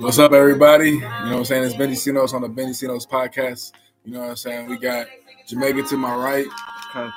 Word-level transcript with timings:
What's 0.00 0.20
up, 0.20 0.32
everybody? 0.32 0.90
You 0.90 1.00
know 1.00 1.08
what 1.08 1.32
I'm 1.38 1.44
saying? 1.44 1.64
It's 1.64 1.74
Benny 1.74 1.96
Sinos 1.96 2.32
on 2.32 2.42
the 2.42 2.48
Benny 2.48 2.72
Sinos 2.72 3.04
podcast. 3.04 3.72
You 4.04 4.12
know 4.12 4.20
what 4.20 4.30
I'm 4.30 4.36
saying? 4.36 4.68
We 4.68 4.78
got 4.78 5.08
Jamaica 5.48 5.82
to 5.88 5.96
my 5.96 6.14
right. 6.14 6.46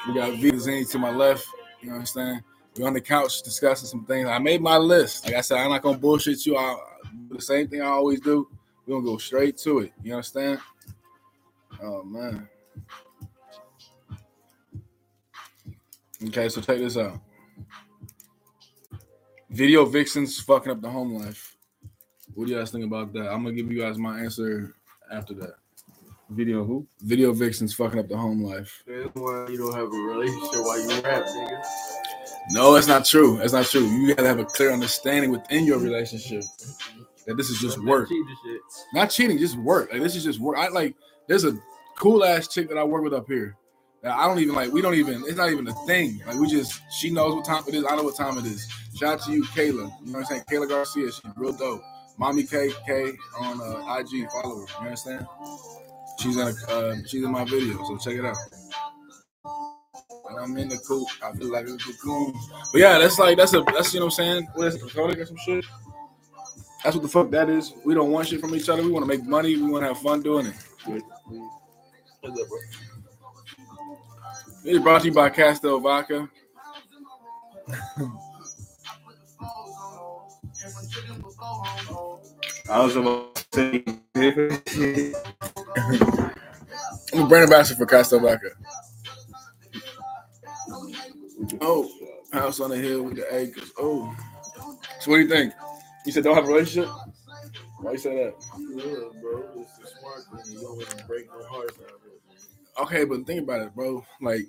We 0.08 0.15
got 0.15 0.34
Vita 0.40 0.60
Zini 0.60 0.83
to 0.86 0.97
my 0.97 1.12
left. 1.12 1.46
You 1.79 1.90
know 1.90 1.94
what 1.94 1.99
I'm 1.99 2.06
saying? 2.08 2.42
We're 2.76 2.88
on 2.88 2.94
the 2.94 3.02
couch 3.02 3.44
discussing 3.44 3.88
some 3.88 4.04
things. 4.06 4.28
I 4.28 4.40
made 4.40 4.62
my 4.62 4.78
list. 4.78 5.26
Like 5.26 5.36
I 5.36 5.42
said, 5.42 5.60
I'm 5.60 5.70
not 5.70 5.83
gonna 5.83 5.99
bullshit 5.99 6.44
you. 6.44 6.58
I 6.58 6.76
do 7.29 7.36
the 7.36 7.42
same 7.42 7.67
thing 7.67 7.83
I 7.83 7.86
always 7.86 8.20
do. 8.20 8.49
We're 8.88 8.96
gonna 8.96 9.06
go 9.06 9.18
straight 9.20 9.58
to 9.60 9.79
it. 9.79 9.94
You 10.02 10.13
understand? 10.16 10.60
Oh 11.84 12.02
man. 12.02 12.50
Okay, 16.26 16.50
so 16.50 16.62
check 16.62 16.80
this 16.80 16.98
out. 16.98 17.20
Video 19.52 19.86
vixens 19.86 20.40
fucking 20.40 20.72
up 20.72 20.82
the 20.82 20.90
home 20.90 21.13
life. 21.13 21.55
What 22.35 22.45
do 22.45 22.53
you 22.53 22.58
guys 22.58 22.71
think 22.71 22.85
about 22.85 23.13
that? 23.13 23.31
I'm 23.31 23.44
gonna 23.44 23.53
give 23.53 23.71
you 23.71 23.80
guys 23.80 23.98
my 23.98 24.20
answer 24.20 24.73
after 25.12 25.34
that. 25.35 25.55
Video 26.30 26.63
who? 26.63 26.88
Video 27.02 27.34
vixens 27.34 27.73
fucking 27.73 27.99
up 27.99 28.07
the 28.07 28.17
home 28.17 28.41
life. 28.41 28.84
That's 28.88 29.09
why 29.13 29.48
you 29.49 29.57
don't 29.57 29.73
have 29.73 29.88
a 29.88 29.98
relationship 29.98 30.62
while 30.63 30.80
you 30.80 31.02
rap, 31.02 31.26
nigga. 31.26 31.62
No, 32.52 32.73
that's 32.73 32.88
not 32.88 33.05
true. 33.05 33.38
That's 33.38 33.54
not 33.54 33.66
true. 33.66 33.85
You 33.85 34.16
gotta 34.16 34.27
have 34.27 34.40
a 34.40 34.45
clear 34.45 34.71
understanding 34.71 35.31
within 35.31 35.66
your 35.66 35.80
relationship 35.80 36.44
that 37.27 37.35
this 37.35 37.49
is 37.49 37.59
just 37.59 37.84
work. 37.84 38.07
Cheat 38.07 38.26
the. 38.43 38.59
Not 38.93 39.09
cheating, 39.09 39.38
just 39.38 39.57
work. 39.57 39.91
Like 39.91 40.02
this 40.02 40.16
is 40.16 40.23
just 40.23 40.40
work. 40.40 40.57
I 40.57 40.70
like 40.70 40.95
there's 41.27 41.43
a 41.43 41.57
cool 41.98 42.23
ass 42.23 42.48
chick 42.48 42.70
that 42.70 42.77
I 42.77 42.84
work 42.84 43.04
with 43.04 43.13
up 43.13 43.27
here. 43.27 43.57
That 44.02 44.16
I 44.16 44.26
don't 44.26 44.40
even 44.40 44.55
like. 44.55 44.71
We 44.71 44.82
don't 44.82 44.95
even. 44.95 45.23
It's 45.27 45.35
not 45.35 45.52
even 45.52 45.68
a 45.68 45.73
thing. 45.85 46.21
Like 46.26 46.38
we 46.38 46.48
just. 46.48 46.82
She 46.91 47.12
knows 47.12 47.35
what 47.35 47.45
time 47.45 47.63
it 47.68 47.76
is. 47.76 47.85
I 47.90 47.95
know 47.95 48.04
what 48.04 48.16
time 48.16 48.38
it 48.38 48.45
is. 48.45 48.68
Shout 48.95 49.20
out 49.20 49.26
to 49.26 49.32
you, 49.34 49.43
Kayla. 49.43 49.68
You 49.68 49.82
know 49.82 49.91
what 50.13 50.18
I'm 50.20 50.26
saying? 50.26 50.43
Kayla 50.49 50.70
Garcia. 50.70 51.12
She's 51.12 51.21
real 51.35 51.54
dope. 51.54 51.84
Mommy 52.18 52.44
K 52.44 52.72
K 52.86 53.12
on 53.40 53.62
uh, 53.62 53.98
IG. 54.00 54.30
Follow 54.30 54.66
her. 54.66 54.66
You 54.80 54.85
understand? 54.85 55.27
She's 56.20 56.38
in 56.38 56.48
a, 56.48 56.72
uh, 56.72 56.96
she's 57.08 57.24
in 57.24 57.32
my 57.32 57.44
video, 57.46 57.84
so 57.84 57.98
check 57.98 58.16
it 58.16 58.26
out. 58.26 58.38
I'm 60.40 60.55
in 60.58 60.70
the 60.70 60.77
coop. 60.77 61.08
I 61.24 61.34
feel 61.34 61.52
like 61.52 61.66
it's 61.68 61.88
a 61.88 61.94
cocoon. 61.94 62.34
But 62.72 62.82
yeah, 62.82 62.98
that's 63.00 63.20
like 63.20 63.38
that's 63.38 63.54
a 63.54 63.62
that's 63.62 63.94
you 63.94 64.00
know 64.00 64.08
what 64.08 64.19
I'm 64.19 64.25
saying. 64.25 64.47
What 64.53 64.67
is 64.67 64.75
it? 64.75 64.97
Or 64.97 65.25
some 65.25 65.38
shit? 65.38 65.66
That's 66.83 66.95
what 66.95 67.03
the 67.03 67.09
fuck 67.09 67.30
that 67.31 67.50
is. 67.50 67.73
We 67.85 67.94
don't 67.94 68.11
want 68.11 68.28
shit 68.28 68.41
from 68.41 68.55
each 68.55 68.69
other. 68.69 68.81
We 68.81 68.91
want 68.91 69.03
to 69.03 69.07
make 69.07 69.25
money. 69.25 69.55
We 69.55 69.69
want 69.69 69.83
to 69.83 69.89
have 69.89 70.00
fun 70.00 70.22
doing 70.22 70.47
it. 70.47 70.55
What's 70.85 72.41
up, 72.41 72.47
bro? 72.47 72.57
It's 74.63 74.80
brought 74.80 75.02
to 75.02 75.07
you 75.07 75.13
by 75.13 75.30
Castel 75.30 75.80
Vodka. 75.80 76.30
I 82.72 82.80
was 82.86 82.95
about 82.95 83.36
to 83.36 83.44
say. 83.53 85.14
I'm 87.13 87.23
a 87.23 87.28
brand 87.28 87.44
ambassador 87.44 87.78
for 87.78 87.86
Castel 87.86 88.22
Vodka. 88.22 88.52
Oh, 91.59 91.91
house 92.31 92.61
on 92.61 92.69
the 92.69 92.78
hill 92.78 93.03
with 93.03 93.17
the 93.17 93.36
acres. 93.36 93.72
Oh, 93.78 94.16
so 95.02 95.11
what 95.11 95.17
do 95.17 95.23
you 95.23 95.28
think? 95.28 95.53
You 96.05 96.13
said 96.13 96.23
don't 96.23 96.36
have 96.36 96.45
a 96.45 96.47
relationship. 96.47 96.89
Why 97.81 97.91
you 97.91 97.97
say 97.97 98.16
that? 98.23 98.36
Yeah, 98.59 99.22
bro. 99.22 99.44
It's 99.58 99.78
the 99.78 99.88
smart 100.00 100.45
thing. 100.45 100.53
You 100.53 100.61
don't 100.61 100.78
want 100.78 100.89
to 100.97 101.06
break 101.06 101.25
no 101.28 101.44
hearts 101.50 101.78
out 101.80 101.89
of 101.89 102.02
it. 102.06 102.81
Okay, 102.83 103.03
but 103.03 103.28
think 103.28 103.41
about 103.41 103.61
it, 103.61 103.75
bro. 103.75 104.06
Like, 104.22 104.44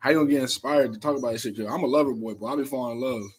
how 0.00 0.10
you 0.10 0.16
gonna 0.16 0.30
get 0.30 0.42
inspired 0.42 0.92
to 0.92 0.98
talk 0.98 1.16
about 1.16 1.32
this 1.32 1.42
shit? 1.42 1.56
'Cause 1.56 1.66
I'm 1.70 1.84
a 1.84 1.86
lover 1.86 2.14
boy, 2.14 2.34
but 2.34 2.46
I'll 2.46 2.56
be 2.56 2.64
falling 2.64 2.98
in 2.98 3.02
love. 3.04 3.30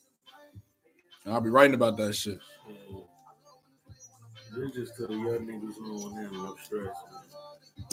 And 1.25 1.33
I'll 1.33 1.41
be 1.41 1.49
writing 1.49 1.75
about 1.75 1.97
that 1.97 2.13
shit. 2.13 2.39
Yeah. 2.69 2.75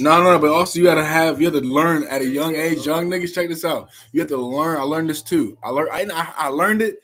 No, 0.01 0.23
no, 0.23 0.33
no, 0.33 0.39
but 0.39 0.51
also 0.51 0.79
you 0.79 0.85
gotta 0.85 1.05
have 1.05 1.41
you 1.41 1.51
have 1.51 1.61
to 1.61 1.67
learn 1.67 2.05
at 2.05 2.23
a 2.23 2.27
young 2.27 2.55
age. 2.55 2.87
Young 2.87 3.09
niggas, 3.09 3.35
check 3.35 3.49
this 3.49 3.65
out. 3.65 3.89
You 4.13 4.21
have 4.21 4.29
to 4.29 4.37
learn. 4.37 4.79
I 4.79 4.83
learned 4.83 5.11
this 5.11 5.23
too. 5.23 5.59
I 5.63 5.71
learned. 5.71 5.91
I, 5.93 6.33
I 6.37 6.49
learned 6.49 6.83
it, 6.83 7.01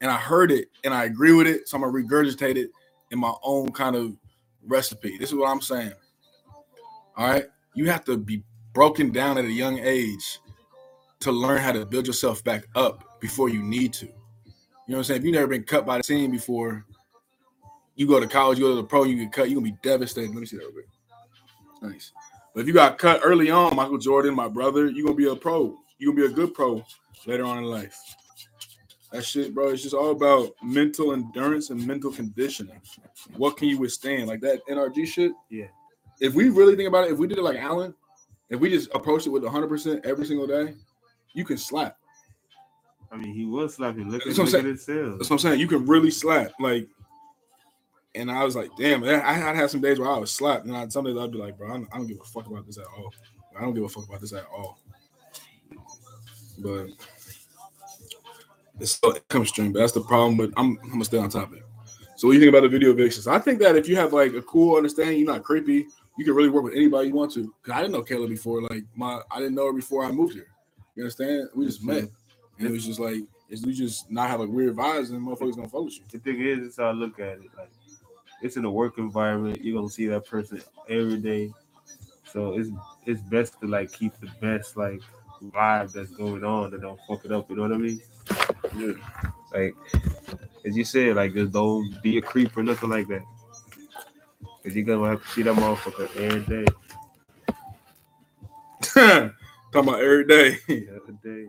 and 0.00 0.10
I 0.10 0.16
heard 0.16 0.50
it, 0.50 0.68
and 0.84 0.94
I 0.94 1.04
agree 1.04 1.32
with 1.32 1.46
it. 1.46 1.68
So 1.68 1.76
I'm 1.76 1.82
gonna 1.82 1.92
regurgitate 1.92 2.56
it 2.56 2.70
in 3.10 3.18
my 3.18 3.32
own 3.42 3.70
kind 3.72 3.96
of 3.96 4.16
recipe. 4.66 5.18
This 5.18 5.30
is 5.30 5.34
what 5.34 5.50
I'm 5.50 5.60
saying. 5.60 5.92
All 7.16 7.28
right, 7.28 7.44
you 7.74 7.90
have 7.90 8.04
to 8.06 8.16
be 8.16 8.42
broken 8.72 9.12
down 9.12 9.36
at 9.36 9.44
a 9.44 9.52
young 9.52 9.78
age 9.78 10.40
to 11.20 11.30
learn 11.30 11.58
how 11.58 11.72
to 11.72 11.84
build 11.84 12.06
yourself 12.06 12.42
back 12.42 12.64
up 12.74 13.20
before 13.20 13.48
you 13.48 13.62
need 13.62 13.92
to. 13.94 14.06
You 14.06 14.12
know 14.88 14.96
what 14.96 14.98
I'm 14.98 15.04
saying? 15.04 15.20
If 15.20 15.24
you've 15.26 15.34
never 15.34 15.46
been 15.46 15.62
cut 15.62 15.86
by 15.86 15.98
the 15.98 16.02
team 16.02 16.30
before, 16.30 16.84
you 17.94 18.06
go 18.06 18.20
to 18.20 18.26
college, 18.26 18.58
you 18.58 18.64
go 18.64 18.70
to 18.70 18.76
the 18.76 18.84
pro, 18.84 19.04
you 19.04 19.16
get 19.16 19.32
cut, 19.32 19.50
you're 19.50 19.60
gonna 19.60 19.72
be 19.72 19.78
devastated. 19.82 20.30
Let 20.30 20.40
me 20.40 20.46
see 20.46 20.56
that 20.56 20.64
real 20.64 20.72
quick. 20.72 20.86
Nice. 21.82 22.12
But 22.54 22.60
if 22.62 22.66
you 22.66 22.72
got 22.72 22.98
cut 22.98 23.20
early 23.24 23.50
on, 23.50 23.74
Michael 23.76 23.98
Jordan, 23.98 24.34
my 24.34 24.48
brother, 24.48 24.86
you're 24.88 25.04
gonna 25.04 25.16
be 25.16 25.28
a 25.28 25.36
pro. 25.36 25.76
You're 25.98 26.12
gonna 26.14 26.28
be 26.28 26.32
a 26.32 26.36
good 26.36 26.54
pro 26.54 26.84
later 27.26 27.44
on 27.44 27.58
in 27.58 27.64
life. 27.64 27.96
That 29.12 29.24
shit, 29.24 29.54
bro, 29.54 29.68
it's 29.68 29.82
just 29.82 29.94
all 29.94 30.10
about 30.10 30.52
mental 30.62 31.12
endurance 31.12 31.68
and 31.70 31.86
mental 31.86 32.10
conditioning. 32.10 32.80
What 33.36 33.58
can 33.58 33.68
you 33.68 33.78
withstand? 33.78 34.26
Like 34.26 34.40
that 34.40 34.60
NRG 34.70 35.06
shit. 35.06 35.32
Yeah. 35.50 35.66
If 36.20 36.34
we 36.34 36.48
really 36.48 36.76
think 36.76 36.88
about 36.88 37.04
it, 37.06 37.12
if 37.12 37.18
we 37.18 37.26
did 37.26 37.38
it 37.38 37.42
like 37.42 37.58
Allen, 37.58 37.94
if 38.48 38.58
we 38.58 38.70
just 38.70 38.88
approach 38.94 39.26
it 39.26 39.30
with 39.30 39.42
100% 39.42 40.06
every 40.06 40.24
single 40.26 40.46
day, 40.46 40.74
you 41.34 41.44
can 41.44 41.58
slap. 41.58 41.96
I 43.10 43.16
mean, 43.16 43.34
he 43.34 43.44
was 43.44 43.74
slapping. 43.74 44.10
Look 44.10 44.22
at, 44.22 44.28
That's 44.28 44.38
what 44.38 44.48
I'm 44.48 44.52
look 44.52 44.60
at 44.60 44.62
saying. 44.62 44.72
his 44.72 44.84
sales. 44.84 45.18
That's 45.18 45.30
what 45.30 45.36
I'm 45.36 45.40
saying. 45.40 45.60
You 45.60 45.68
can 45.68 45.84
really 45.84 46.10
slap. 46.10 46.52
Like, 46.58 46.88
and 48.14 48.30
I 48.30 48.44
was 48.44 48.56
like, 48.56 48.70
damn, 48.76 49.04
I 49.04 49.22
I 49.22 49.32
had 49.32 49.56
had 49.56 49.70
some 49.70 49.80
days 49.80 49.98
where 49.98 50.10
I 50.10 50.18
was 50.18 50.32
slapped, 50.32 50.66
and 50.66 50.76
I, 50.76 50.88
some 50.88 51.04
days 51.04 51.16
I'd 51.16 51.32
be 51.32 51.38
like, 51.38 51.56
bro, 51.56 51.68
I 51.68 51.72
don't, 51.72 51.88
I 51.92 51.96
don't 51.96 52.06
give 52.06 52.20
a 52.20 52.24
fuck 52.24 52.46
about 52.46 52.66
this 52.66 52.78
at 52.78 52.86
all. 52.96 53.12
I 53.56 53.62
don't 53.62 53.74
give 53.74 53.84
a 53.84 53.88
fuck 53.88 54.06
about 54.06 54.20
this 54.20 54.32
at 54.32 54.46
all. 54.52 54.78
But 56.58 56.88
it's 58.80 58.92
still 58.92 59.14
income 59.14 59.46
stream. 59.46 59.72
But 59.72 59.80
that's 59.80 59.92
the 59.92 60.02
problem. 60.02 60.36
But 60.36 60.50
I'm, 60.56 60.78
I'm 60.82 60.90
gonna 60.90 61.04
stay 61.04 61.18
on 61.18 61.30
topic. 61.30 61.62
So, 62.16 62.28
what 62.28 62.34
do 62.34 62.38
you 62.38 62.44
think 62.44 62.50
about 62.50 62.62
the 62.62 62.68
video 62.68 62.92
vixens? 62.92 63.26
I 63.26 63.38
think 63.38 63.58
that 63.60 63.76
if 63.76 63.88
you 63.88 63.96
have 63.96 64.12
like 64.12 64.34
a 64.34 64.42
cool 64.42 64.76
understanding, 64.76 65.18
you're 65.18 65.32
not 65.32 65.42
creepy. 65.42 65.86
You 66.18 66.24
can 66.24 66.34
really 66.34 66.50
work 66.50 66.64
with 66.64 66.74
anybody 66.74 67.08
you 67.08 67.14
want 67.14 67.32
to. 67.32 67.52
Cause 67.62 67.74
I 67.74 67.80
didn't 67.80 67.92
know 67.92 68.02
Kayla 68.02 68.28
before. 68.28 68.62
Like 68.62 68.84
my, 68.94 69.20
I 69.30 69.38
didn't 69.38 69.54
know 69.54 69.66
her 69.66 69.72
before 69.72 70.04
I 70.04 70.12
moved 70.12 70.34
here. 70.34 70.48
You 70.94 71.04
understand? 71.04 71.48
We 71.54 71.64
just 71.64 71.82
met, 71.82 72.04
and 72.58 72.68
it 72.68 72.70
was 72.70 72.84
just 72.84 73.00
like, 73.00 73.22
it's, 73.48 73.64
we 73.64 73.72
just 73.72 74.10
not 74.10 74.28
have 74.28 74.40
like 74.40 74.50
weird 74.50 74.76
vibes, 74.76 75.10
and 75.10 75.26
motherfuckers 75.26 75.56
gonna 75.56 75.82
with 75.82 75.94
you. 75.94 76.04
The 76.10 76.18
thing 76.18 76.40
is, 76.40 76.66
it's 76.66 76.76
how 76.76 76.84
I 76.84 76.92
look 76.92 77.18
at 77.18 77.38
it. 77.38 77.50
Like, 77.56 77.70
it's 78.42 78.56
in 78.56 78.64
a 78.64 78.70
work 78.70 78.98
environment. 78.98 79.64
You're 79.64 79.76
gonna 79.76 79.88
see 79.88 80.06
that 80.08 80.26
person 80.26 80.60
every 80.88 81.18
day. 81.18 81.52
So 82.24 82.58
it's 82.58 82.70
it's 83.06 83.20
best 83.22 83.60
to 83.60 83.66
like 83.66 83.92
keep 83.92 84.12
the 84.20 84.28
best 84.40 84.76
like 84.76 85.00
vibe 85.44 85.92
that's 85.92 86.10
going 86.10 86.44
on 86.44 86.72
and 86.72 86.82
don't 86.82 87.00
fuck 87.08 87.24
it 87.24 87.32
up. 87.32 87.48
You 87.48 87.56
know 87.56 87.62
what 87.62 87.72
I 87.72 87.76
mean? 87.76 88.00
Yeah. 88.76 88.92
Like 89.52 89.74
as 90.66 90.76
you 90.76 90.84
said, 90.84 91.16
like 91.16 91.34
just 91.34 91.52
don't 91.52 92.02
be 92.02 92.18
a 92.18 92.22
creep 92.22 92.56
or 92.56 92.62
nothing 92.62 92.90
like 92.90 93.08
that. 93.08 93.22
Cause 94.62 94.74
you're 94.74 94.84
gonna 94.84 95.10
have 95.10 95.22
to 95.22 95.28
see 95.28 95.42
that 95.42 95.56
motherfucker 95.56 96.16
every 96.16 96.64
day. 96.64 96.64
talking 99.72 99.88
about 99.88 100.00
every 100.00 100.26
day. 100.26 100.58
Every 100.68 101.14
day. 101.22 101.46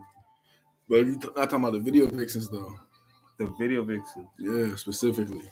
but 0.88 0.96
you 0.98 1.20
not 1.36 1.36
talking 1.36 1.60
about 1.60 1.74
the 1.74 1.80
video 1.80 2.08
vixens 2.08 2.50
though. 2.50 2.76
The 3.38 3.48
video 3.60 3.84
vixen. 3.84 4.28
Yeah, 4.40 4.76
specifically. 4.76 5.52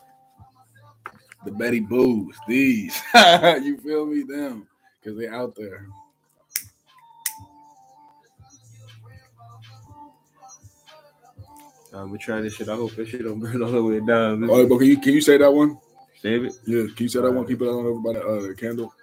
The 1.45 1.51
Betty 1.51 1.79
Boos, 1.79 2.37
these. 2.47 3.01
you 3.15 3.77
feel 3.77 4.05
me? 4.05 4.23
Them. 4.23 4.67
Because 4.99 5.17
they 5.17 5.27
out 5.27 5.55
there. 5.55 5.87
I'm 11.93 12.07
gonna 12.07 12.17
try 12.17 12.41
this 12.41 12.53
shit. 12.53 12.69
I 12.69 12.75
hope 12.75 12.91
this 12.91 13.09
shit 13.09 13.23
don't 13.23 13.39
burn 13.39 13.61
all 13.61 13.71
the 13.71 13.83
way 13.83 13.99
down. 13.99 14.49
All 14.49 14.59
right, 14.59 14.69
but 14.69 14.77
can 14.77 14.87
you 14.87 14.97
can 14.97 15.13
you 15.13 15.21
say 15.21 15.37
that 15.37 15.51
one? 15.51 15.77
Save 16.21 16.45
it. 16.45 16.53
Yeah, 16.65 16.83
can 16.95 17.03
you 17.03 17.09
say 17.09 17.21
that 17.21 17.31
one? 17.31 17.45
Keep 17.45 17.61
it 17.63 17.67
on 17.67 17.85
over 17.85 17.99
by 17.99 18.13
the 18.13 18.25
uh, 18.25 18.53
candle. 18.53 18.93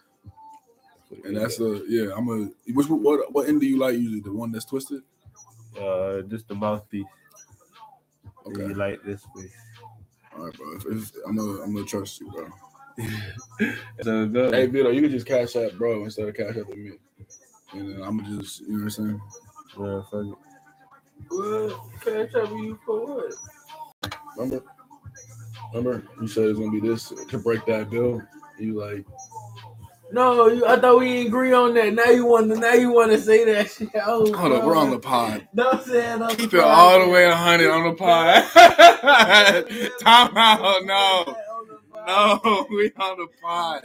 And 1.25 1.37
that's 1.37 1.61
a 1.61 1.83
yeah. 1.87 2.13
I'm 2.17 2.29
a 2.29 2.73
which 2.73 2.89
what 2.89 3.33
what 3.33 3.49
end 3.49 3.61
do 3.61 3.67
you 3.67 3.79
like 3.79 3.95
usually? 3.95 4.21
The 4.21 4.33
one 4.33 4.53
that's 4.53 4.65
twisted? 4.65 5.03
uh 5.79 6.23
just 6.23 6.49
the 6.49 6.55
mouthpiece. 6.55 7.07
Okay. 8.47 8.63
You 8.63 8.75
like 8.75 9.03
this 9.03 9.23
way. 9.35 9.51
All 10.39 10.45
right, 10.45 10.57
bro. 10.57 10.77
If, 10.77 10.87
if, 10.87 11.13
I'm 11.27 11.37
gonna 11.37 11.63
I'm 11.63 11.75
gonna 11.75 11.87
trust 11.87 12.21
you, 12.21 12.31
bro. 12.31 12.49
So 14.03 14.27
go. 14.27 14.53
Hey, 14.53 14.67
Vito, 14.67 14.91
you 14.91 15.03
can 15.03 15.11
just 15.11 15.27
cash 15.27 15.57
out, 15.57 15.77
bro, 15.79 16.05
instead 16.05 16.29
of 16.29 16.37
cash 16.37 16.57
out 16.57 16.69
to 16.69 16.77
me. 16.77 16.93
And 17.73 17.95
then 17.95 18.03
I'm 18.03 18.19
gonna 18.19 18.39
just, 18.41 18.61
you 18.61 18.69
know 18.69 18.75
what 18.75 18.83
I'm 18.85 18.91
saying? 18.91 19.21
Yeah, 19.79 20.03
fuck 20.03 20.27
it. 20.27 20.39
Well, 21.31 21.91
cash 22.01 22.35
out 22.37 22.51
you 22.53 22.79
for 22.87 23.07
what? 23.07 23.35
Remember? 24.37 24.65
Remember? 25.75 26.05
You 26.21 26.29
said 26.29 26.45
it's 26.45 26.59
gonna 26.59 26.71
be 26.71 26.81
this 26.81 27.13
to 27.29 27.39
break 27.39 27.67
that 27.67 27.91
bill. 27.91 28.23
You 28.59 28.79
like, 28.79 29.05
No, 30.11 30.49
you, 30.49 30.65
I 30.67 30.79
thought 30.81 30.99
we 31.01 31.07
didn't 31.09 31.27
agree 31.29 31.53
on 31.53 31.75
that. 31.75 31.93
Now 31.95 32.05
you 32.11 32.25
want 32.25 32.51
to. 32.53 32.59
Now 32.59 32.73
you 32.73 32.91
want 32.93 33.13
to 33.13 33.21
say 33.21 33.45
that 33.45 33.71
shit. 33.71 33.91
Oh, 34.07 34.33
hold 34.35 34.53
up, 34.53 34.65
we're 34.65 34.77
on 34.77 34.91
the 34.91 34.99
pod. 34.99 35.47
Don't 35.55 35.83
say 35.85 36.15
it 36.15 36.23
on 36.23 36.35
Keep 36.37 36.51
the 36.53 36.59
it 36.59 36.63
pod. 36.63 36.71
all 36.71 37.05
the 37.07 37.11
way 37.11 37.27
100 37.29 37.71
on 37.71 37.89
the 37.91 37.95
pod. 37.95 38.45
Time 40.01 40.37
out, 40.37 40.85
no. 40.85 41.37
no, 42.07 42.67
we 42.71 42.91
on 42.99 43.19
the 43.19 43.27
pod. 43.43 43.83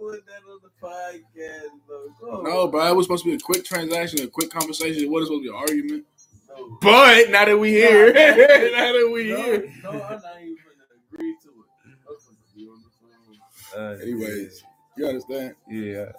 Put 0.00 0.24
that 0.26 0.42
on 0.50 0.58
the 0.62 0.70
podcast, 0.82 1.68
bro. 1.86 2.08
Go 2.20 2.42
No, 2.42 2.68
bro, 2.68 2.88
it 2.90 2.96
was 2.96 3.06
supposed 3.06 3.24
to 3.24 3.30
be 3.30 3.36
a 3.36 3.38
quick 3.38 3.64
transaction, 3.64 4.20
a 4.24 4.26
quick 4.28 4.50
conversation. 4.50 5.04
It 5.04 5.10
wasn't 5.10 5.28
supposed 5.28 5.44
to 5.44 5.50
be 5.52 5.56
an 5.56 5.62
argument. 5.68 6.04
No. 6.48 6.78
But 6.82 7.30
now 7.30 7.44
that 7.44 7.56
we 7.58 7.70
here, 7.70 8.12
Nah, 8.12 8.18
now 8.20 8.92
that 8.92 9.10
we 9.12 9.28
no, 9.30 9.36
here. 9.36 9.72
no, 9.84 9.90
I'm 9.90 9.98
not 10.00 10.22
even 10.40 10.56
gonna 10.56 11.00
agree 11.14 11.36
to 11.42 11.48
it. 11.48 11.54
I'm 11.86 11.96
supposed 12.18 12.26
to 12.26 12.56
be 12.56 12.66
on 12.68 12.82
the 12.82 13.76
phone. 13.76 13.80
Uh, 13.80 14.02
Anyways, 14.02 14.64
you 14.96 15.06
understand? 15.06 15.54
yeah. 15.68 16.12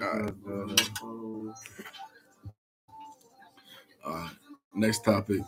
All 0.00 0.18
right. 0.20 0.34
Uh, 0.46 0.52
On 0.52 0.68
the 0.68 0.90
phone. 1.00 1.54
Uh, 4.04 4.28
next 4.74 5.04
topic. 5.04 5.40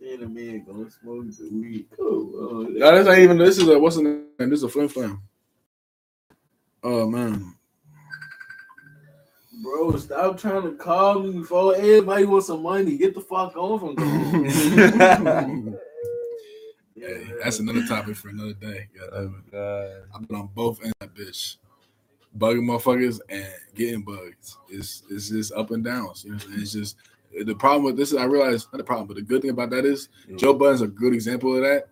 Then 0.00 0.22
a 0.22 0.28
man 0.28 0.64
gonna 0.64 0.90
smoke 0.90 1.26
the 1.28 1.48
weed. 1.52 1.86
Cool. 1.96 2.30
Oh, 2.34 2.62
No, 2.68 2.96
this 2.98 3.08
ain't 3.08 3.18
even. 3.20 3.38
This 3.38 3.58
is 3.58 3.68
a 3.68 3.78
what's 3.78 3.96
the 3.96 4.02
name? 4.02 4.26
This 4.38 4.58
is 4.58 4.62
a 4.64 4.68
flim 4.68 4.88
flam. 4.88 5.22
Oh 6.82 7.08
man, 7.08 7.54
Bro, 9.62 9.96
stop 9.98 10.36
trying 10.38 10.62
to 10.62 10.72
call 10.72 11.20
me 11.20 11.38
before 11.38 11.76
everybody 11.76 12.24
wants 12.24 12.48
some 12.48 12.62
money. 12.62 12.96
Get 12.98 13.14
the 13.14 13.20
fuck 13.20 13.56
off 13.56 13.82
on 13.84 13.94
from 13.94 15.78
hey, 17.02 17.32
that's 17.42 17.58
another 17.58 17.86
topic 17.86 18.16
for 18.16 18.28
another 18.28 18.52
day. 18.54 18.88
oh, 19.12 19.34
God. 19.50 19.90
I've 20.14 20.28
been 20.28 20.36
on 20.36 20.48
both 20.54 20.80
ends 20.82 20.94
of 21.00 21.14
that 21.14 21.14
bitch, 21.14 21.56
bugging 22.38 22.62
motherfuckers 22.62 23.20
and 23.28 23.46
getting 23.74 24.02
bugged. 24.02 24.54
It's 24.68 25.02
it's 25.10 25.28
just 25.28 25.52
up 25.52 25.70
and 25.70 25.84
downs. 25.84 26.24
You 26.24 26.30
know, 26.30 26.36
what 26.36 26.44
I'm 26.44 26.50
saying? 26.50 26.62
it's 26.62 26.72
just 26.72 26.96
the 27.46 27.54
problem 27.54 27.84
with 27.84 27.96
this. 27.96 28.12
is 28.12 28.18
I 28.18 28.24
realize 28.24 28.66
not 28.72 28.78
the 28.78 28.84
problem, 28.84 29.06
but 29.08 29.16
the 29.16 29.22
good 29.22 29.42
thing 29.42 29.50
about 29.50 29.70
that 29.70 29.84
is 29.84 30.08
Yeah. 30.28 30.36
Joe 30.36 30.54
Budden's 30.54 30.82
a 30.82 30.86
good 30.86 31.14
example 31.14 31.54
of 31.56 31.62
that. 31.62 31.88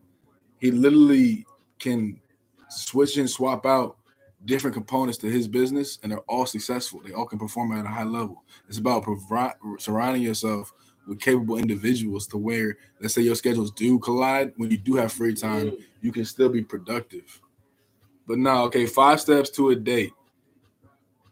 He 0.59 0.71
literally 0.71 1.47
can 1.79 2.21
switch 2.69 3.17
and 3.17 3.29
swap 3.29 3.65
out 3.67 3.97
different 4.45 4.75
components 4.75 5.19
to 5.19 5.31
his 5.31 5.49
business, 5.49 5.99
and 6.03 6.13
they're 6.13 6.19
all 6.21 6.47
successful. 6.47 7.01
They 7.05 7.13
all 7.13 7.27
can 7.27 7.39
perform 7.39 7.73
at 7.73 7.85
a 7.85 7.89
high 7.89 8.05
level. 8.05 8.43
It's 8.69 8.79
about 8.79 9.03
provi- 9.03 9.55
surrounding 9.79 10.23
yourself 10.23 10.73
with 11.11 11.21
capable 11.21 11.59
individuals 11.59 12.29
to 12.29 12.39
where, 12.39 12.79
let's 13.01 13.15
say, 13.15 13.21
your 13.21 13.35
schedules 13.35 13.73
do 13.73 13.99
collide. 13.99 14.53
When 14.57 14.71
you 14.71 14.79
do 14.79 14.95
have 14.95 15.13
free 15.13 15.35
time, 15.35 15.73
mm. 15.73 15.83
you 16.01 16.13
can 16.13 16.25
still 16.25 16.49
be 16.49 16.63
productive. 16.63 17.41
But 18.29 18.39
now 18.39 18.63
okay, 18.67 18.87
five 18.87 19.21
steps 19.21 19.51
to 19.51 19.71
a 19.71 19.75
date. 19.75 20.13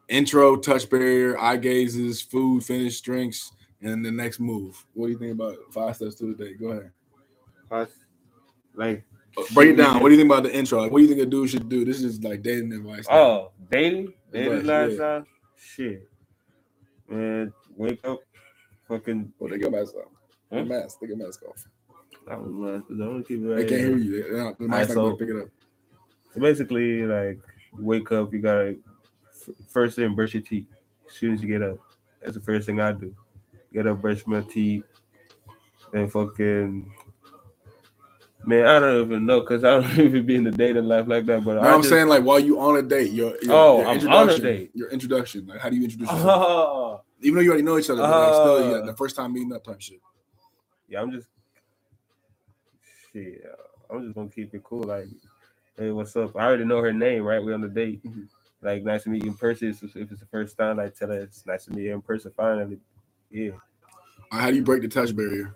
Intro, 0.08 0.56
touch 0.56 0.90
barrier, 0.90 1.38
eye 1.38 1.58
gazes, 1.58 2.20
food, 2.20 2.64
finish, 2.64 3.00
drinks, 3.00 3.52
and 3.80 4.04
the 4.04 4.10
next 4.10 4.40
move. 4.40 4.84
What 4.94 5.06
do 5.06 5.12
you 5.12 5.18
think 5.18 5.32
about 5.32 5.54
five 5.70 5.94
steps 5.94 6.16
to 6.16 6.30
a 6.30 6.34
date? 6.34 6.58
Go 6.60 6.70
ahead. 6.70 6.90
Us- 7.70 7.90
Like, 8.74 9.04
uh, 9.36 9.42
Break 9.54 9.70
it 9.70 9.76
down. 9.76 10.02
What 10.02 10.08
do 10.08 10.14
you 10.16 10.20
think 10.20 10.32
about 10.32 10.42
the 10.42 10.52
intro? 10.56 10.82
Like, 10.82 10.90
what 10.90 10.98
do 10.98 11.04
you 11.04 11.08
think 11.08 11.20
a 11.20 11.26
dude 11.26 11.50
should 11.50 11.68
do? 11.68 11.84
This 11.84 12.02
is 12.02 12.20
like 12.24 12.42
dating 12.42 12.72
advice. 12.72 13.06
oh, 13.08 13.52
dating? 13.70 14.12
Dating 14.32 14.52
Right, 14.54 14.64
last 14.64 14.98
yeah. 14.98 15.20
Shit. 15.56 16.08
Man, 17.08 17.52
wake 17.76 18.04
up. 18.04 18.18
Fucking. 18.88 19.32
Oh, 19.40 19.48
they 19.48 19.58
got 19.58 19.72
mask 19.72 19.94
off. 19.96 20.10
Huh? 20.52 20.64
Mask. 20.64 20.98
They 21.00 21.06
got 21.08 21.18
mask 21.18 21.42
off. 21.48 21.64
I 22.30 22.36
was 22.36 22.52
last. 22.52 22.84
I 22.90 22.98
don't 23.04 23.24
keep 23.26 23.42
it 23.42 23.46
right 23.48 23.68
can't 23.68 23.80
here. 23.80 23.88
hear 23.88 23.98
you. 23.98 24.22
The 24.22 24.28
mic's 24.28 24.60
Alright, 24.60 24.88
not 24.88 24.94
so- 24.94 25.10
to 25.10 25.16
pick 25.16 25.28
it 25.28 25.36
up. 25.42 25.48
So 26.34 26.40
basically, 26.40 27.02
like, 27.02 27.38
wake 27.78 28.12
up, 28.12 28.32
you 28.32 28.40
gotta 28.40 28.76
first 29.70 29.96
thing 29.96 30.14
brush 30.14 30.34
your 30.34 30.42
teeth 30.42 30.66
as 31.08 31.14
soon 31.16 31.32
as 31.34 31.42
you 31.42 31.48
get 31.48 31.62
up. 31.62 31.78
That's 32.20 32.34
the 32.34 32.40
first 32.42 32.66
thing 32.66 32.80
I 32.80 32.92
do. 32.92 33.14
Get 33.72 33.86
up, 33.86 34.00
brush 34.02 34.26
my 34.26 34.40
teeth, 34.42 34.84
and 35.94 36.10
fucking. 36.12 36.90
Man, 38.44 38.66
I 38.66 38.78
don't 38.78 39.06
even 39.06 39.26
know 39.26 39.40
because 39.40 39.64
I 39.64 39.80
don't 39.80 39.98
even 39.98 40.24
be 40.26 40.36
in 40.36 40.44
the 40.44 40.50
dating 40.50 40.84
life 40.84 41.06
like 41.08 41.26
that. 41.26 41.44
But 41.44 41.54
No, 41.54 41.60
I 41.60 41.72
I'm 41.72 41.80
just, 41.80 41.90
saying 41.90 42.08
like 42.08 42.24
while 42.24 42.38
you 42.40 42.60
on 42.60 42.76
a 42.76 42.82
date, 42.82 43.12
your, 43.12 43.36
your 43.42 43.52
Oh, 43.54 43.78
your 43.80 43.86
I'm 43.88 43.94
introduction, 43.96 44.30
on 44.30 44.30
a 44.30 44.38
date. 44.38 44.70
Your 44.74 44.88
introduction, 44.90 45.46
like 45.46 45.60
how 45.60 45.68
do 45.70 45.76
you 45.76 45.84
introduce 45.84 46.10
yourself? 46.10 46.24
Oh. 46.46 47.00
Even 47.20 47.36
though 47.36 47.40
you 47.42 47.48
already 47.50 47.64
know 47.64 47.78
each 47.78 47.90
other, 47.90 48.02
but 48.02 48.10
like 48.10 48.34
still, 48.34 48.58
Uh. 48.58 48.78
yeah, 48.78 48.86
the 48.86 48.96
first 48.96 49.16
time 49.16 49.32
meeting 49.32 49.52
up 49.52 49.64
type 49.64 49.80
shit. 49.80 50.00
yeah, 50.88 51.00
I'm 51.00 51.10
just. 51.10 51.28
Shit, 53.12 53.44
I'm 53.90 54.02
just 54.02 54.14
gonna 54.14 54.28
keep 54.28 54.54
it 54.54 54.62
cool. 54.62 54.82
Like, 54.84 55.08
hey, 55.76 55.90
what's 55.90 56.14
up? 56.16 56.36
I 56.36 56.44
already 56.46 56.64
know 56.64 56.80
her 56.82 56.92
name, 56.92 57.22
right? 57.24 57.42
We're 57.42 57.54
on 57.54 57.62
the 57.62 57.68
date. 57.68 58.04
Mhm. 58.04 58.28
Like, 58.60 58.82
nice 58.82 59.04
to 59.04 59.10
meet 59.10 59.22
you 59.24 59.30
in 59.30 59.36
person. 59.36 59.68
If 59.70 59.82
it's 59.94 60.20
the 60.20 60.26
first 60.26 60.56
time, 60.58 60.78
I 60.78 60.88
tell 60.88 61.08
her 61.08 61.20
it's 61.20 61.46
nice 61.46 61.64
to 61.66 61.72
meet 61.72 61.84
you 61.84 61.94
in 61.94 62.02
person. 62.02 62.32
Finally, 62.36 62.78
yeah. 63.30 63.50
Right, 64.32 64.40
how 64.42 64.50
do 64.50 64.56
you 64.56 64.62
break 64.64 64.82
the 64.82 64.88
touch 64.88 65.14
barrier? 65.14 65.54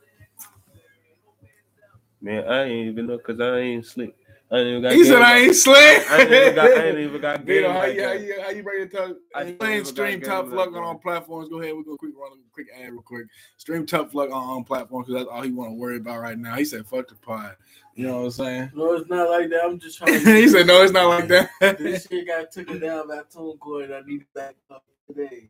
Man, 2.21 2.47
I 2.49 2.65
ain't 2.65 2.89
even 2.89 3.07
know 3.09 3.17
because 3.19 3.41
I 3.41 3.59
ain't 3.59 3.85
slick. 3.85 4.15
I 4.53 4.57
ain't 4.59 4.69
even 4.69 4.83
got. 4.83 4.93
He 4.93 5.05
said 5.05 5.23
I 5.23 5.39
ain't 5.39 5.57
slick. 5.57 6.11
I 6.11 6.21
ain't 6.23 6.31
even 6.31 6.55
got. 6.55 6.67
I 6.71 6.85
ain't 6.89 6.99
even 6.99 7.21
got 7.23 7.37
game. 7.47 7.47
Vito, 7.47 7.73
how, 7.73 7.79
like 7.79 7.95
you, 7.97 8.03
how, 8.03 8.09
that. 8.11 8.21
you, 8.23 8.41
how 8.43 8.51
you 8.51 8.63
break 8.63 8.91
the 8.91 8.99
touch? 8.99 9.17
I 9.35 9.45
Hey, 9.45 9.49
ain't 9.49 9.59
playing 9.59 9.75
even 9.77 9.85
stream 9.87 10.21
got 10.21 10.27
Tough 10.43 10.53
Luck 10.53 10.53
like 10.53 10.67
on 10.69 10.73
that. 10.75 10.81
all 10.81 10.95
platforms. 10.97 11.49
Go 11.49 11.61
ahead, 11.63 11.75
we're 11.75 11.85
gonna 11.85 11.97
quick 11.97 12.13
run 12.15 12.33
a 12.33 12.37
quick 12.53 12.67
ad 12.79 12.93
real 12.93 13.01
quick. 13.01 13.27
Stream 13.57 13.87
Tough 13.87 14.15
Luck 14.15 14.29
on 14.31 14.35
on 14.45 14.65
platforms 14.65 15.07
because 15.07 15.23
that's 15.25 15.35
all 15.35 15.41
he 15.43 15.53
want 15.53 15.71
to 15.71 15.75
worry 15.75 15.97
about 15.97 16.21
right 16.21 16.39
now. 16.39 16.55
He 16.57 16.67
said, 16.67 16.87
"Fuck 16.87 17.09
the 17.09 17.15
pod." 17.15 17.57
You 17.95 18.07
know 18.09 18.19
what 18.19 18.25
I'm 18.25 18.31
saying? 18.33 18.71
No, 18.75 18.93
it's 18.93 19.09
not 19.09 19.31
like 19.31 19.49
that. 19.51 19.65
I'm 19.65 19.79
just 19.79 19.97
trying. 19.97 20.23
To- 20.23 20.35
he 20.37 20.49
said, 20.49 20.67
"No, 20.67 20.83
it's 20.83 20.93
not 20.93 21.09
like 21.09 21.29
that." 21.29 21.79
this 21.79 22.07
shit 22.07 22.27
got 22.27 22.51
taken 22.51 22.79
down 22.79 23.09
by 23.09 23.21
TuneCore 23.35 23.85
and 23.85 23.95
I 23.95 24.01
need 24.07 24.21
it 24.21 24.35
back 24.35 24.55
up 24.71 24.85
today. 25.09 25.49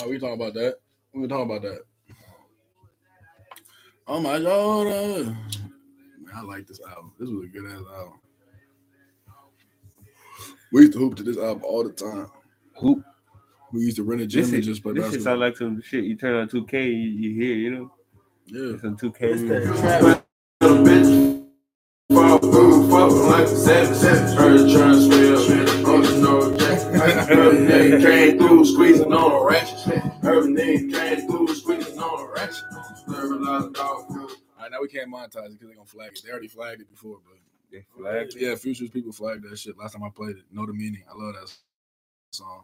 Oh, 0.00 0.08
we 0.08 0.18
talking 0.18 0.34
about 0.40 0.54
that. 0.54 0.76
We 1.12 1.28
talking 1.28 1.44
about 1.44 1.60
that. 1.62 1.82
Oh 4.06 4.18
my 4.18 4.38
god! 4.38 4.86
Uh, 4.86 5.34
uh, 6.32 6.36
Man, 6.36 6.44
I 6.44 6.46
like 6.56 6.66
this 6.66 6.80
album. 6.88 7.12
This 7.18 7.28
was 7.28 7.44
a 7.44 7.48
good 7.48 7.66
ass 7.70 7.82
album. 7.94 8.18
We 10.72 10.80
used 10.82 10.92
to 10.94 10.98
hoop 10.98 11.16
to 11.16 11.22
this 11.22 11.36
album 11.36 11.62
all 11.64 11.84
the 11.84 11.92
time. 11.92 12.28
Hoop. 12.76 13.04
We 13.72 13.80
used 13.80 13.96
to 13.96 14.02
rent 14.04 14.20
a 14.22 14.26
gym 14.26 14.42
This 14.42 14.52
and 14.52 14.58
shit, 14.64 14.64
just 14.64 14.82
play 14.82 14.92
this 14.94 15.04
shit 15.04 15.10
basketball. 15.12 15.32
sound 15.32 15.40
like 15.40 15.56
some 15.56 15.82
shit 15.82 16.04
you 16.04 16.16
turn 16.16 16.34
on 16.36 16.48
2K, 16.48 16.72
you, 16.86 16.90
you 16.92 17.34
hear, 17.34 17.54
you 17.54 17.70
know? 17.70 17.92
yeah. 18.46 18.78
Some 18.80 18.96
2K. 18.96 19.16
It's 19.22 19.42
that 19.42 19.64
music. 19.64 19.80
trap. 19.80 20.24
bitch. 20.60 21.38
Fuck, 22.12 22.40
boom, 22.42 22.90
fuck 22.90 23.10
like 23.12 23.44
a 23.44 23.56
savage. 23.56 24.36
Heard 24.36 24.60
you 24.60 24.76
trying 24.76 24.92
to 24.94 25.00
spell 25.00 25.94
on 25.94 26.02
the 26.02 26.20
no 26.20 26.56
jack. 26.58 26.80
Heard 27.28 27.54
nigga 27.54 28.02
came 28.02 28.38
through 28.38 28.64
squeezing 28.66 29.12
on 29.12 29.32
a 29.32 29.44
ratchet. 29.46 29.98
Heard 30.22 30.44
nigga 30.44 30.92
came 30.92 31.26
through 31.30 31.54
squeezing 31.54 31.98
on 31.98 32.20
a 32.28 32.32
ratchet. 32.32 32.64
Serve 33.08 33.30
a 33.30 33.34
lot 33.36 33.64
of 33.64 33.72
dog 33.74 34.08
food. 34.08 34.30
All 34.62 34.66
right, 34.68 34.72
now 34.76 34.80
we 34.80 34.86
can't 34.86 35.10
monetize 35.10 35.46
it 35.46 35.52
because 35.54 35.66
they're 35.66 35.74
gonna 35.74 35.86
flag 35.86 36.12
it. 36.12 36.22
They 36.24 36.30
already 36.30 36.46
flagged 36.46 36.82
it 36.82 36.88
before, 36.88 37.16
but 37.26 37.36
They 37.72 37.84
flagged 37.96 38.36
it. 38.36 38.42
yeah, 38.42 38.54
futures 38.54 38.90
people 38.90 39.10
flagged 39.10 39.42
that 39.50 39.58
shit. 39.58 39.76
Last 39.76 39.94
time 39.94 40.04
I 40.04 40.08
played 40.10 40.36
it, 40.36 40.44
know 40.52 40.64
the 40.66 40.72
meaning. 40.72 41.02
I 41.10 41.16
love 41.20 41.34
that 41.34 41.52
song. 42.30 42.62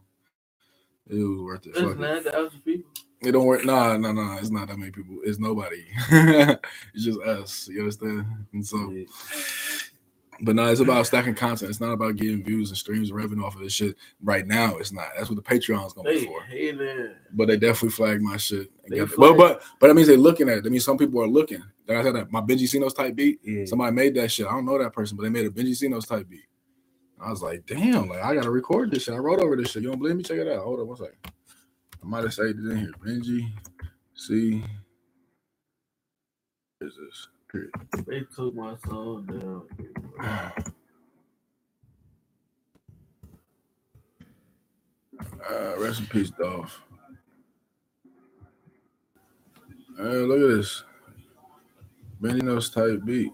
It 1.08 1.16
was 1.16 1.40
worth 1.40 1.66
it. 1.66 1.70
It's 1.70 1.80
Fuck 1.80 1.90
it. 1.92 1.98
nine 1.98 2.22
thousand 2.22 2.60
people. 2.60 2.88
It 3.20 3.32
don't 3.32 3.46
work. 3.46 3.64
Nah, 3.64 3.96
nah, 3.96 4.12
nah. 4.12 4.36
It's 4.36 4.50
not 4.50 4.68
that 4.68 4.78
many 4.78 4.92
people. 4.92 5.16
It's 5.24 5.40
nobody. 5.40 5.84
it's 6.12 7.04
just 7.04 7.20
us. 7.20 7.66
You 7.68 7.80
understand? 7.80 8.26
And 8.52 8.64
so, 8.64 8.90
Yeah. 8.92 9.04
But 10.40 10.54
no, 10.54 10.66
it's 10.66 10.80
about 10.80 11.06
stacking 11.06 11.34
content. 11.34 11.68
It's 11.70 11.80
not 11.80 11.92
about 11.92 12.14
getting 12.16 12.44
views 12.44 12.68
and 12.70 12.78
streams 12.78 13.08
and 13.10 13.16
revenue 13.18 13.44
off 13.44 13.56
of 13.56 13.60
this 13.60 13.72
shit. 13.72 13.96
Right 14.22 14.46
now, 14.46 14.76
it's 14.76 14.92
not. 14.92 15.08
That's 15.16 15.28
what 15.30 15.36
the 15.36 15.42
Patreon's 15.42 15.92
gonna 15.92 16.08
They 16.08 16.20
be 16.20 16.26
for. 16.26 16.42
hate. 16.42 16.78
But 17.32 17.48
they 17.48 17.56
definitely 17.56 17.90
flagged 17.90 18.22
my 18.22 18.36
shit. 18.36 18.70
and 18.84 18.92
They 18.92 18.98
got. 18.98 19.10
But 19.16 19.36
but 19.36 19.62
but 19.80 19.88
that 19.88 19.94
means 19.94 20.06
they're 20.06 20.16
looking 20.16 20.48
at 20.48 20.58
it. 20.58 20.64
That 20.64 20.70
means 20.70 20.84
some 20.84 20.96
people 20.96 21.20
are 21.22 21.26
looking. 21.26 21.62
Like 21.88 21.98
I 21.98 22.02
said, 22.04 22.14
that 22.14 22.30
my 22.30 22.40
Bengi 22.40 22.68
C. 22.68 22.78
Notes 22.78 22.94
type 22.94 23.16
beat. 23.16 23.40
Yeah. 23.42 23.64
Somebody 23.64 23.92
made 23.96 24.14
that 24.14 24.30
shit. 24.30 24.46
I 24.46 24.50
don't 24.50 24.64
know 24.66 24.78
that 24.78 24.92
person, 24.92 25.16
but 25.16 25.24
they 25.24 25.30
made 25.30 25.46
a 25.46 25.50
Bengi 25.50 25.74
C. 25.74 25.88
Notes 25.88 26.06
type 26.06 26.28
beat. 26.28 26.44
I 27.20 27.30
was 27.30 27.42
like, 27.42 27.66
damn, 27.66 28.08
like 28.08 28.22
I 28.22 28.34
gotta 28.34 28.50
record 28.50 28.92
this 28.92 29.04
shit. 29.04 29.14
I 29.14 29.18
wrote 29.18 29.40
over 29.40 29.56
this 29.56 29.70
shit. 29.72 29.82
You 29.82 29.88
don't 29.88 29.98
believe 29.98 30.14
me? 30.16 30.22
Check 30.22 30.38
it 30.38 30.46
out. 30.46 30.62
Hold 30.62 30.78
on 30.80 30.86
one 30.86 30.96
second. 30.98 31.16
I 32.00 32.06
might 32.06 32.22
have 32.22 32.32
saved 32.34 32.60
it 32.60 32.70
in 32.70 32.76
here. 32.78 32.92
Benji 33.04 33.48
C. 34.14 34.62
What 36.78 36.88
is 36.88 36.94
this? 36.96 37.28
Period. 37.50 37.70
They 38.06 38.20
took 38.34 38.54
my 38.54 38.76
song 38.86 39.24
down. 39.26 40.52
Uh, 45.50 45.78
rest 45.78 46.00
in 46.00 46.06
peace, 46.06 46.30
Dolph. 46.30 46.80
Uh, 49.98 50.02
look 50.02 50.40
at 50.40 50.56
this. 50.56 50.84
Benny 52.20 52.40
knows 52.40 52.70
type 52.70 53.04
beat. 53.04 53.32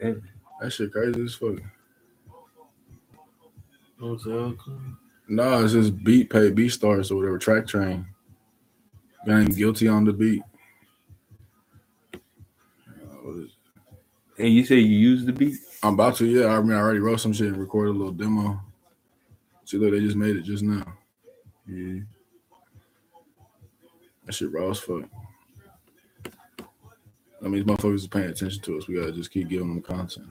Yeah. 0.00 0.14
That 0.60 0.70
shit 0.70 0.92
crazy 0.92 1.22
as 1.22 1.34
fuck. 1.34 1.56
No 5.28 5.64
it's 5.64 5.72
just 5.72 6.04
beat 6.04 6.30
pay 6.30 6.50
beat 6.50 6.70
stars 6.70 7.10
or 7.10 7.16
whatever. 7.16 7.38
Track 7.38 7.66
train. 7.66 8.06
Guy 9.26 9.40
named 9.40 9.56
guilty 9.56 9.88
on 9.88 10.04
the 10.04 10.12
beat. 10.12 10.42
And 14.38 14.52
you 14.52 14.64
say 14.64 14.76
you 14.76 14.96
use 14.96 15.24
the 15.24 15.32
beat? 15.32 15.56
I'm 15.82 15.94
about 15.94 16.16
to, 16.16 16.26
yeah. 16.26 16.46
I 16.46 16.60
mean, 16.60 16.72
I 16.72 16.80
already 16.80 17.00
wrote 17.00 17.20
some 17.20 17.32
shit 17.32 17.48
and 17.48 17.56
recorded 17.56 17.90
a 17.90 17.98
little 17.98 18.12
demo. 18.12 18.60
See, 19.64 19.78
look, 19.78 19.92
they 19.92 20.00
just 20.00 20.16
made 20.16 20.36
it 20.36 20.42
just 20.42 20.62
now. 20.62 20.84
Yeah. 21.66 22.00
That 24.24 24.34
shit 24.34 24.52
raw 24.52 24.70
as 24.70 24.78
fuck. 24.78 25.04
I 27.40 27.48
mean, 27.48 27.52
these 27.52 27.64
motherfuckers 27.64 28.04
are 28.04 28.08
paying 28.08 28.30
attention 28.30 28.60
to 28.62 28.78
us. 28.78 28.88
We 28.88 28.96
gotta 28.96 29.12
just 29.12 29.30
keep 29.30 29.48
giving 29.48 29.68
them 29.68 29.82
content. 29.82 30.28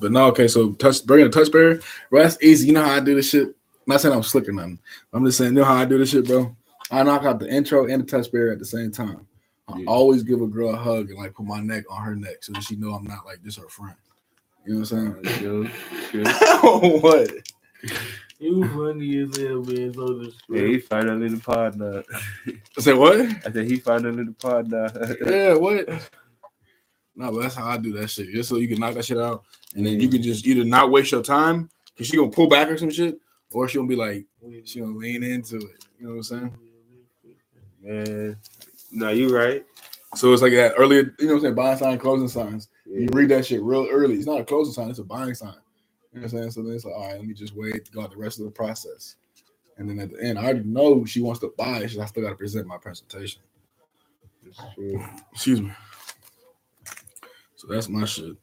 But 0.00 0.12
no, 0.12 0.26
okay. 0.26 0.48
So 0.48 0.72
touch 0.72 1.04
bringing 1.04 1.26
a 1.26 1.30
touch 1.30 1.52
barrier, 1.52 1.80
bro. 2.08 2.22
That's 2.22 2.42
easy. 2.42 2.68
You 2.68 2.72
know 2.72 2.84
how 2.84 2.94
I 2.94 3.00
do 3.00 3.14
this 3.14 3.28
shit. 3.30 3.48
I'm 3.48 3.54
not 3.86 4.00
saying 4.00 4.14
I'm 4.14 4.22
slick 4.22 4.48
or 4.48 4.52
nothing. 4.52 4.78
I'm 5.12 5.24
just 5.24 5.38
saying, 5.38 5.52
you 5.52 5.60
know 5.60 5.64
how 5.64 5.76
I 5.76 5.84
do 5.84 5.98
this 5.98 6.10
shit, 6.10 6.26
bro. 6.26 6.56
I 6.90 7.02
knock 7.02 7.24
out 7.24 7.40
the 7.40 7.50
intro 7.50 7.86
and 7.86 8.02
the 8.02 8.06
touch 8.06 8.32
barrier 8.32 8.52
at 8.52 8.58
the 8.58 8.64
same 8.64 8.90
time. 8.90 9.26
I 9.68 9.82
always 9.86 10.22
give 10.22 10.40
a 10.42 10.46
girl 10.46 10.74
a 10.74 10.76
hug 10.76 11.10
and 11.10 11.18
like 11.18 11.34
put 11.34 11.46
my 11.46 11.60
neck 11.60 11.84
on 11.90 12.02
her 12.02 12.16
neck 12.16 12.42
so 12.42 12.52
that 12.54 12.62
she 12.64 12.76
know 12.76 12.92
I'm 12.94 13.04
not 13.04 13.26
like 13.26 13.42
just 13.44 13.58
her 13.58 13.68
friend. 13.68 13.96
You 14.66 14.74
know 14.74 14.80
what 14.80 14.92
I'm 14.92 15.22
Good, 15.40 15.72
good. 16.12 16.26
saying? 16.62 17.02
what? 17.02 17.30
You 18.40 18.68
funny 18.68 19.18
as 19.20 19.36
hell, 19.36 19.62
man. 19.64 19.94
So 19.94 20.14
Yeah, 20.50 20.62
disrespectful. 20.62 20.68
he 20.68 20.78
finally 20.80 21.26
in 21.26 21.34
the 21.36 21.40
pod 21.40 21.76
now. 21.76 22.02
said 22.78 22.96
what? 22.96 23.20
I 23.20 23.52
said 23.52 23.66
he 23.66 23.76
finally 23.78 24.20
in 24.20 24.26
the 24.26 24.32
pod 24.32 24.70
now. 24.70 24.88
Yeah, 25.26 25.54
what? 25.56 25.88
No, 27.16 27.32
but 27.32 27.42
that's 27.42 27.54
how 27.56 27.68
I 27.68 27.78
do 27.78 27.92
that 27.94 28.10
shit. 28.10 28.28
Just 28.30 28.48
so 28.48 28.56
you 28.56 28.68
can 28.68 28.78
knock 28.80 28.94
that 28.94 29.04
shit 29.04 29.18
out, 29.18 29.44
and 29.74 29.84
then 29.86 30.00
you 30.00 30.08
can 30.08 30.22
just 30.22 30.46
either 30.46 30.64
not 30.64 30.90
waste 30.90 31.12
your 31.12 31.22
time 31.22 31.70
because 31.94 32.06
she 32.08 32.16
gonna 32.16 32.30
pull 32.30 32.48
back 32.48 32.68
or 32.68 32.78
some 32.78 32.90
shit, 32.90 33.18
or 33.50 33.68
she 33.68 33.76
gonna 33.78 33.88
be 33.88 33.96
like 33.96 34.26
she 34.64 34.80
gonna 34.80 34.96
lean 34.96 35.22
into 35.24 35.56
it. 35.56 35.84
You 35.98 36.06
know 36.06 36.10
what 36.10 36.16
I'm 36.16 36.22
saying? 36.22 36.58
Man, 37.82 38.36
no, 38.90 39.10
you 39.10 39.34
right. 39.34 39.64
So 40.14 40.32
it's 40.32 40.42
like 40.42 40.52
that 40.52 40.74
earlier. 40.78 41.14
You 41.18 41.26
know 41.26 41.34
what 41.34 41.38
I'm 41.38 41.40
saying? 41.42 41.54
Buying 41.54 41.78
sign, 41.78 41.98
closing 41.98 42.28
signs. 42.28 42.68
Yeah. 42.86 43.00
You 43.00 43.08
read 43.12 43.28
that 43.30 43.46
shit 43.46 43.62
real 43.62 43.86
early. 43.90 44.16
It's 44.16 44.26
not 44.26 44.40
a 44.40 44.44
closing 44.44 44.72
sign. 44.72 44.90
It's 44.90 44.98
a 44.98 45.04
buying 45.04 45.34
sign. 45.34 45.54
You 46.12 46.20
know 46.20 46.22
what 46.22 46.32
I'm 46.32 46.38
saying? 46.38 46.50
So 46.52 46.62
then 46.62 46.74
it's 46.74 46.84
like, 46.84 46.94
all 46.94 47.06
right, 47.06 47.16
let 47.16 47.26
me 47.26 47.34
just 47.34 47.54
wait 47.54 47.84
to 47.84 47.92
go 47.92 48.02
out 48.02 48.10
the 48.10 48.16
rest 48.16 48.38
of 48.38 48.46
the 48.46 48.50
process. 48.50 49.16
And 49.76 49.88
then 49.88 49.98
at 50.00 50.10
the 50.10 50.22
end, 50.22 50.38
I 50.38 50.44
already 50.44 50.64
know 50.64 51.04
she 51.04 51.20
wants 51.20 51.40
to 51.40 51.52
buy. 51.56 51.82
Just 51.82 51.98
I 51.98 52.06
still 52.06 52.22
got 52.22 52.30
to 52.30 52.36
present 52.36 52.66
my 52.66 52.78
presentation. 52.78 53.42
Excuse 55.32 55.60
me. 55.60 55.72
So 57.56 57.68
that's 57.68 57.88
my 57.88 58.04
shit. 58.06 58.36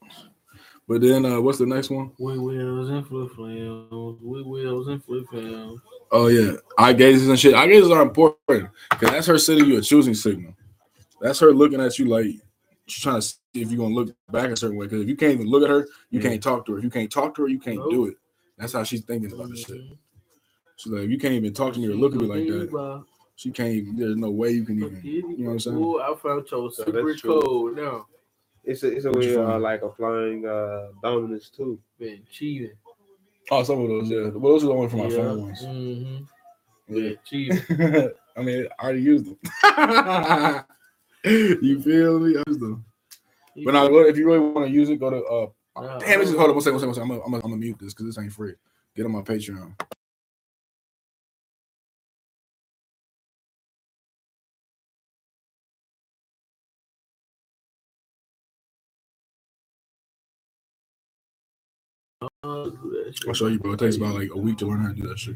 But 0.87 1.01
then, 1.01 1.25
uh, 1.25 1.41
what's 1.41 1.57
the 1.57 1.65
next 1.65 1.89
one? 1.89 2.11
We 2.19 2.37
wheels 2.37 2.89
and 2.89 3.07
flip 3.07 3.31
flams. 3.31 4.17
We 4.21 4.43
wheels 4.43 4.87
and 4.87 5.03
flip 5.03 5.25
flams. 5.31 5.79
Oh 6.11 6.27
yeah, 6.27 6.53
eye 6.77 6.93
gazes 6.93 7.27
and 7.27 7.39
shit. 7.39 7.55
Eye 7.55 7.67
gazes 7.67 7.89
are 7.89 8.03
important 8.03 8.69
because 8.91 9.09
that's 9.09 9.27
her 9.27 9.37
sending 9.39 9.65
you 9.65 9.77
a 9.77 9.81
choosing 9.81 10.13
signal. 10.13 10.53
That's 11.19 11.39
her 11.39 11.51
looking 11.51 11.81
at 11.81 11.97
you 11.97 12.05
like 12.05 12.27
she's 12.85 13.01
trying 13.03 13.15
to 13.15 13.21
see 13.23 13.37
if 13.55 13.71
you're 13.71 13.79
gonna 13.79 13.95
look 13.95 14.15
back 14.31 14.51
a 14.51 14.55
certain 14.55 14.77
way. 14.77 14.85
Because 14.85 15.01
if 15.01 15.09
you 15.09 15.15
can't 15.15 15.33
even 15.33 15.47
look 15.47 15.63
at 15.63 15.69
her, 15.69 15.87
you 16.11 16.19
Yeah. 16.19 16.29
can't 16.29 16.43
talk 16.43 16.65
to 16.67 16.73
her. 16.73 16.77
If 16.77 16.83
you 16.83 16.91
can't 16.91 17.11
talk 17.11 17.33
to 17.35 17.41
her, 17.43 17.47
you 17.47 17.59
can't 17.59 17.77
Nope. 17.77 17.91
do 17.91 18.05
it. 18.05 18.17
That's 18.57 18.73
how 18.73 18.83
she's 18.83 19.01
thinking 19.01 19.31
about 19.33 19.49
the 19.49 19.55
shit. 19.55 19.77
Mhm. 19.77 19.97
She's 20.77 20.91
like, 20.93 21.03
if 21.03 21.09
you 21.09 21.17
can't 21.17 21.33
even 21.33 21.53
talk 21.53 21.73
to 21.73 21.79
me 21.79 21.87
or 21.87 21.95
look 21.95 22.13
at 22.13 22.21
me 22.21 22.27
like 22.27 22.47
that, 22.47 23.03
she 23.35 23.49
can't. 23.49 23.73
Even, 23.73 23.95
there's 23.95 24.15
no 24.15 24.29
way 24.29 24.51
you 24.51 24.63
can 24.63 24.77
even. 24.77 25.01
You 25.03 25.21
know 25.39 25.45
what 25.45 25.51
I'm 25.53 25.59
saying? 25.59 25.77
Ooh, 25.77 25.99
I 25.99 26.15
found 26.15 26.49
your 26.51 26.71
So 26.71 26.83
secret 26.83 27.03
that's 27.05 27.21
true. 27.21 27.41
code 27.41 27.75
now. 27.77 28.05
It's 28.65 28.83
a 28.83 28.91
it's 28.91 29.05
a 29.05 29.11
What 29.11 29.23
you 29.23 29.39
way 29.39 29.45
uh, 29.45 29.59
like 29.59 29.83
applying 29.83 30.45
uh 30.45 30.87
dominance 31.01 31.49
too. 31.49 31.79
Been 31.99 32.21
cheating. 32.31 32.71
Oh, 33.51 33.63
some 33.63 33.81
of 33.81 33.87
those, 33.87 34.09
yeah. 34.09 34.29
Well, 34.29 34.53
those 34.53 34.63
are 34.63 34.67
the 34.67 34.73
ones 34.73 34.91
for 34.91 34.97
my 34.97 35.05
yeah. 35.05 35.17
phone 35.17 35.41
ones. 35.43 35.61
Mm-hmm. 35.61 36.95
Yeah. 36.95 37.11
Cheating. 37.23 37.61
I 38.37 38.41
mean, 38.41 38.67
I 38.79 38.83
already 38.83 39.01
used 39.01 39.25
them. 39.25 39.37
you 41.61 41.79
feel 41.81 42.19
me? 42.19 42.37
I 42.37 42.43
used 42.47 42.59
them. 42.59 42.83
But 43.63 43.73
now, 43.73 43.85
if 43.85 44.17
you 44.17 44.25
really 44.25 44.39
want 44.39 44.67
to 44.67 44.73
use 44.73 44.89
it, 44.89 44.99
go 44.99 45.09
to 45.11 45.23
uh. 45.23 45.47
Nah, 45.77 45.99
Damn, 45.99 46.19
this 46.21 46.29
is 46.29 46.35
hold 46.35 46.49
on 46.49 46.55
one 46.55 46.63
second, 46.63 46.75
one 46.75 46.79
second, 46.81 46.87
one 46.87 46.95
second. 46.95 47.03
I'm 47.03 47.07
gonna, 47.09 47.21
I'm 47.25 47.31
gonna, 47.31 47.43
I'm 47.43 47.51
gonna 47.51 47.61
mute 47.61 47.77
this 47.79 47.93
because 47.93 48.07
this 48.07 48.17
ain't 48.21 48.33
free. 48.33 48.53
Get 48.95 49.05
on 49.05 49.11
my 49.11 49.21
Patreon. 49.21 49.73
I'll 62.43 62.69
do 62.69 63.03
that 63.05 63.15
shit. 63.15 63.27
I'll 63.27 63.33
show 63.33 63.47
you, 63.47 63.59
bro. 63.59 63.73
It 63.73 63.79
takes 63.79 63.97
about 63.97 64.15
like 64.15 64.29
a 64.33 64.37
week 64.37 64.57
to 64.59 64.67
learn 64.67 64.81
how 64.81 64.89
to 64.89 64.95
do 64.95 65.07
that 65.07 65.19
shit. 65.19 65.35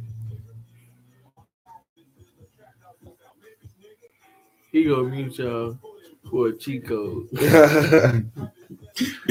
He 4.72 4.84
gonna 4.84 5.03
mute 5.03 5.38
y'all 5.39 5.77
for 6.29 6.48
a 6.48 6.58
cheat 6.58 6.88
code. 6.88 7.27
Get 7.31 7.48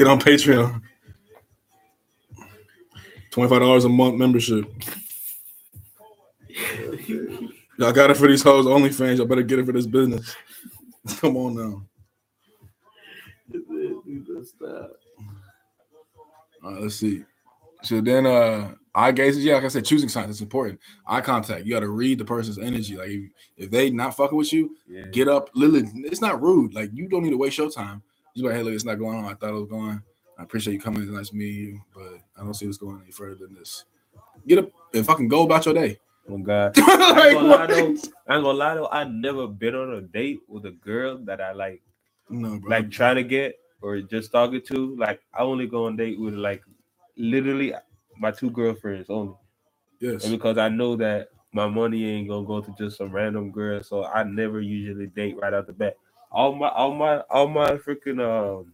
on 0.07 0.19
Patreon. 0.19 0.81
Twenty-five 3.31 3.61
dollars 3.61 3.85
a 3.85 3.89
month 3.89 4.15
membership. 4.15 4.65
Y'all 7.79 7.93
got 7.93 8.11
it 8.11 8.17
for 8.17 8.27
these 8.27 8.43
hoes 8.43 8.65
OnlyFans. 8.65 9.17
Y'all 9.17 9.25
better 9.25 9.41
get 9.41 9.59
it 9.59 9.65
for 9.65 9.71
this 9.71 9.87
business. 9.87 10.35
Come 11.19 11.37
on 11.37 11.55
now. 11.55 11.81
All 16.61 16.73
right, 16.73 16.81
let's 16.81 16.95
see. 16.95 17.23
So 17.81 18.01
then, 18.01 18.25
uh, 18.25 18.73
eye 18.93 19.11
gazes. 19.11 19.43
Yeah, 19.43 19.55
like 19.55 19.65
I 19.65 19.67
said, 19.69 19.85
choosing 19.85 20.09
signs 20.09 20.35
is 20.35 20.41
important. 20.41 20.79
Eye 21.07 21.21
contact. 21.21 21.65
You 21.65 21.73
got 21.73 21.81
to 21.81 21.89
read 21.89 22.17
the 22.19 22.25
person's 22.25 22.57
energy. 22.57 22.97
Like 22.97 23.09
if, 23.09 23.31
if 23.57 23.71
they 23.71 23.89
not 23.89 24.15
fucking 24.15 24.37
with 24.37 24.51
you, 24.53 24.75
yeah. 24.87 25.05
get 25.11 25.27
up. 25.27 25.49
Literally, 25.53 25.89
it's 26.05 26.21
not 26.21 26.41
rude. 26.41 26.73
Like 26.73 26.91
you 26.93 27.07
don't 27.07 27.23
need 27.23 27.31
to 27.31 27.37
waste 27.37 27.57
your 27.57 27.69
time. 27.69 28.01
You 28.33 28.45
like, 28.45 28.55
hey, 28.55 28.63
look, 28.63 28.73
it's 28.73 28.85
not 28.85 28.95
going 28.95 29.17
on. 29.17 29.25
I 29.25 29.33
thought 29.33 29.49
it 29.49 29.53
was 29.53 29.69
going. 29.69 30.01
I 30.37 30.43
appreciate 30.43 30.73
you 30.73 30.79
coming. 30.79 31.01
It's 31.01 31.11
nice 31.11 31.29
to 31.29 31.35
meet 31.35 31.53
you, 31.53 31.81
but 31.93 32.19
I 32.37 32.43
don't 32.43 32.53
see 32.53 32.65
what's 32.65 32.77
going 32.77 33.01
any 33.01 33.11
further 33.11 33.35
than 33.35 33.55
this. 33.55 33.85
Get 34.47 34.59
up 34.59 34.71
and 34.93 35.05
fucking 35.05 35.27
go 35.27 35.43
about 35.43 35.65
your 35.65 35.73
day. 35.73 35.99
Oh 36.31 36.37
God. 36.37 36.77
like, 36.77 36.87
I 36.87 37.29
ain't, 37.29 37.39
gonna 37.39 37.47
lie, 37.47 37.65
though, 37.65 37.75
I 38.27 38.35
ain't 38.35 38.43
gonna 38.43 38.51
lie 38.51 38.75
though. 38.75 38.89
I 38.91 39.03
never 39.05 39.47
been 39.47 39.73
on 39.73 39.95
a 39.95 40.01
date 40.01 40.41
with 40.47 40.63
a 40.67 40.71
girl 40.71 41.17
that 41.23 41.41
I 41.41 41.53
like, 41.53 41.81
No, 42.29 42.59
bro. 42.59 42.69
like 42.69 42.91
trying 42.91 43.15
to 43.15 43.23
get 43.23 43.55
or 43.81 43.99
just 44.01 44.31
talking 44.31 44.61
to. 44.67 44.95
Like 44.95 45.21
I 45.33 45.41
only 45.41 45.65
go 45.65 45.87
on 45.87 45.95
date 45.95 46.19
with 46.19 46.35
like 46.35 46.61
literally 47.19 47.73
my 48.17 48.31
two 48.31 48.49
girlfriends 48.49 49.09
only, 49.09 49.35
yes. 49.99 50.23
and 50.23 50.31
because 50.31 50.57
I 50.57 50.69
know 50.69 50.95
that 50.95 51.29
my 51.51 51.67
money 51.67 52.09
ain't 52.09 52.29
gonna 52.29 52.47
go 52.47 52.61
to 52.61 52.73
just 52.77 52.97
some 52.97 53.11
random 53.11 53.51
girl, 53.51 53.83
so 53.83 54.05
I 54.05 54.23
never 54.23 54.61
usually 54.61 55.07
date 55.07 55.37
right 55.39 55.53
out 55.53 55.67
the 55.67 55.73
bat. 55.73 55.97
All 56.31 56.55
my, 56.55 56.69
all 56.69 56.93
my, 56.93 57.17
all 57.29 57.47
my 57.47 57.71
freaking 57.77 58.19
um, 58.21 58.71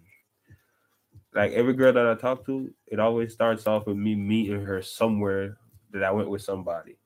like 1.33 1.51
every 1.51 1.73
girl 1.73 1.93
that 1.93 2.07
I 2.07 2.15
talk 2.15 2.45
to, 2.45 2.73
it 2.87 2.99
always 2.99 3.33
starts 3.33 3.67
off 3.67 3.87
with 3.87 3.97
me 3.97 4.15
meeting 4.15 4.63
her 4.63 4.81
somewhere 4.81 5.57
that 5.91 6.03
I 6.03 6.11
went 6.11 6.29
with 6.29 6.41
somebody. 6.41 6.97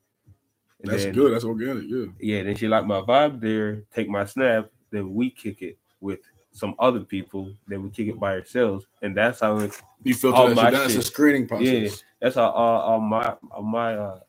And 0.82 0.92
That's 0.92 1.04
then- 1.04 1.14
good. 1.14 1.34
That's 1.34 1.44
organic. 1.44 1.86
Yeah. 1.88 2.06
yeah, 2.20 2.44
then 2.44 2.56
she 2.56 2.68
like 2.68 2.86
my 2.86 3.02
vibe 3.02 3.42
there, 3.42 3.84
take 3.94 4.08
my 4.08 4.26
snap, 4.26 4.70
then 4.92 5.14
we 5.14 5.30
kick 5.30 5.62
it 5.62 5.78
with 6.00 6.20
some 6.52 6.76
other 6.80 7.02
people, 7.02 7.54
then 7.68 7.84
we 7.84 7.90
kick 7.90 8.08
it 8.08 8.20
by 8.20 8.34
ourselves, 8.34 8.88
and 9.02 9.16
that's 9.16 9.40
how 9.40 9.58
it, 9.60 9.80
You 10.04 10.14
filter 10.14 10.54
that 10.56 10.74
shit. 10.74 10.86
It's 10.86 10.96
a 10.96 11.02
screening 11.04 11.48
process. 11.48 11.68
Yeah, 11.68 11.90
that's 12.22 12.36
how 12.36 12.50
all, 12.50 12.82
all 12.82 13.00
my 13.00 13.36
all 13.52 13.62
my 13.62 13.96
uh 13.96 14.20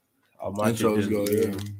all 0.40 0.52
my 0.52 0.72
Intros 0.72 1.08
go. 1.10 1.26
yeah. 1.30 1.54
Yeah. 1.54 1.70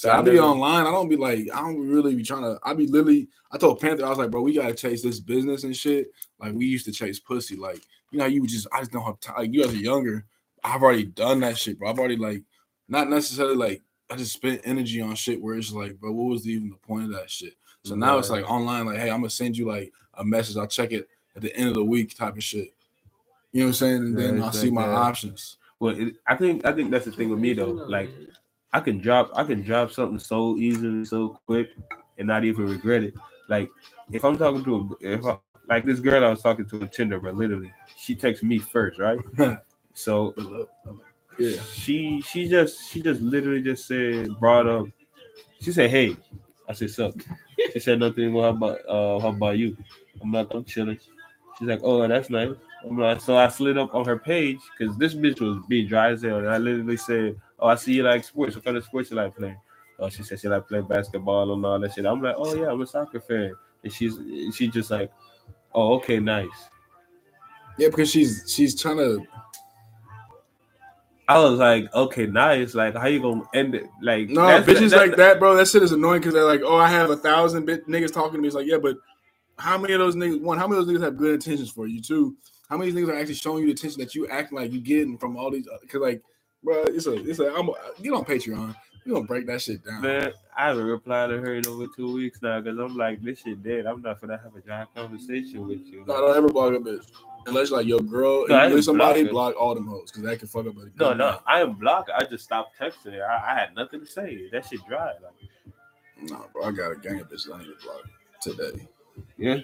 So 0.00 0.10
I 0.10 0.22
be 0.22 0.38
online. 0.38 0.86
I 0.86 0.90
don't 0.90 1.10
be 1.10 1.16
like, 1.16 1.46
I 1.52 1.60
don't 1.60 1.86
really 1.86 2.14
be 2.14 2.22
trying 2.22 2.42
to. 2.42 2.58
I 2.62 2.72
be 2.72 2.86
literally. 2.86 3.28
I 3.52 3.58
told 3.58 3.80
Panther, 3.80 4.06
I 4.06 4.08
was 4.08 4.16
like, 4.16 4.30
bro, 4.30 4.40
we 4.40 4.54
gotta 4.54 4.72
chase 4.72 5.02
this 5.02 5.20
business 5.20 5.64
and 5.64 5.76
shit. 5.76 6.10
Like 6.38 6.54
we 6.54 6.64
used 6.64 6.86
to 6.86 6.92
chase 6.92 7.20
pussy. 7.20 7.56
Like 7.56 7.82
you 8.10 8.18
know, 8.18 8.26
you 8.26 8.40
would 8.40 8.50
just. 8.50 8.66
I 8.72 8.78
just 8.78 8.92
don't 8.92 9.04
have 9.04 9.20
time. 9.20 9.36
Like 9.36 9.52
you 9.52 9.62
guys 9.62 9.74
are 9.74 9.76
younger. 9.76 10.24
I've 10.64 10.82
already 10.82 11.04
done 11.04 11.40
that 11.40 11.58
shit, 11.58 11.78
bro. 11.78 11.90
I've 11.90 11.98
already 11.98 12.16
like, 12.16 12.42
not 12.88 13.10
necessarily 13.10 13.56
like. 13.56 13.82
I 14.10 14.16
just 14.16 14.32
spent 14.32 14.62
energy 14.64 15.00
on 15.00 15.14
shit 15.14 15.40
where 15.40 15.54
it's 15.54 15.70
like, 15.70 16.00
bro, 16.00 16.12
what 16.12 16.30
was 16.30 16.48
even 16.48 16.70
the 16.70 16.76
point 16.76 17.04
of 17.04 17.12
that 17.12 17.30
shit? 17.30 17.52
So 17.84 17.94
now 17.94 18.18
it's 18.18 18.30
like 18.30 18.48
online, 18.48 18.86
like, 18.86 18.98
hey, 18.98 19.10
I'm 19.10 19.20
gonna 19.20 19.30
send 19.30 19.56
you 19.56 19.66
like 19.66 19.92
a 20.14 20.24
message. 20.24 20.56
I'll 20.56 20.66
check 20.66 20.92
it 20.92 21.08
at 21.34 21.42
the 21.42 21.54
end 21.56 21.68
of 21.68 21.74
the 21.74 21.84
week, 21.84 22.16
type 22.16 22.36
of 22.36 22.44
shit. 22.44 22.74
You 23.52 23.60
know 23.60 23.66
what 23.66 23.68
I'm 23.68 23.74
saying? 23.74 23.96
And 23.96 24.18
then 24.18 24.34
Right, 24.36 24.44
I'll 24.44 24.52
see 24.52 24.66
like 24.66 24.74
my 24.74 24.86
that. 24.86 24.96
options. 24.96 25.56
Well, 25.80 25.98
it, 25.98 26.14
I 26.26 26.36
think 26.36 26.64
I 26.66 26.72
think 26.72 26.90
that's 26.90 27.06
the 27.06 27.12
thing 27.12 27.30
with 27.30 27.38
me 27.38 27.54
though. 27.54 27.70
Like 27.88 28.10
I 28.72 28.80
can 28.80 28.98
drop 28.98 29.30
I 29.34 29.44
can 29.44 29.62
drop 29.62 29.92
something 29.92 30.18
so 30.18 30.56
easily, 30.56 31.04
so 31.04 31.40
quick, 31.46 31.70
and 32.18 32.28
not 32.28 32.44
even 32.44 32.68
regret 32.68 33.02
it. 33.02 33.14
Like 33.48 33.68
if 34.12 34.24
I'm 34.24 34.36
talking 34.36 34.62
to 34.64 34.96
a, 35.02 35.14
if 35.14 35.24
I, 35.24 35.38
like 35.68 35.84
this 35.84 36.00
girl 36.00 36.24
I 36.24 36.30
was 36.30 36.42
talking 36.42 36.66
to 36.66 36.82
on 36.82 36.88
Tinder, 36.88 37.18
but 37.18 37.34
literally 37.34 37.72
she 37.96 38.14
texts 38.14 38.44
me 38.44 38.58
first, 38.58 38.98
right? 38.98 39.18
So 39.92 40.34
Yeah. 41.38 41.60
she 41.74 42.22
she 42.22 42.48
just 42.48 42.90
she 42.90 43.02
just 43.02 43.20
literally 43.20 43.62
just 43.62 43.86
said 43.86 44.38
brought 44.38 44.66
up. 44.66 44.86
She 45.60 45.72
said, 45.72 45.90
"Hey," 45.90 46.16
I 46.68 46.72
said, 46.72 46.90
"Sup?" 46.90 47.14
She 47.72 47.80
said 47.80 48.00
nothing. 48.00 48.32
Well, 48.32 48.44
how 48.44 48.50
about 48.50 48.78
uh 48.88 49.20
how 49.20 49.28
about 49.28 49.58
you? 49.58 49.76
I'm 50.22 50.32
like, 50.32 50.48
I'm 50.52 50.64
chilling. 50.64 50.98
She's 51.58 51.68
like, 51.68 51.80
"Oh, 51.82 52.06
that's 52.06 52.30
nice." 52.30 52.50
I'm 52.84 52.98
like, 52.98 53.20
so 53.20 53.36
I 53.36 53.48
slid 53.48 53.76
up 53.76 53.94
on 53.94 54.06
her 54.06 54.18
page 54.18 54.58
because 54.76 54.96
this 54.96 55.14
bitch 55.14 55.40
was 55.40 55.64
being 55.68 55.86
dry 55.86 56.10
as 56.10 56.22
hell, 56.22 56.38
and 56.38 56.48
I 56.48 56.58
literally 56.58 56.96
said, 56.96 57.36
"Oh, 57.58 57.68
I 57.68 57.74
see 57.74 57.92
you 57.94 58.02
like 58.02 58.24
sports. 58.24 58.56
What 58.56 58.64
kind 58.64 58.76
of 58.76 58.84
sports 58.84 59.10
you 59.10 59.16
like 59.16 59.36
playing?" 59.36 59.56
Oh, 59.98 60.08
she 60.08 60.22
said 60.22 60.40
she 60.40 60.48
like 60.48 60.66
playing 60.66 60.86
basketball 60.86 61.52
and 61.52 61.64
all 61.64 61.78
that 61.78 61.94
shit. 61.94 62.06
I'm 62.06 62.22
like, 62.22 62.36
"Oh 62.38 62.54
yeah, 62.54 62.70
I'm 62.70 62.80
a 62.80 62.86
soccer 62.86 63.20
fan," 63.20 63.54
and 63.84 63.92
she's 63.92 64.18
she 64.56 64.68
just 64.68 64.90
like, 64.90 65.12
"Oh, 65.74 65.94
okay, 65.96 66.18
nice." 66.18 66.48
Yeah, 67.76 67.88
because 67.88 68.10
she's 68.10 68.44
she's 68.48 68.80
trying 68.80 68.96
to 68.96 69.26
I 71.30 71.38
was 71.38 71.58
like, 71.58 71.94
"Okay, 71.94 72.26
nice." 72.26 72.74
Like, 72.74 72.96
how 72.96 73.06
you 73.06 73.20
gonna 73.20 73.42
end 73.54 73.74
it? 73.76 73.86
Like, 74.02 74.28
No, 74.30 74.46
that's- 74.46 74.66
bitches 74.66 74.90
that- 74.90 74.96
like 74.96 75.16
that, 75.16 75.38
bro. 75.38 75.54
That 75.56 75.68
shit 75.68 75.82
is 75.82 75.92
annoying 75.92 76.20
because 76.20 76.34
they're 76.34 76.44
like, 76.44 76.62
oh, 76.64 76.76
I 76.76 76.88
have 76.88 77.10
a 77.10 77.16
thousand 77.16 77.66
bit 77.66 77.86
niggas 77.86 78.12
talking 78.12 78.32
to 78.34 78.38
me. 78.40 78.48
It's 78.48 78.56
like, 78.56 78.66
yeah, 78.66 78.78
but 78.78 78.96
how 79.56 79.78
many 79.78 79.92
of 79.94 80.00
those 80.00 80.16
niggas? 80.16 80.40
One, 80.40 80.58
how 80.58 80.66
many 80.66 80.80
of 80.80 80.86
those 80.86 80.96
niggas 80.96 81.04
have 81.04 81.16
good 81.16 81.34
intentions 81.34 81.70
for 81.70 81.86
you? 81.86 82.00
Two, 82.02 82.36
How 82.68 82.76
many 82.76 82.92
niggas 82.92 83.08
are 83.08 83.16
actually 83.16 83.34
showing 83.34 83.60
you 83.62 83.66
the 83.66 83.72
attention 83.72 84.00
that 84.00 84.14
you 84.14 84.26
acting 84.28 84.58
like 84.58 84.72
you 84.72 84.80
getting 84.80 85.18
from 85.18 85.36
all 85.36 85.50
these? 85.50 85.66
Uh, 85.68 85.76
because 85.82 86.00
like, 86.00 86.22
bro, 86.64 86.82
it's 86.84 87.06
a, 87.06 87.14
it's 87.28 87.38
a. 87.38 87.52
I'm 87.54 87.68
a, 87.68 87.72
get 88.02 88.12
on 88.12 88.24
Patreon. 88.24 88.74
We 89.04 89.12
gonna 89.12 89.24
break 89.26 89.46
that 89.46 89.62
shit 89.62 89.84
down. 89.84 90.02
Man, 90.02 90.32
I 90.56 90.66
haven't 90.68 90.84
replied 90.84 91.28
to 91.28 91.38
her 91.38 91.54
in 91.54 91.66
over 91.66 91.86
two 91.96 92.12
weeks 92.12 92.42
now 92.42 92.60
because 92.60 92.78
I'm 92.78 92.96
like, 92.96 93.22
this 93.22 93.40
shit 93.40 93.62
dead. 93.62 93.86
I'm 93.86 94.02
not 94.02 94.20
gonna 94.20 94.38
have 94.42 94.54
a 94.54 94.60
dry 94.60 94.84
conversation 94.94 95.66
with 95.66 95.86
you. 95.86 96.04
No, 96.06 96.20
don't 96.20 96.36
ever 96.36 96.48
block 96.48 96.74
a 96.74 96.78
bitch 96.78 97.06
unless 97.46 97.70
like 97.70 97.86
your 97.86 98.00
girl. 98.00 98.46
No, 98.48 98.62
if 98.64 98.70
didn't 98.70 98.84
somebody 98.84 99.24
block 99.24 99.54
all 99.58 99.74
them 99.74 99.86
hoes 99.86 100.10
because 100.10 100.24
that 100.24 100.38
can 100.38 100.48
fuck 100.48 100.66
up. 100.66 100.74
A 100.76 100.90
No, 100.98 101.12
no, 101.12 101.40
I 101.46 101.60
am 101.60 101.74
blocked. 101.74 102.10
I 102.14 102.24
just 102.24 102.44
stopped 102.44 102.78
texting 102.78 103.14
her. 103.14 103.24
I, 103.24 103.52
I 103.52 103.58
had 103.58 103.74
nothing 103.74 104.00
to 104.00 104.06
say. 104.06 104.48
That 104.52 104.66
shit 104.66 104.80
dry. 104.88 105.12
Like, 105.22 106.30
Nah, 106.30 106.42
bro, 106.52 106.64
I 106.64 106.70
got 106.72 106.92
a 106.92 106.96
gang 106.96 107.20
of 107.20 107.28
bitches 107.30 107.52
I 107.54 107.58
need 107.58 107.66
to 107.66 107.76
block 107.82 108.02
today. 108.42 108.88
yeah, 109.38 109.56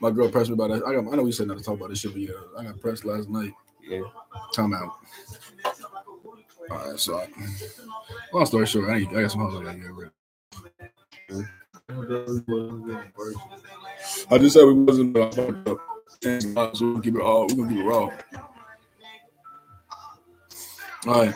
My 0.00 0.10
girl 0.10 0.28
pressed 0.28 0.50
me 0.50 0.54
about 0.54 0.70
that. 0.70 0.84
I 0.86 0.94
got. 0.94 1.10
I 1.10 1.16
know 1.16 1.22
we 1.22 1.32
said 1.32 1.48
not 1.48 1.56
to 1.58 1.64
talk 1.64 1.76
about 1.76 1.88
this 1.88 2.00
shit, 2.00 2.12
but 2.12 2.20
yeah, 2.20 2.32
I 2.58 2.64
got 2.64 2.80
pressed 2.80 3.04
last 3.04 3.28
night. 3.30 3.52
yeah. 3.82 4.02
Time 4.52 4.74
out. 4.74 4.92
All 6.70 6.90
right, 6.90 6.98
so 6.98 7.18
I, 7.18 7.26
long 8.32 8.46
story 8.46 8.66
short, 8.66 8.88
I, 8.90 8.98
ain't, 8.98 9.16
I 9.16 9.22
got 9.22 9.30
some 9.30 9.40
hoes 9.40 9.60
I 9.60 9.64
gotta 9.64 9.78
get 9.78 9.92
rid 9.92 10.10
of. 11.30 11.46
I 14.30 14.38
just 14.38 14.54
said 14.54 14.64
we 14.64 14.74
wasn't. 14.74 15.16
Uh, 15.16 15.30
fucked 15.30 15.68
up. 15.68 15.78
We're 16.24 16.40
gonna 16.40 17.00
keep 17.02 17.16
it 17.16 17.20
all. 17.20 17.46
We're 17.48 17.56
gonna 17.56 17.68
keep 17.68 17.78
it 17.78 17.84
raw. 17.84 18.10
All 21.06 21.26
right. 21.26 21.34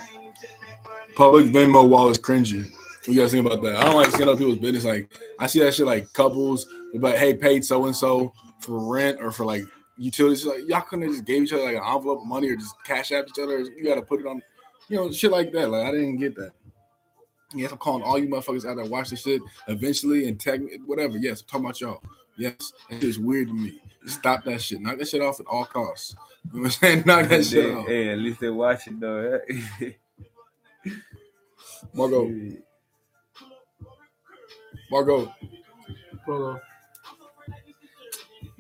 Public 1.17 1.47
Venmo 1.47 1.89
wall 1.89 2.09
is 2.11 2.19
cringy. 2.19 2.71
What 2.71 3.09
you 3.09 3.21
guys 3.21 3.33
think 3.33 3.47
about 3.47 3.63
that? 3.63 3.77
I 3.77 3.85
don't 3.85 3.97
like 3.97 4.11
seeing 4.11 4.29
other 4.29 4.37
people's 4.37 4.59
business. 4.59 4.85
Like 4.85 5.11
I 5.39 5.47
see 5.47 5.61
that 5.61 5.75
shit 5.75 5.87
like 5.87 6.13
couples, 6.13 6.67
but 6.95 7.19
hey, 7.19 7.35
paid 7.35 7.65
so 7.65 7.87
and 7.87 7.97
so 7.97 8.33
for 8.61 8.79
rent 8.93 9.19
or 9.21 9.33
for 9.33 9.45
like 9.45 9.63
utilities. 9.97 10.45
Like 10.45 10.69
y'all 10.69 10.83
couldn't 10.83 11.07
have 11.07 11.15
just 11.15 11.25
gave 11.25 11.43
each 11.43 11.53
other 11.53 11.65
like 11.65 11.77
an 11.77 11.83
envelope 11.85 12.21
of 12.21 12.27
money 12.27 12.49
or 12.51 12.57
just 12.57 12.75
cash 12.85 13.13
app 13.13 13.27
each 13.29 13.43
other. 13.43 13.61
You 13.61 13.85
gotta 13.85 14.03
put 14.03 14.21
it 14.21 14.27
on, 14.27 14.43
you 14.89 14.97
know, 14.97 15.11
shit 15.11 15.31
like 15.31 15.53
that. 15.53 15.71
Like 15.71 15.87
I 15.87 15.91
didn't 15.91 16.19
get 16.19 16.37
that. 16.37 16.53
Yes, 17.55 17.73
I'm 17.73 17.79
calling 17.79 18.03
all 18.03 18.19
you 18.19 18.29
motherfuckers 18.29 18.69
out 18.69 18.77
there 18.77 18.85
watch 18.85 19.11
this 19.11 19.23
shit 19.23 19.41
eventually 19.69 20.29
and 20.29 20.39
tag 20.39 20.63
me, 20.63 20.79
whatever. 20.85 21.17
Yes, 21.17 21.41
I'm 21.43 21.47
talking 21.47 21.65
about 21.65 21.81
y'all. 21.81 22.03
Yes, 22.37 22.73
it 22.91 23.05
is 23.05 23.19
weird 23.19 23.49
to 23.49 23.55
me. 23.55 23.81
Stop 24.07 24.45
that 24.45 24.63
shit. 24.63 24.81
Knock 24.81 24.99
that 24.99 25.09
shit 25.09 25.23
off 25.23 25.41
at 25.41 25.47
all 25.47 25.65
costs. 25.65 26.17
You 26.53 26.61
know 26.61 26.63
what 26.65 26.67
I'm 26.67 26.71
saying? 26.83 27.03
Knock 27.07 27.29
that 27.29 27.45
shit 27.47 27.75
off. 27.75 27.87
Hey, 27.87 28.11
at 28.11 28.19
least 28.19 28.41
they 28.41 28.51
watch 28.51 28.87
it 28.89 29.01
though. 29.01 29.41
Margot, 31.95 32.33
Margot. 34.91 35.35
Bro, 36.27 36.61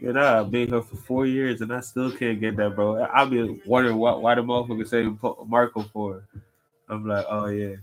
Man, 0.00 0.16
I've 0.18 0.50
been 0.50 0.68
here 0.70 0.82
for 0.82 0.96
four 0.96 1.26
years 1.26 1.60
and 1.62 1.72
I 1.72 1.80
still 1.80 2.12
can't 2.12 2.40
get 2.40 2.56
that, 2.58 2.76
bro. 2.76 3.04
I've 3.12 3.30
been 3.30 3.60
wondering 3.66 3.96
why, 3.96 4.14
why 4.14 4.34
the 4.34 4.42
motherfucker 4.42 4.88
say 4.88 5.08
Po- 5.10 5.46
Marco 5.48 5.82
for. 5.92 6.24
I'm 6.88 7.06
like, 7.06 7.26
oh 7.30 7.46
yeah. 7.46 7.76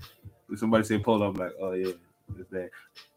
If 0.49 0.59
somebody 0.59 0.83
say 0.85 0.99
Polo, 0.99 1.29
I'm 1.29 1.35
like, 1.35 1.53
oh 1.59 1.73
yeah. 1.73 1.93
It's 2.39 2.49
that. 2.51 2.71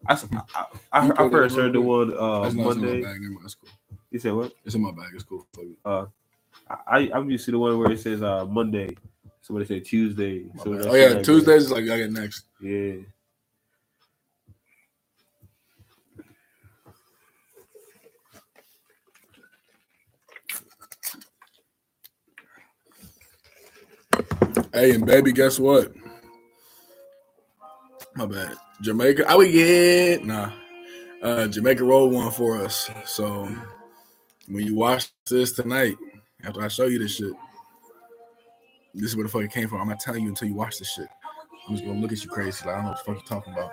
I, 0.08 0.12
s- 0.14 0.26
I, 0.54 0.66
I, 0.92 1.10
I 1.18 1.30
first 1.30 1.56
heard 1.56 1.72
the 1.74 1.80
one 1.80 2.16
uh, 2.18 2.42
That's 2.42 2.54
in 2.54 2.56
my 2.56 2.64
Monday. 2.64 3.00
bag. 3.02 3.20
Never 3.20 3.34
mind. 3.34 3.44
That's 3.44 3.54
cool. 3.56 3.70
You 4.10 4.18
said 4.20 4.34
what? 4.34 4.52
It's 4.64 4.74
in 4.74 4.82
my 4.82 4.92
bag. 4.92 5.10
It's 5.14 5.24
cool. 5.24 5.46
Uh, 5.84 6.06
I 6.86 7.10
I'm 7.14 7.30
used 7.30 7.44
to 7.46 7.52
the 7.52 7.58
one 7.58 7.78
where 7.78 7.92
it 7.92 8.00
says 8.00 8.22
uh 8.22 8.44
Monday. 8.46 8.96
Somebody 9.42 9.66
said 9.66 9.84
Tuesday. 9.84 10.46
My 10.54 10.64
So 10.64 10.70
Oh 10.70 10.94
yeah, 10.96 11.14
like. 11.14 11.22
Tuesdays 11.22 11.64
is 11.64 11.72
like 11.72 11.84
I 11.88 11.98
get 11.98 12.12
next. 12.12 12.44
Yeah. 12.60 12.94
Hey, 24.72 24.92
and 24.94 25.06
baby, 25.06 25.32
guess 25.32 25.58
what? 25.60 25.92
My 28.16 28.26
bad. 28.26 28.56
Jamaica. 28.80 29.28
I 29.28 29.36
would 29.36 29.52
get 29.52 30.24
nah. 30.24 30.52
Uh, 31.22 31.48
Jamaica 31.48 31.84
rolled 31.84 32.12
one 32.12 32.30
for 32.30 32.58
us. 32.62 32.90
So 33.04 33.48
when 34.48 34.66
you 34.66 34.74
watch 34.74 35.10
this 35.28 35.52
tonight, 35.52 35.96
after 36.44 36.62
I 36.62 36.68
show 36.68 36.86
you 36.86 36.98
this 36.98 37.16
shit, 37.16 37.32
this 38.94 39.10
is 39.10 39.16
where 39.16 39.24
the 39.24 39.30
fuck 39.30 39.42
it 39.42 39.52
came 39.52 39.68
from. 39.68 39.80
I'm 39.80 39.88
not 39.88 40.00
telling 40.00 40.22
you 40.22 40.28
until 40.28 40.48
you 40.48 40.54
watch 40.54 40.78
this 40.78 40.92
shit. 40.92 41.08
I'm 41.68 41.74
just 41.74 41.84
gonna 41.86 41.98
look 42.00 42.12
at 42.12 42.22
you 42.22 42.30
crazy. 42.30 42.64
Like 42.66 42.76
I 42.76 42.78
don't 42.78 42.84
know 42.86 42.90
what 42.92 43.04
the 43.04 43.12
fuck 43.14 43.30
you're 43.30 43.40
talking 43.40 43.52
about. 43.52 43.72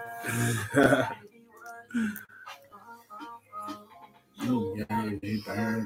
Yeah, 4.75 4.85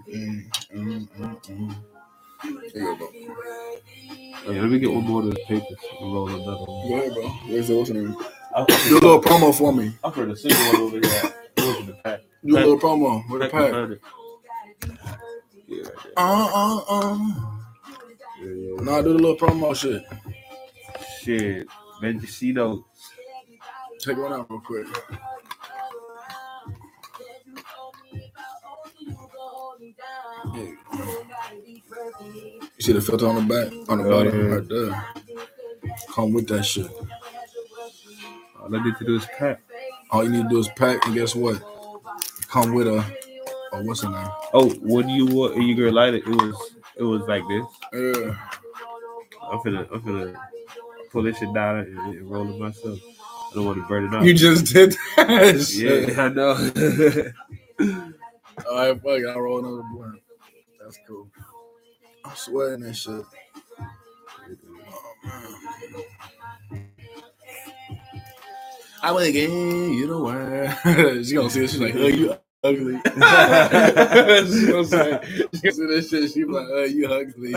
mm, 0.10 0.52
mm, 0.74 1.10
mm, 1.20 1.44
mm. 1.46 1.76
There 2.74 2.84
you 2.84 2.98
go, 2.98 2.98
bro. 2.98 3.08
Okay, 4.48 4.62
let 4.62 4.72
me 4.72 4.80
get 4.80 4.92
one 4.94 5.04
more 5.04 5.22
of 5.22 5.30
the 5.32 5.36
papers 5.48 5.78
and 6.00 6.14
roll 6.14 6.30
another 6.30 6.58
one. 6.66 6.90
Go 6.90 7.14
bro. 7.14 7.30
Where's 7.48 7.68
the 7.68 7.78
what's 7.78 7.90
name? 7.90 8.16
Do 8.56 8.94
a 8.98 9.00
little 9.00 9.22
promo 9.22 9.56
for 9.56 9.74
me. 9.74 9.94
I'll 10.04 10.12
put 10.12 10.30
a 10.30 10.36
single 10.36 10.60
one 10.74 10.76
over 10.82 10.98
here. 10.98 11.34
It 11.58 11.62
was 11.64 11.78
in 11.78 11.86
the 11.88 11.94
pack. 12.04 12.22
Do 12.46 12.54
a 12.56 12.60
little 12.60 12.80
promo. 12.80 13.28
Where 13.30 13.40
the 13.40 13.50
Pack 13.50 13.52
pack? 13.62 13.72
behind 13.72 13.92
it. 13.94 14.02
Yeah, 15.68 15.84
right. 15.84 16.14
Uh, 16.18 16.50
uh, 16.54 16.78
uh. 16.90 17.18
Yeah, 18.42 18.52
yeah. 18.52 18.82
Nah, 18.84 19.02
do 19.02 19.14
the 19.14 19.20
little 19.20 19.36
promo 19.38 19.76
shit. 19.76 20.04
Shit. 21.22 21.68
Mendocino. 22.02 22.86
Take 24.00 24.18
one 24.18 24.34
out 24.34 24.50
real 24.50 24.60
quick. 24.62 24.88
Yeah. 30.56 30.64
You 32.78 32.82
see 32.82 32.94
the 32.94 33.02
filter 33.02 33.28
on 33.28 33.48
the 33.48 33.54
back, 33.54 33.74
on 33.90 34.00
the 34.00 34.06
Oh, 34.06 34.10
bottom, 34.10 34.40
yeah. 34.40 34.56
right 34.56 34.70
there. 34.70 35.06
Come 36.14 36.34
with 36.34 36.48
that 36.48 36.64
shit. 36.66 36.88
All 38.68 38.76
I 38.76 38.84
need 38.84 38.98
to 38.98 39.06
do 39.06 39.16
is 39.16 39.26
pack. 39.38 39.62
All 40.12 40.26
you 40.26 40.30
need 40.30 40.44
to 40.44 40.50
do 40.50 40.60
is 40.60 40.68
pack, 40.76 41.06
and 41.06 41.16
guess 41.16 41.34
what? 41.34 41.62
Come 42.50 42.74
with 42.74 42.88
a, 42.88 43.04
oh, 43.72 43.82
what's 43.84 44.02
the 44.02 44.10
name? 44.10 44.28
Oh, 44.54 44.70
when 44.82 45.08
you 45.08 45.26
were 45.26 45.58
you 45.58 45.74
girl 45.74 45.94
light 45.94 46.16
it, 46.16 46.28
it 46.28 46.36
was 46.36 46.76
it 46.98 47.04
was 47.04 47.22
like 47.28 47.44
this. 47.48 47.66
Yeah. 47.94 48.36
I'm 49.42 49.60
finna 49.60 49.88
I'm 49.94 50.02
finna 50.02 50.36
pull 51.12 51.24
this 51.24 51.38
shit 51.38 51.54
down 51.54 51.80
and, 51.80 51.98
and 51.98 52.30
roll 52.30 52.50
it 52.50 52.60
myself. 52.60 53.00
I 53.52 53.56
don't 53.56 53.66
want 53.66 53.78
to 53.78 53.88
burn 53.88 54.06
it 54.06 54.14
up. 54.14 54.26
You 54.26 54.34
just 54.34 54.74
did 54.74 54.92
that 55.16 56.08
yeah, 56.10 56.22
I 56.22 56.30
know. 56.30 56.54
All 58.70 58.76
right, 58.76 59.02
fuck. 59.02 59.34
I'll 59.34 59.42
roll 59.42 59.60
another 59.60 59.84
blunt. 59.94 60.20
That's 60.82 61.00
cool. 61.08 61.30
I'm 62.26 62.36
sweating 62.36 62.82
that 62.82 62.96
shit. 62.96 63.24
Oh, 64.90 65.14
man. 65.24 66.04
I 69.02 69.12
went 69.12 69.28
again, 69.30 69.94
you 69.94 70.08
know 70.08 70.22
why? 70.24 70.74
she 71.24 71.36
gonna 71.36 71.50
see 71.50 71.62
this. 71.62 71.72
She's 71.72 71.80
like, 71.80 71.96
oh, 71.96 72.08
you 72.08 72.36
ugly. 72.64 73.00
she 73.06 74.68
gonna 74.68 74.86
say, 74.86 75.20
she 75.54 75.62
gonna 75.62 75.72
see 75.72 75.86
this 75.86 76.10
shit. 76.10 76.32
She 76.32 76.44
be 76.44 76.52
like, 76.52 76.68
oh, 76.70 76.84
you 76.86 77.08
ugly. 77.08 77.54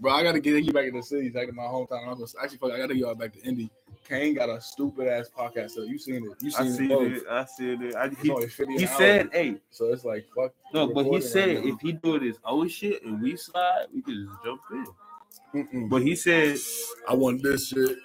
Bro, 0.00 0.12
I 0.12 0.22
gotta 0.24 0.40
get 0.40 0.64
you 0.64 0.72
back 0.72 0.86
in 0.86 0.96
the 0.96 1.02
city, 1.02 1.28
back 1.28 1.48
in 1.48 1.54
my 1.54 1.62
hometown. 1.62 2.08
I'm 2.08 2.14
gonna, 2.14 2.26
actually, 2.42 2.58
fuck, 2.58 2.72
I 2.72 2.78
gotta 2.78 2.94
get 2.94 3.02
y'all 3.02 3.14
back 3.14 3.32
to 3.34 3.42
Indy. 3.42 3.70
Kane 4.08 4.34
got 4.34 4.48
a 4.48 4.60
stupid 4.60 5.06
ass 5.06 5.30
podcast. 5.36 5.70
So 5.70 5.82
you 5.82 5.96
seen 5.98 6.24
it? 6.26 6.32
You 6.42 6.50
I 6.58 6.64
seen 6.64 6.72
see 6.72 6.92
it? 6.92 7.12
it. 7.12 7.22
I 7.30 7.44
see 7.44 7.72
it. 7.72 7.94
I, 7.94 8.08
he, 8.20 8.30
only 8.30 8.48
50 8.48 8.76
he 8.78 8.86
said, 8.86 9.30
"Hey, 9.32 9.56
So 9.70 9.92
it's 9.92 10.04
like 10.04 10.26
fuck. 10.36 10.52
no," 10.74 10.88
but 10.88 11.06
he 11.06 11.20
said 11.20 11.58
right 11.58 11.66
if 11.66 11.80
he 11.80 11.92
doing 11.92 12.22
his 12.22 12.38
own 12.44 12.68
shit 12.68 13.04
and 13.04 13.22
we 13.22 13.36
slide, 13.36 13.86
we 13.94 14.02
could 14.02 14.14
just 14.14 14.44
jump 14.44 14.60
in. 14.72 14.86
Mm-mm. 15.54 15.88
But 15.88 16.02
he 16.02 16.16
said, 16.16 16.56
I 17.08 17.14
want 17.14 17.42
this 17.42 17.68
shit. 17.68 17.96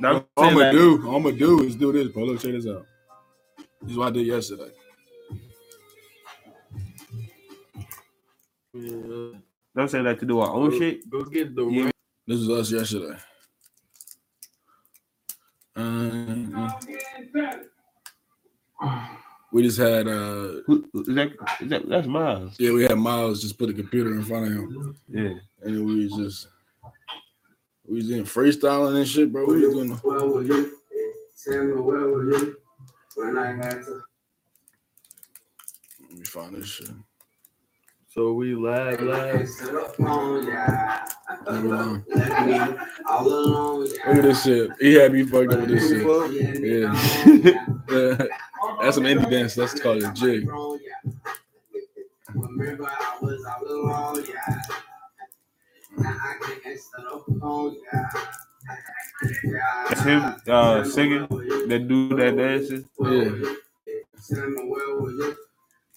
"No, 0.00 0.26
All 0.36 0.48
I'm 0.48 0.50
I'm 0.50 0.54
gonna 0.54 0.66
like, 0.66 0.72
do, 0.72 1.06
all 1.08 1.16
I'm 1.16 1.22
gonna 1.24 1.36
do 1.36 1.62
is 1.64 1.76
do 1.76 1.92
this, 1.92 2.08
bro. 2.08 2.24
Look, 2.24 2.40
check 2.40 2.52
this 2.52 2.66
out. 2.68 2.86
This 3.82 3.92
is 3.92 3.98
what 3.98 4.08
I 4.08 4.10
did 4.12 4.26
yesterday. 4.26 4.70
Don't 9.76 9.88
say 9.90 10.00
like 10.00 10.20
to 10.20 10.26
do 10.26 10.40
our 10.40 10.50
own 10.50 10.72
shit. 10.78 11.08
Go 11.10 11.24
get 11.24 11.54
the 11.56 11.64
Yeah. 11.66 11.90
This 12.26 12.40
is 12.40 12.50
us 12.50 12.72
yesterday. 12.72 13.18
Um, 15.76 16.68
we 19.52 19.62
just 19.64 19.78
had 19.78 20.08
uh 20.08 20.62
Who, 20.66 20.84
is 20.94 21.14
that, 21.16 21.30
is 21.60 21.68
that 21.70 21.88
that's 21.88 22.06
Miles. 22.08 22.56
yeah, 22.58 22.72
we 22.72 22.84
had 22.84 22.98
Miles 22.98 23.42
just 23.42 23.58
put 23.58 23.70
a 23.70 23.74
computer 23.74 24.12
in 24.14 24.24
front 24.24 24.46
of 24.46 24.52
him 24.52 24.96
Yeah, 25.08 25.34
and 25.62 25.86
we 25.86 26.08
just 26.08 26.48
we 27.88 27.96
was 27.96 28.10
in 28.10 28.24
freestyling 28.24 28.96
and 28.96 29.08
shit, 29.08 29.32
bro. 29.32 29.46
We 29.46 29.66
was 29.66 29.74
doing 29.74 29.90
Where 29.90 30.26
with 30.26 30.48
you? 30.48 30.78
Samuel, 31.34 31.82
where 31.82 32.00
were 32.00 32.30
you? 32.30 32.56
When 33.14 33.38
I 33.38 33.54
had 33.54 33.82
to. 33.84 34.02
let 36.00 36.18
me 36.18 36.24
find 36.24 36.56
this 36.56 36.66
shit. 36.68 36.90
So 38.08 38.32
we 38.32 38.54
lag, 38.54 39.00
lag. 39.02 39.46
Hold 39.98 40.48
on. 41.72 42.04
All 43.06 43.26
alone. 43.28 43.80
Look 43.80 43.98
at 44.06 44.22
this 44.22 44.42
shit. 44.42 44.70
He 44.80 44.94
had 44.94 45.12
me 45.12 45.24
fucked 45.24 45.52
up 45.52 45.60
with 45.60 45.68
this 45.68 45.88
shit. 45.88 46.64
Yeah. 46.64 46.92
That's 48.80 48.96
some 48.96 49.04
indie 49.04 49.30
dance. 49.30 49.56
Let's 49.56 49.78
call 49.78 49.96
it 49.98 50.04
a 50.04 50.12
jig. 50.12 50.48
remember 52.34 52.86
I 52.88 53.18
was 53.20 53.44
all 53.44 53.64
alone, 53.70 54.24
yeah. 54.28 54.62
That's 59.88 60.02
him 60.02 60.34
uh, 60.48 60.84
singing. 60.84 61.26
That 61.68 61.86
dude 61.88 62.16
that 62.18 62.36
dances. 62.36 62.84
Yeah. 63.00 63.06
Tell 64.28 64.50
me 64.50 64.62
where 64.68 65.00
were 65.00 65.10
you? 65.12 65.36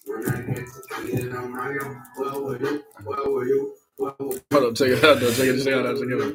When 0.06 0.28
I 0.28 0.36
had 0.36 0.56
to 0.56 1.06
get 1.06 1.24
it 1.24 1.34
on 1.34 1.50
my 1.52 1.68
own, 1.68 2.02
where 2.16 2.40
were 2.40 2.58
you? 2.60 2.84
Where 3.04 3.26
were 3.30 3.44
you? 3.46 3.74
Where 3.96 4.14
were 4.18 4.34
you? 4.34 4.40
Hold 4.52 4.64
up, 4.64 4.74
check 4.76 4.88
it 4.90 5.04
out 5.04 5.20
though. 5.20 5.32
Check 5.32 5.46
it, 5.48 5.58
check 5.64 5.74
it 5.74 5.86
out. 5.86 5.96
Check 5.96 6.08
it 6.08 6.22
out. 6.22 6.34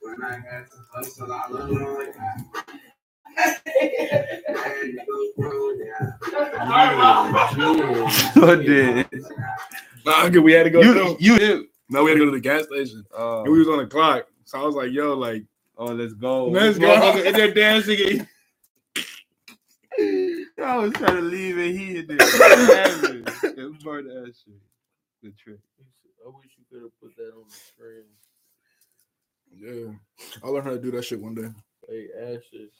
When 0.00 0.22
I 0.24 0.32
had 0.34 0.66
to 0.66 0.76
hustle 0.92 1.32
all 1.32 1.56
alone, 1.56 2.06
yeah. 2.16 2.44
I 3.38 3.40
had 4.52 4.82
to 4.82 4.92
go 5.06 5.16
through, 5.36 5.84
yeah. 5.84 6.06
So 8.34 8.56
did 8.62 9.06
Nah, 10.04 10.28
good. 10.28 10.42
We 10.42 10.52
had 10.52 10.64
to 10.64 10.70
go. 10.70 10.80
you 10.80 10.92
through. 10.94 11.16
you 11.20 11.68
No, 11.90 12.04
we 12.04 12.10
had 12.10 12.18
to 12.18 12.20
go 12.20 12.24
to 12.26 12.30
the 12.36 12.40
gas 12.40 12.64
station. 12.66 13.04
uh, 13.16 13.42
And 13.42 13.52
we 13.52 13.58
was 13.58 13.68
on 13.68 13.78
the 13.78 13.86
clock. 13.86 14.26
So 14.44 14.60
I 14.60 14.64
was 14.64 14.74
like, 14.76 14.92
yo, 14.92 15.14
like, 15.16 15.44
oh 15.76 15.86
let's 15.86 16.14
go. 16.14 16.46
Let's 16.46 16.78
go. 16.78 16.88
And 17.26 17.34
they're 17.36 17.52
dancing. 17.52 18.00
again. 18.00 18.28
I 20.62 20.76
was 20.78 20.92
trying 20.94 21.16
to 21.16 21.22
leave 21.22 21.58
and 21.58 21.78
he 21.78 21.86
hit 21.94 22.10
it. 22.10 22.20
It's 22.20 23.82
part 23.84 24.06
of 24.06 24.12
that 24.12 24.32
shit. 24.44 24.54
Good 25.22 25.36
trick. 25.36 25.58
I 26.24 26.28
wish 26.28 26.46
you 26.58 26.64
could 26.70 26.82
have 26.82 27.00
put 27.02 27.16
that 27.16 27.32
on 27.34 27.44
the 27.48 27.54
screen. 27.74 28.04
yeah. 29.90 29.92
I 30.44 30.48
learned 30.48 30.66
how 30.66 30.72
to 30.72 30.78
do 30.80 30.90
that 30.92 31.04
shit 31.04 31.20
one 31.20 31.34
day. 31.34 31.48
Hey, 31.88 32.06
Ashes. 32.22 32.70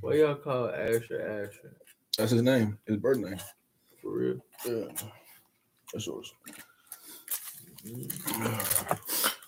Why 0.00 0.14
y'all 0.14 0.34
call 0.36 0.70
Asher 0.70 1.20
Asher? 1.50 1.76
That's 2.16 2.30
his 2.32 2.42
name. 2.42 2.78
His 2.86 2.96
birth 2.96 3.18
name. 3.18 3.38
For 4.02 4.18
real? 4.18 4.44
Yeah. 4.66 4.84
That's 5.92 6.06
yours. 6.06 6.32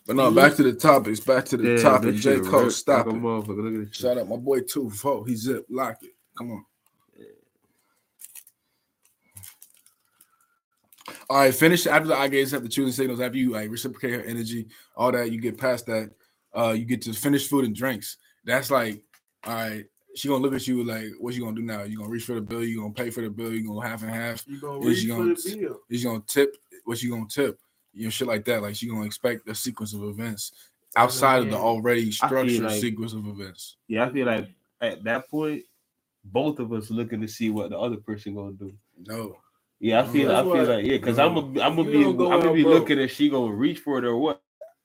But 0.07 0.17
no, 0.17 0.31
back 0.31 0.55
to 0.57 0.63
the 0.63 0.73
topics. 0.73 1.21
Back 1.21 1.45
to 1.47 1.57
the 1.57 1.81
topic. 1.81 2.15
this 2.15 2.23
J. 2.23 2.41
Cole, 2.41 2.65
ripped 2.65 2.73
stop 2.73 3.07
like 3.07 3.15
it. 3.15 3.23
Look 3.23 3.75
at 3.75 3.89
this. 3.89 3.97
Shout 3.97 4.19
out 4.19 4.29
my 4.29 4.37
boy 4.37 4.61
two 4.61 4.91
four. 4.91 5.27
He 5.27 5.37
zip 5.37 5.65
lock 5.71 5.99
it. 6.03 6.11
Come 6.37 6.51
on. 6.51 6.65
All 11.31 11.39
right, 11.39 11.55
finish 11.55 11.87
after 11.87 12.09
the 12.09 12.17
eye 12.17 12.29
gaze 12.29 12.51
have 12.51 12.63
the 12.63 12.69
choosing 12.69 12.93
signals. 12.93 13.21
After 13.21 13.39
you 13.39 13.53
like 13.53 13.71
reciprocate 13.71 14.13
her 14.13 14.23
energy, 14.23 14.67
all 14.97 15.13
that 15.13 15.31
you 15.31 15.41
get 15.41 15.59
past 15.59 15.87
that. 15.87 16.11
Uh, 16.55 16.75
you 16.77 16.85
get 16.85 17.01
to 17.03 17.15
finish 17.15 17.49
food 17.49 17.65
and 17.65 17.75
drinks. 17.75 18.19
That's 18.45 18.71
like, 18.71 19.03
all 19.45 19.55
right. 19.55 19.85
She 20.15 20.29
gonna 20.29 20.43
look 20.43 20.55
at 20.55 20.67
you 20.67 20.85
like, 20.85 21.07
what 21.19 21.35
you 21.35 21.41
gonna 21.43 21.57
do 21.57 21.63
now? 21.63 21.83
You 21.85 21.97
gonna 21.99 22.11
reach 22.11 22.25
for 22.25 22.35
the 22.35 22.41
bill? 22.41 22.63
You 22.65 22.81
gonna 22.81 22.93
pay 22.93 23.11
for 23.11 23.23
the 23.23 23.31
bill? 23.31 23.53
You 23.53 23.67
gonna 23.67 23.87
half 23.87 24.03
and 24.03 24.11
half? 24.11 24.45
You 24.47 24.61
gonna 24.61 24.79
reach 24.87 24.99
she 24.99 25.09
for 25.09 25.17
gonna- 25.17 25.35
the 25.35 25.57
bill? 25.61 25.81
Is 25.89 26.05
you 26.05 26.11
gonna 26.11 26.25
tip? 26.27 26.57
What 26.85 27.03
you 27.03 27.11
gonna 27.11 27.27
tip? 27.29 27.59
You 27.95 28.05
know, 28.05 28.11
shit 28.11 28.29
like 28.29 28.45
that. 28.47 28.63
Like 28.63 28.75
she 28.75 28.89
gonna 28.89 29.05
expect 29.07 29.49
a 29.49 29.55
sequence 29.55 29.95
of 29.95 30.03
events 30.03 30.53
outside 30.97 31.43
of 31.45 31.51
the 31.51 31.57
already 31.57 32.11
structured 32.13 32.61
like- 32.63 32.81
sequence 32.81 33.13
of 33.15 33.27
events. 33.27 33.77
Yeah, 33.89 34.05
I 34.07 34.13
feel 34.13 34.27
like 34.27 34.49
at 34.81 35.03
that 35.05 35.29
point, 35.31 35.63
both 36.25 36.59
of 36.59 36.73
us 36.73 36.91
looking 36.91 37.21
to 37.23 37.29
see 37.29 37.51
what 37.51 37.71
the 37.71 37.79
other 37.79 37.97
person 37.97 38.35
gonna 38.35 38.53
do. 38.53 38.73
No, 39.07 39.37
Yeah, 39.81 40.03
I 40.03 40.07
feel, 40.07 40.31
I 40.31 40.35
That's 40.43 40.45
feel 40.55 40.65
like 40.77 40.85
yeah, 40.87 40.97
because 40.99 41.17
No. 41.17 41.27
I'm 41.27 41.35
gonna, 41.35 41.61
I'm 41.63 41.75
gonna 41.77 41.91
be, 41.91 42.03
go 42.05 42.31
I'm 42.33 42.41
gonna 42.41 42.53
be 42.53 42.63
broke. 42.63 42.81
looking 42.81 42.99
if 43.01 43.11
she 43.13 43.29
gonna 43.29 43.53
reach 43.53 43.79
for 43.81 43.99
it 43.99 44.05
or 44.05 44.17
what. 44.17 44.41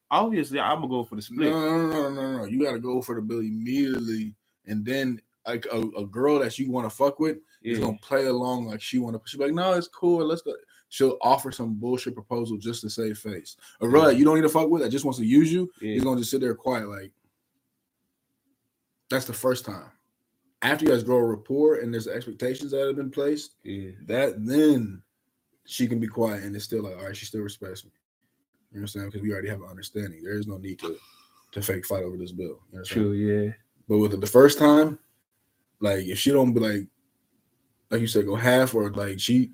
Obviously, 0.10 0.60
I'm 0.60 0.78
gonna 0.78 0.88
go 0.88 1.04
for 1.04 1.16
the 1.16 1.20
no, 1.20 1.22
split. 1.22 1.50
no, 1.52 1.88
no, 1.88 1.92
no, 1.92 2.10
no, 2.10 2.38
no. 2.38 2.46
You 2.46 2.64
gotta 2.64 2.80
go 2.80 3.02
for 3.02 3.14
the 3.16 3.22
bill 3.22 3.40
immediately, 3.42 4.34
and 4.68 4.86
then 4.86 5.22
like 5.46 5.66
a, 5.72 5.80
a 5.80 6.06
girl 6.06 6.40
that 6.40 6.60
you 6.60 6.70
want 6.70 6.90
to 6.90 6.96
fuck 6.96 7.20
with 7.20 7.38
is 7.64 7.80
gonna 7.80 7.98
play 8.02 8.26
along 8.28 8.68
like 8.68 8.82
she 8.82 9.00
want 9.00 9.16
to. 9.16 9.22
She's 9.30 9.40
like, 9.40 9.54
no, 9.54 9.74
it's 9.74 9.88
cool. 9.88 10.26
Let's 10.26 10.42
go. 10.42 10.54
She'll 10.90 11.18
offer 11.22 11.52
some 11.52 11.74
bullshit 11.74 12.14
proposal 12.14 12.58
just 12.58 12.82
to 12.82 12.90
save 12.90 13.18
face. 13.18 13.58
A 13.82 13.88
girl 13.88 14.06
that 14.06 14.16
you 14.16 14.24
don't 14.24 14.36
need 14.36 14.44
to 14.44 14.50
fuck 14.50 14.70
with 14.70 14.82
that 14.82 14.90
just 14.90 15.04
wants 15.04 15.20
to 15.20 15.26
use 15.26 15.52
you 15.52 15.70
yeah. 15.82 15.94
He's 15.94 16.04
gonna 16.04 16.20
just 16.20 16.32
sit 16.32 16.42
there 16.42 16.56
quiet, 16.56 16.88
like 16.90 17.12
that's 19.10 19.26
the 19.26 19.34
first 19.34 19.66
time. 19.66 19.92
After 20.62 20.86
you 20.86 20.92
guys 20.92 21.04
grow 21.04 21.18
a 21.18 21.24
rapport 21.24 21.76
and 21.76 21.94
there's 21.94 22.08
expectations 22.08 22.72
that 22.72 22.86
have 22.86 22.96
been 22.96 23.12
placed, 23.12 23.56
yeah. 23.64 23.92
that 24.08 24.46
then 24.46 25.02
she 25.66 25.88
can 25.88 26.00
be 26.00 26.08
quiet 26.08 26.44
and 26.44 26.56
it's 26.56 26.66
still 26.66 26.84
like, 26.84 26.98
all 26.98 27.06
right, 27.06 27.16
she 27.16 27.26
still 27.26 27.42
respects 27.42 27.86
me. 27.86 27.92
You 28.72 28.80
know 28.80 28.82
what 28.82 28.84
I'm 28.84 28.88
saying? 28.88 29.06
Because 29.08 29.22
we 29.22 29.32
already 29.32 29.50
have 29.50 29.62
an 29.62 29.70
understanding. 29.70 30.24
There 30.24 30.38
is 30.38 30.48
no 30.48 30.58
need 30.58 30.80
to 30.80 30.98
to 31.54 31.62
fake 31.62 31.86
fight 31.86 32.04
over 32.04 32.18
this 32.18 32.32
bill. 32.32 32.46
You 32.46 32.50
know 32.50 32.60
what 32.72 32.80
I'm 32.80 32.86
saying? 32.86 33.06
True, 33.06 33.12
yeah. 33.14 33.54
But 33.90 34.00
with 34.00 34.14
it 34.14 34.22
the 34.22 34.28
first 34.28 34.60
time, 34.60 35.00
like 35.82 36.06
if 36.06 36.20
she 36.20 36.32
don't 36.32 36.54
be 36.54 36.60
like, 36.62 36.88
like 37.92 38.02
you 38.02 38.08
said, 38.08 38.26
go 38.26 38.36
half 38.36 38.76
or 38.76 38.92
like 38.92 39.20
she 39.20 39.52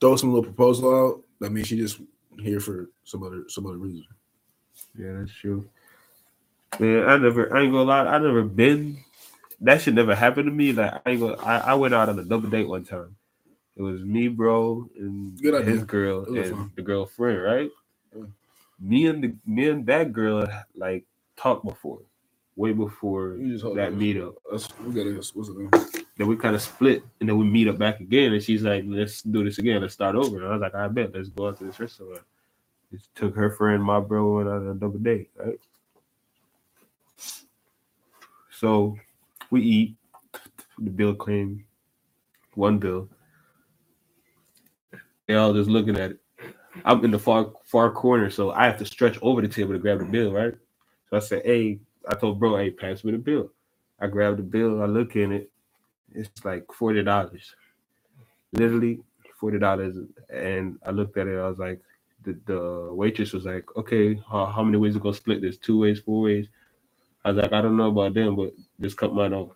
throw 0.00 0.16
some 0.16 0.30
little 0.32 0.44
proposal 0.44 0.94
out, 0.94 1.22
that 1.40 1.52
means 1.52 1.68
she 1.68 1.76
just 1.78 2.00
here 2.40 2.60
for 2.60 2.90
some 3.04 3.22
other 3.24 3.44
some 3.48 3.66
other 3.66 3.78
reason. 3.78 4.06
Yeah, 4.98 5.12
that's 5.18 5.32
true. 5.34 5.68
Man, 6.80 7.08
I 7.08 7.18
never, 7.18 7.54
I 7.56 7.62
ain't 7.62 7.72
gonna 7.72 7.84
lie, 7.84 8.06
I 8.06 8.18
never 8.18 8.42
been. 8.42 8.98
That 9.60 9.80
should 9.82 9.94
never 9.94 10.14
happen 10.14 10.46
to 10.46 10.50
me. 10.52 10.72
Like 10.72 10.94
I 11.06 11.10
ain't 11.12 11.20
gonna. 11.20 11.36
I, 11.42 11.58
I 11.58 11.74
went 11.74 11.94
out 11.94 12.08
on 12.10 12.18
a 12.18 12.24
double 12.24 12.50
date 12.50 12.68
one 12.68 12.84
time. 12.84 13.16
It 13.76 13.82
was 13.82 14.02
me, 14.02 14.28
bro, 14.28 14.88
and 14.98 15.38
his 15.64 15.84
girl 15.84 16.24
and 16.26 16.46
fun. 16.46 16.70
the 16.76 16.82
girlfriend, 16.82 17.42
right? 17.42 17.70
Yeah. 18.16 18.24
Me 18.80 19.06
and 19.06 19.24
the 19.24 19.34
me 19.46 19.68
and 19.70 19.86
that 19.86 20.12
girl 20.12 20.48
like 20.76 21.04
talked 21.36 21.64
before, 21.64 22.02
way 22.56 22.72
before 22.72 23.36
You 23.36 23.52
just 23.52 23.64
hold 23.64 23.78
that 23.78 23.92
on. 23.92 23.98
meetup. 24.00 24.34
That's, 24.50 24.68
we 24.80 24.92
gotta 24.94 25.14
what's 25.34 25.48
it 25.48 25.56
name? 25.56 25.70
Then 26.16 26.28
we 26.28 26.36
kind 26.36 26.54
of 26.54 26.62
split, 26.62 27.02
and 27.20 27.28
then 27.28 27.36
we 27.38 27.44
meet 27.44 27.66
up 27.68 27.78
back 27.78 28.00
again. 28.00 28.32
And 28.32 28.42
she's 28.42 28.62
like, 28.62 28.84
"Let's 28.86 29.22
do 29.22 29.42
this 29.44 29.58
again. 29.58 29.80
Let's 29.82 29.94
start 29.94 30.14
over." 30.14 30.36
And 30.36 30.46
I 30.46 30.52
was 30.52 30.60
like, 30.60 30.74
"I 30.74 30.86
bet. 30.88 31.12
Let's 31.12 31.28
go 31.28 31.48
out 31.48 31.58
to 31.58 31.64
this 31.64 31.80
restaurant." 31.80 32.20
Just 32.92 33.12
took 33.16 33.34
her 33.34 33.50
friend, 33.50 33.82
my 33.82 33.98
bro, 33.98 34.38
and 34.38 34.48
on 34.48 34.68
a 34.68 34.74
double 34.74 34.98
date, 34.98 35.30
right? 35.36 35.58
So 38.50 38.96
we 39.50 39.62
eat. 39.62 39.96
The 40.78 40.90
bill 40.90 41.14
came, 41.14 41.64
one 42.54 42.78
bill. 42.78 43.08
They 45.26 45.34
all 45.34 45.54
just 45.54 45.70
looking 45.70 45.96
at 45.98 46.12
it. 46.12 46.20
I'm 46.84 47.04
in 47.04 47.10
the 47.12 47.18
far 47.18 47.52
far 47.64 47.90
corner, 47.90 48.30
so 48.30 48.50
I 48.50 48.66
have 48.66 48.78
to 48.78 48.84
stretch 48.84 49.18
over 49.22 49.40
the 49.40 49.48
table 49.48 49.72
to 49.72 49.78
grab 49.78 50.00
the 50.00 50.04
bill, 50.04 50.32
right? 50.32 50.54
So 51.10 51.16
I 51.16 51.20
said, 51.20 51.42
"Hey," 51.44 51.80
I 52.08 52.14
told 52.14 52.38
bro, 52.38 52.56
"Hey, 52.56 52.70
pass 52.70 53.04
me 53.04 53.12
the 53.12 53.18
bill." 53.18 53.50
I 54.00 54.06
grabbed 54.06 54.38
the 54.38 54.42
bill. 54.42 54.82
I 54.82 54.86
look 54.86 55.16
in 55.16 55.32
it. 55.32 55.50
It's 56.14 56.44
like 56.44 56.66
forty 56.72 57.02
dollars, 57.02 57.54
literally 58.52 59.00
forty 59.38 59.58
dollars. 59.58 59.96
And 60.30 60.78
I 60.86 60.90
looked 60.90 61.16
at 61.16 61.26
it. 61.26 61.38
I 61.38 61.48
was 61.48 61.58
like, 61.58 61.80
the, 62.24 62.38
the 62.46 62.88
waitress 62.92 63.32
was 63.32 63.44
like, 63.44 63.64
"Okay, 63.76 64.20
how, 64.30 64.46
how 64.46 64.62
many 64.62 64.78
ways 64.78 64.94
we 64.94 65.00
gonna 65.00 65.14
split 65.14 65.40
this? 65.42 65.58
Two 65.58 65.78
ways, 65.80 66.00
four 66.00 66.22
ways?" 66.22 66.46
I 67.24 67.30
was 67.32 67.42
like, 67.42 67.52
"I 67.52 67.62
don't 67.62 67.76
know 67.76 67.88
about 67.88 68.14
them, 68.14 68.36
but 68.36 68.52
just 68.80 68.96
cut 68.96 69.14
mine 69.14 69.32
off." 69.32 69.50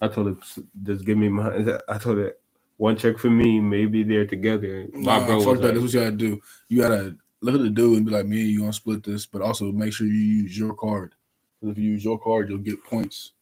I 0.00 0.08
told 0.08 0.28
her, 0.28 0.62
"Just 0.82 1.04
give 1.04 1.18
me 1.18 1.28
my." 1.28 1.78
I 1.88 1.98
told 1.98 2.18
her, 2.18 2.34
"One 2.76 2.96
check 2.96 3.18
for 3.18 3.30
me, 3.30 3.60
maybe 3.60 4.02
they're 4.02 4.26
together." 4.26 4.86
My 4.92 5.18
Nah, 5.18 5.26
bro 5.26 5.40
fuck 5.40 5.54
that. 5.56 5.62
like, 5.62 5.74
That's 5.74 5.82
what 5.82 5.92
you 5.94 6.00
gotta 6.00 6.16
do. 6.16 6.40
You 6.68 6.82
gotta 6.82 7.16
look 7.42 7.54
at 7.54 7.62
the 7.62 7.70
dude 7.70 7.96
and 7.96 8.06
be 8.06 8.12
like, 8.12 8.26
me 8.26 8.40
and 8.42 8.50
you 8.50 8.60
gonna 8.60 8.72
split 8.72 9.02
this, 9.02 9.26
but 9.26 9.42
also 9.42 9.72
make 9.72 9.92
sure 9.92 10.06
you 10.06 10.12
use 10.12 10.58
your 10.58 10.74
card. 10.74 11.14
If 11.62 11.78
you 11.78 11.84
use 11.84 12.04
your 12.04 12.18
card, 12.18 12.48
you'll 12.48 12.58
get 12.58 12.82
points. 12.84 13.32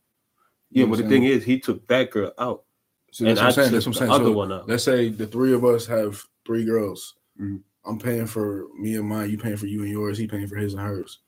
"Yeah," 0.71 0.83
You 0.83 0.87
know 0.87 0.97
but 0.97 1.03
the 1.03 1.09
thing 1.09 1.25
is, 1.25 1.45
he 1.45 1.59
took 1.61 1.87
that 1.89 2.11
girl 2.11 2.33
out, 2.39 2.65
So 3.13 3.25
that's 3.25 3.39
what 3.41 3.47
I'm 3.47 3.53
saying. 3.53 3.73
That's 3.73 3.87
what 3.87 3.89
I'm 3.89 3.93
the 3.93 3.99
saying. 3.99 4.11
other 4.13 4.25
So 4.27 4.33
one 4.33 4.53
out. 4.53 4.69
let's 4.69 4.85
say 4.85 5.09
the 5.09 5.27
three 5.27 5.53
of 5.55 5.65
us 5.65 5.87
have 5.87 6.23
three 6.47 6.65
girls. 6.65 7.15
Mhm. 7.41 7.63
I'm 7.85 7.99
paying 7.99 8.27
for 8.27 8.67
me 8.79 8.97
and 8.97 9.09
mine. 9.09 9.31
You 9.31 9.39
paying 9.39 9.57
for 9.57 9.67
you 9.67 9.83
and 9.83 9.91
yours. 9.91 10.19
He 10.19 10.27
paying 10.27 10.47
for 10.47 10.57
his 10.57 10.75
and 10.75 10.83
hers. 10.83 11.21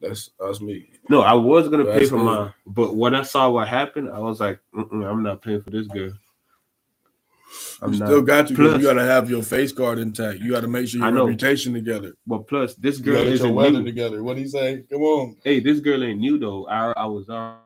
That's 0.00 0.30
that's 0.40 0.60
me. 0.60 0.90
No, 1.08 1.20
I 1.22 1.32
was 1.34 1.68
gonna 1.68 1.84
pay 1.84 2.06
for 2.06 2.18
mine, 2.18 2.52
but 2.66 2.96
when 2.96 3.14
I 3.14 3.22
saw 3.22 3.48
what 3.50 3.68
happened, 3.68 4.10
I 4.10 4.18
was 4.18 4.40
like, 4.40 4.58
Mm-mm, 4.74 5.04
"I'm 5.08 5.22
not 5.22 5.42
paying 5.42 5.62
for 5.62 5.70
this 5.70 5.86
girl." 5.86 6.12
I'm 7.82 7.92
you 7.92 7.98
not. 7.98 8.06
still 8.08 8.18
uh, 8.18 8.22
got 8.22 8.50
you. 8.50 8.56
Plus- 8.56 8.76
you 8.80 8.82
gotta 8.86 9.04
have 9.04 9.28
your 9.30 9.42
face 9.42 9.72
card 9.72 9.98
intact. 9.98 10.40
You 10.40 10.50
gotta 10.52 10.68
make 10.68 10.88
sure 10.88 11.00
your 11.00 11.10
know. 11.10 11.26
reputation 11.26 11.72
together. 11.74 12.14
But 12.26 12.46
plus, 12.48 12.74
this 12.74 12.98
girl 12.98 13.14
gotta 13.14 13.26
your 13.26 13.34
isn't 13.34 13.54
weather 13.54 13.78
new. 13.78 13.84
together. 13.84 14.22
What 14.22 14.36
do 14.36 14.42
you 14.42 14.48
say? 14.48 14.84
Come 14.90 15.02
on. 15.02 15.36
Hey, 15.44 15.60
this 15.60 15.80
girl 15.80 16.02
ain't 16.04 16.20
new 16.20 16.38
though. 16.38 16.66
I 16.66 16.92
I 16.92 17.04
was 17.06 17.28
already 17.28 17.58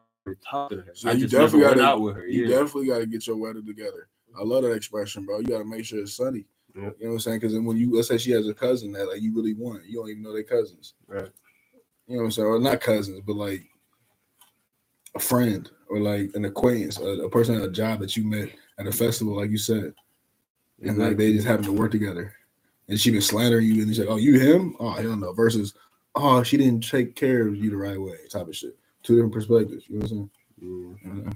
talking 0.49 0.79
to 0.79 0.85
her. 0.85 0.90
So 0.94 1.11
I 1.11 1.12
you 1.12 1.20
just 1.20 1.33
definitely 1.33 1.61
gotta- 1.61 1.83
out 1.85 2.01
with 2.01 2.16
her. 2.16 2.27
You 2.27 2.44
Yeah, 2.46 2.59
definitely 2.59 2.87
got 2.88 2.99
to 2.99 3.07
get 3.07 3.27
your 3.27 3.37
weather 3.37 3.62
together. 3.62 4.09
I 4.38 4.42
love 4.42 4.62
that 4.64 4.72
expression, 4.72 5.25
bro. 5.25 5.38
You 5.40 5.46
got 5.46 5.59
to 5.59 5.64
make 5.64 5.85
sure 5.85 6.01
it's 6.01 6.14
sunny. 6.16 6.44
Yeah. 6.75 6.83
You 6.83 6.87
know 6.87 6.92
what 7.09 7.12
I'm 7.12 7.18
saying? 7.20 7.37
Because 7.38 7.53
then 7.55 7.64
when 7.64 7.77
you 7.79 7.94
let's 7.94 8.09
say 8.09 8.18
she 8.18 8.33
has 8.33 8.46
a 8.49 8.55
cousin 8.55 8.92
that 8.92 9.09
like 9.09 9.22
you 9.22 9.35
really 9.35 9.55
want, 9.55 9.87
you 9.87 9.94
don't 9.99 10.11
even 10.11 10.22
know 10.22 10.35
they 10.35 10.42
cousins. 10.42 10.94
Right. 11.07 11.29
You 12.07 12.16
know 12.16 12.22
what 12.22 12.25
I'm 12.27 12.31
saying? 12.33 12.49
Or 12.49 12.59
not 12.59 12.81
cousins, 12.83 13.22
but 13.27 13.35
like 13.37 13.62
a 15.14 15.18
friend 15.18 15.70
or 15.88 15.99
like 16.01 16.31
an 16.35 16.44
acquaintance, 16.44 16.99
a, 16.99 17.05
a 17.25 17.31
person 17.31 17.55
at 17.55 17.62
a 17.62 17.70
job 17.70 18.01
that 18.01 18.16
you 18.16 18.25
met 18.27 18.51
at 18.79 18.87
a 18.87 18.93
festival, 18.93 19.37
like 19.37 19.51
you 19.51 19.59
said, 19.59 19.95
and 20.83 20.99
like 20.99 21.17
they 21.17 21.33
just 21.33 21.47
happen 21.47 21.65
to 21.65 21.73
work 21.73 21.91
together. 21.91 22.35
And 22.89 23.01
she 23.01 23.11
been 23.11 23.23
slandering 23.23 23.67
you, 23.67 23.83
and 23.83 23.89
she's 23.89 23.99
like, 23.99 24.09
"Oh, 24.09 24.17
you 24.17 24.39
him? 24.39 24.77
Oh, 24.79 24.91
hell 24.91 25.17
no." 25.17 25.33
Versus, 25.33 25.75
"Oh, 26.15 26.43
she 26.43 26.57
didn't 26.57 26.89
take 26.89 27.17
care 27.17 27.49
of 27.49 27.57
you 27.57 27.71
the 27.71 27.77
right 27.77 28.01
way." 28.01 28.17
Type 28.31 28.47
of 28.47 28.57
shit. 28.57 28.77
Two 29.03 29.17
different 29.17 29.35
perspectives. 29.35 29.89
You 29.89 29.99
know 29.99 30.03
what 30.03 30.11
I'm 30.11 30.17
saying? 30.17 30.31
Yeah. 30.59 31.11
You 31.11 31.23
know? 31.23 31.31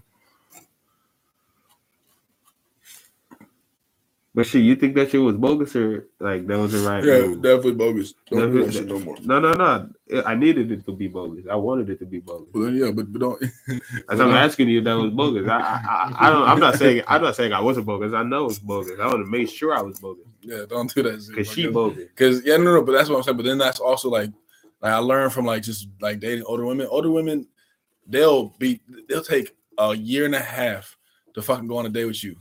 But 4.41 4.47
shit, 4.47 4.63
you 4.63 4.75
think 4.75 4.95
that 4.95 5.11
shit 5.11 5.21
was 5.21 5.37
bogus 5.37 5.77
or 5.77 6.09
like 6.19 6.47
that 6.47 6.59
was 6.59 6.73
the 6.73 6.79
right? 6.89 7.05
Yeah, 7.05 7.27
move? 7.27 7.43
definitely 7.43 7.73
bogus. 7.73 8.15
Don't 8.31 8.51
do 8.51 8.65
that 8.65 8.73
shit 8.73 8.87
no 8.87 8.99
more. 8.99 9.19
No, 9.21 9.39
no, 9.39 9.53
no. 9.53 9.91
I 10.25 10.35
needed 10.35 10.73
it 10.73 10.87
to 10.87 10.93
be 10.93 11.09
bogus. 11.09 11.45
I 11.51 11.57
wanted 11.57 11.91
it 11.91 11.99
to 11.99 12.07
be 12.07 12.21
bogus. 12.21 12.49
Well, 12.55 12.71
yeah, 12.71 12.91
but, 12.91 13.13
but 13.13 13.21
don't. 13.21 13.43
As 14.09 14.19
I'm 14.19 14.31
asking 14.31 14.71
you 14.71 14.79
if 14.79 14.85
that 14.85 14.95
was 14.95 15.11
bogus. 15.11 15.47
I, 15.47 15.59
I, 15.59 15.61
I, 15.61 16.17
I 16.27 16.31
don't. 16.31 16.49
I'm 16.49 16.59
not 16.59 16.77
saying. 16.77 17.03
I'm 17.07 17.21
not 17.21 17.37
saying 17.37 17.53
I 17.53 17.61
wasn't 17.61 17.85
bogus. 17.85 18.15
I 18.15 18.23
know 18.23 18.47
it's 18.47 18.59
bogus. 18.59 18.99
I 18.99 19.07
want 19.07 19.25
to 19.25 19.31
make 19.31 19.51
sure 19.51 19.77
I 19.77 19.83
was 19.83 20.01
bogus 20.01 20.25
yeah, 20.43 20.65
don't 20.69 20.93
do 20.95 21.03
that. 21.03 21.27
because 21.29 21.51
she 21.51 21.67
bogus. 21.67 22.09
Because 22.09 22.45
yeah, 22.45 22.57
no, 22.57 22.75
no, 22.75 22.83
but 22.83 22.93
that's 22.93 23.09
what 23.09 23.19
I'm 23.19 23.23
saying. 23.23 23.37
But 23.37 23.47
then 23.47 23.59
that's 23.59 23.81
also 23.81 24.09
like, 24.09 24.31
like 24.81 24.93
I 24.93 24.97
learned 24.97 25.33
from 25.33 25.45
like 25.45 25.63
just 25.63 25.89
like 26.01 26.21
dating 26.21 26.45
older 26.45 26.65
women. 26.65 26.87
Older 26.91 27.11
women, 27.11 27.47
they'll 28.07 28.49
be 28.59 28.81
they'll 29.09 29.23
take 29.23 29.55
a 29.79 29.95
year 29.95 30.25
and 30.25 30.35
a 30.35 30.41
half 30.41 30.97
to 31.35 31.43
fucking 31.43 31.69
go 31.69 31.77
on 31.77 31.87
a 31.87 31.91
date 31.91 32.07
with 32.07 32.25
you, 32.25 32.37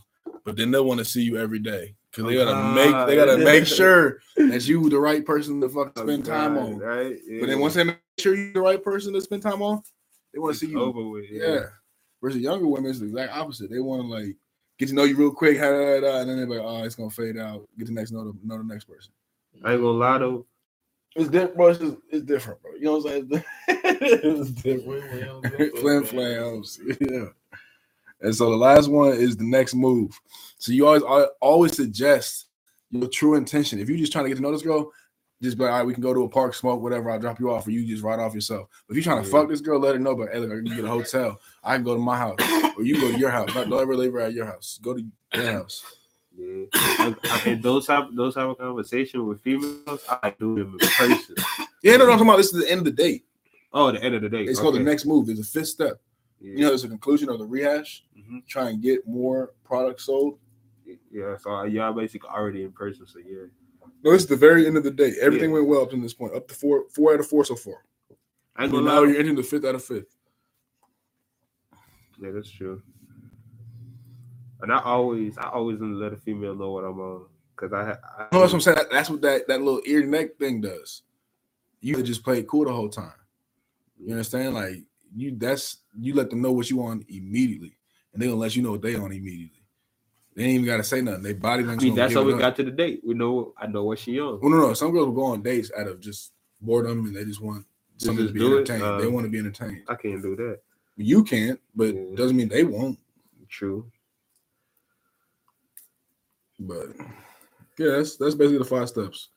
but 0.50 0.58
then 0.58 0.72
they'll 0.72 0.86
want 0.86 1.00
to 1.00 1.06
see 1.06 1.22
you 1.22 1.38
every 1.38 1.60
day 1.60 1.96
because 2.12 2.26
they 2.26 2.36
gotta 2.36 2.52
Oh, 2.52 2.74
make 2.74 3.08
they 3.08 3.16
gotta 3.16 3.38
God. 3.38 3.44
make 3.44 3.66
sure 3.80 4.20
that 4.38 4.68
you 4.68 4.90
the 4.90 5.00
right 5.00 5.26
person 5.26 5.62
to 5.62 5.70
fucking 5.70 6.04
spend 6.04 6.26
time 6.26 6.56
God, 6.56 6.64
on. 6.64 6.78
right? 6.80 7.18
Yeah. 7.28 7.40
But 7.42 7.50
then 7.50 7.60
once 7.60 7.74
they 7.76 7.84
make 7.84 7.98
sure 8.20 8.36
you're 8.36 8.54
the 8.54 8.62
right 8.62 8.84
person 8.84 9.14
to 9.14 9.22
spend 9.22 9.42
time 9.42 9.62
on, 9.62 9.82
they 10.34 10.40
want 10.40 10.54
to 10.56 10.60
see 10.60 10.72
you. 10.72 10.82
over 10.82 11.08
with. 11.08 11.26
Yeah. 11.30 11.66
Versus 12.22 12.42
younger 12.42 12.68
women, 12.68 12.90
it's 12.92 13.00
the 13.00 13.06
exact 13.06 13.34
opposite. 13.36 13.70
They 13.72 13.80
want 13.80 14.02
to 14.02 14.08
like 14.08 14.36
get 14.78 14.90
to 14.90 14.96
know 14.96 15.04
you 15.04 15.16
real 15.16 15.32
quick, 15.32 15.58
ha, 15.58 15.70
da, 15.70 15.78
da, 15.78 16.00
da, 16.02 16.20
and 16.22 16.30
then 16.30 16.38
they're 16.38 16.48
like, 16.60 16.60
oh, 16.68 16.84
it's 16.84 16.96
gonna 16.96 17.10
fade 17.10 17.38
out. 17.38 17.68
Get 17.78 17.88
the 17.88 17.94
next 17.94 18.12
know 18.12 18.26
the, 18.26 18.34
know 18.44 18.58
the 18.58 18.64
next 18.64 18.86
person. 18.86 19.12
I 19.64 19.74
ain't 19.74 19.82
gonna 19.82 19.98
lie 19.98 20.18
though. 20.18 20.46
It's 21.16 21.30
different, 21.30 21.56
bro. 21.58 21.68
It's, 21.70 21.80
just, 21.80 21.98
it's 22.12 22.26
different, 22.26 22.62
bro. 22.62 22.74
You 22.76 22.84
know 22.84 22.98
what 22.98 23.14
I'm 23.14 23.30
saying? 23.30 23.44
it's 23.68 24.52
different. 24.52 25.78
Flam 25.80 26.04
flams. 26.04 26.80
Yeah. 27.02 27.26
And 28.22 28.36
so 28.36 28.50
the 28.50 28.58
last 28.58 28.90
one 28.90 29.14
is 29.14 29.38
the 29.38 29.44
next 29.46 29.74
move. 29.74 30.20
So 30.58 30.72
you 30.72 30.88
always 30.88 31.04
I 31.04 31.26
always 31.40 31.76
suggest 31.76 32.48
your 32.92 33.08
true 33.08 33.36
intention. 33.36 33.80
If 33.80 33.90
you're 33.90 33.98
just 33.98 34.12
trying 34.12 34.26
to 34.26 34.30
get 34.30 34.36
to 34.36 34.42
know 34.42 34.52
this 34.52 34.62
girl, 34.62 34.92
just 35.42 35.58
be 35.58 35.64
like, 35.64 35.72
all 35.72 35.78
right, 35.78 35.86
we 35.86 35.94
can 35.94 36.04
go 36.04 36.14
to 36.14 36.24
a 36.24 36.30
park, 36.30 36.54
smoke, 36.54 36.82
whatever. 36.82 37.10
I'll 37.10 37.20
drop 37.20 37.40
you 37.40 37.52
off, 37.52 37.66
or 37.66 37.72
you 37.72 37.86
just 37.86 38.04
ride 38.04 38.20
off 38.20 38.34
yourself. 38.34 38.68
But 38.88 38.94
if 38.94 38.98
you're 38.98 39.14
trying 39.14 39.24
to 39.24 39.30
Yeah. 39.30 39.40
fuck 39.40 39.50
this 39.50 39.62
girl, 39.62 39.80
let 39.80 39.96
her 39.96 40.00
know. 40.00 40.16
But 40.16 40.34
hey, 40.34 40.40
look, 40.40 40.52
I 40.52 40.56
can 40.56 40.66
get 40.66 40.84
a 40.84 40.90
hotel. 40.90 41.40
I 41.64 41.76
can 41.76 41.86
go 41.86 41.94
to 41.94 42.02
my 42.02 42.18
house, 42.18 42.40
or 42.78 42.84
you 42.84 43.00
go 43.00 43.12
to 43.12 43.18
your 43.18 43.30
house. 43.30 43.54
Don't 43.54 43.72
ever 43.74 43.96
leave 43.96 44.12
her 44.14 44.20
at 44.20 44.34
your 44.34 44.46
house. 44.46 44.80
Go 44.82 44.96
to 44.96 45.06
your 45.34 45.52
house. 45.52 45.84
Yeah. 46.38 46.66
I, 46.74 47.16
I, 47.46 47.54
those 47.56 47.88
have 47.88 48.16
those 48.16 48.36
have 48.36 48.50
a 48.50 48.56
conversation 48.56 49.26
with 49.28 49.42
females, 49.42 50.04
I 50.10 50.34
do 50.38 50.56
them 50.56 50.78
in 50.80 50.88
person. 50.88 51.36
Yeah, 51.84 51.98
no, 51.98 52.06
no, 52.06 52.12
I'm 52.12 52.18
talking 52.18 52.28
about 52.28 52.38
this 52.38 52.54
is 52.54 52.62
the 52.64 52.70
end 52.70 52.80
of 52.80 52.86
the 52.86 52.92
date. 52.92 53.26
Oh, 53.72 53.92
the 53.92 54.04
end 54.04 54.16
of 54.16 54.22
the 54.22 54.30
day. 54.30 54.44
It's 54.44 54.60
called 54.60 54.76
the 54.76 54.80
next 54.80 55.06
move. 55.06 55.28
There's 55.28 55.40
a 55.40 55.44
fifth 55.44 55.68
step. 55.68 56.02
Yeah. 56.42 56.52
You 56.52 56.60
know, 56.60 56.68
there's 56.70 56.84
a 56.84 56.88
conclusion 56.88 57.30
of 57.30 57.40
the 57.40 57.46
rehash. 57.46 58.06
Mhm. 58.18 58.46
Try 58.48 58.70
and 58.70 58.82
get 58.82 59.08
more 59.08 59.54
products 59.64 60.06
sold. 60.06 60.40
Yeah, 61.12 61.38
so 61.38 61.64
y'all 61.64 61.94
basically 61.94 62.30
already 62.30 62.64
in 62.64 62.72
person, 62.72 63.06
so 63.06 63.20
yeah. 63.20 63.46
No, 64.04 64.12
is 64.12 64.26
the 64.26 64.36
very 64.36 64.66
end 64.66 64.78
of 64.78 64.84
the 64.84 64.92
day. 64.92 65.14
Everything 65.20 65.50
Yeah. 65.50 65.56
went 65.56 65.68
well 65.68 65.82
up 65.84 65.92
to 65.92 66.02
this 66.02 66.14
point. 66.14 66.34
Up 66.34 66.48
to 66.48 66.56
four, 66.56 66.86
four 66.90 67.14
out 67.14 67.20
of 67.20 67.28
four 67.28 67.44
so 67.44 67.56
far. 67.56 67.84
I 68.56 68.66
And 68.66 68.74
now 68.74 69.04
you're 69.04 69.18
entering 69.18 69.36
the 69.36 69.44
fifth 69.44 69.66
out 69.66 69.76
of 69.76 69.84
fifth. 69.84 70.16
Yeah, 72.22 72.32
that's 72.32 72.50
true. 72.50 72.82
And 74.62 74.74
I 74.74 74.80
always, 74.82 75.38
I 75.38 75.50
always 75.50 75.80
let 75.80 76.14
a 76.14 76.18
female 76.18 76.56
know 76.56 76.72
what 76.72 76.84
I'm 76.84 77.00
on, 77.00 77.28
cause 77.56 77.72
I, 77.72 77.92
I 77.92 78.28
No, 78.32 78.42
that's 78.42 78.54
what 78.54 78.54
I'm 78.56 78.62
saying. 78.62 78.78
That's 78.92 79.10
what 79.10 79.22
that, 79.22 79.48
that 79.48 79.62
little 79.62 79.82
ear 79.86 80.06
neck 80.06 80.38
thing 80.38 80.60
does. 80.62 81.04
You 81.82 82.02
just 82.04 82.24
play 82.24 82.40
it 82.40 82.48
cool 82.48 82.66
the 82.66 82.74
whole 82.74 82.90
time. 82.90 83.14
You 83.98 84.12
understand? 84.14 84.54
Like 84.54 84.84
you, 85.16 85.36
that's 85.38 85.78
you 86.00 86.14
let 86.14 86.30
them 86.30 86.42
know 86.42 86.52
what 86.52 86.70
you 86.70 86.78
want 86.78 87.06
immediately, 87.10 87.78
and 88.14 88.22
they 88.22 88.28
gonna 88.28 88.38
let 88.40 88.56
you 88.56 88.62
know 88.64 88.72
what 88.72 88.82
they 88.82 88.96
on 88.96 89.12
immediately. 89.12 89.64
They 90.36 90.44
ain't 90.44 90.54
even 90.56 90.66
gotta 90.66 90.84
say 90.84 91.02
nothing. 91.02 91.24
They 91.24 91.34
body 91.34 91.64
I 91.64 91.68
language. 91.68 91.84
mean, 91.88 91.96
that's 91.96 92.14
how 92.14 92.24
we 92.24 92.34
up. 92.34 92.40
got 92.40 92.56
to 92.58 92.64
the 92.64 92.72
date. 92.72 93.02
We 93.04 93.14
know, 93.14 93.54
I 93.58 93.68
know 93.68 93.84
what 93.84 94.00
she 94.00 94.20
on. 94.20 94.40
Well, 94.40 94.52
no, 94.52 94.58
no. 94.60 94.74
Some 94.74 94.92
girls 94.92 95.08
will 95.08 95.14
go 95.14 95.26
on 95.26 95.42
dates 95.42 95.72
out 95.78 95.88
of 95.88 96.00
just 96.00 96.32
boredom, 96.62 97.06
and 97.08 97.16
they 97.16 97.26
just 97.26 97.42
want 97.42 97.66
Just 97.98 98.06
something 98.06 98.28
to 98.28 98.34
be 98.34 98.46
entertained. 98.46 99.00
they 99.00 99.08
Uh, 99.08 99.12
want 99.12 99.26
to 99.26 99.30
be 99.32 99.40
entertained. 99.40 99.82
I 99.88 99.96
can't 99.96 100.22
do 100.22 100.36
that. 100.38 100.60
You 100.96 101.24
can't, 101.24 101.60
but 101.76 101.94
Yeah. 101.96 102.16
doesn't 102.16 102.38
mean 102.38 102.48
they 102.50 102.64
won't. 102.64 103.00
True. 103.50 103.90
But 106.60 106.90
yeah, 107.78 107.92
that's 107.98 108.18
that's 108.18 108.36
basically 108.36 108.60
the 108.60 108.66
five 108.66 108.90
steps. 108.90 109.30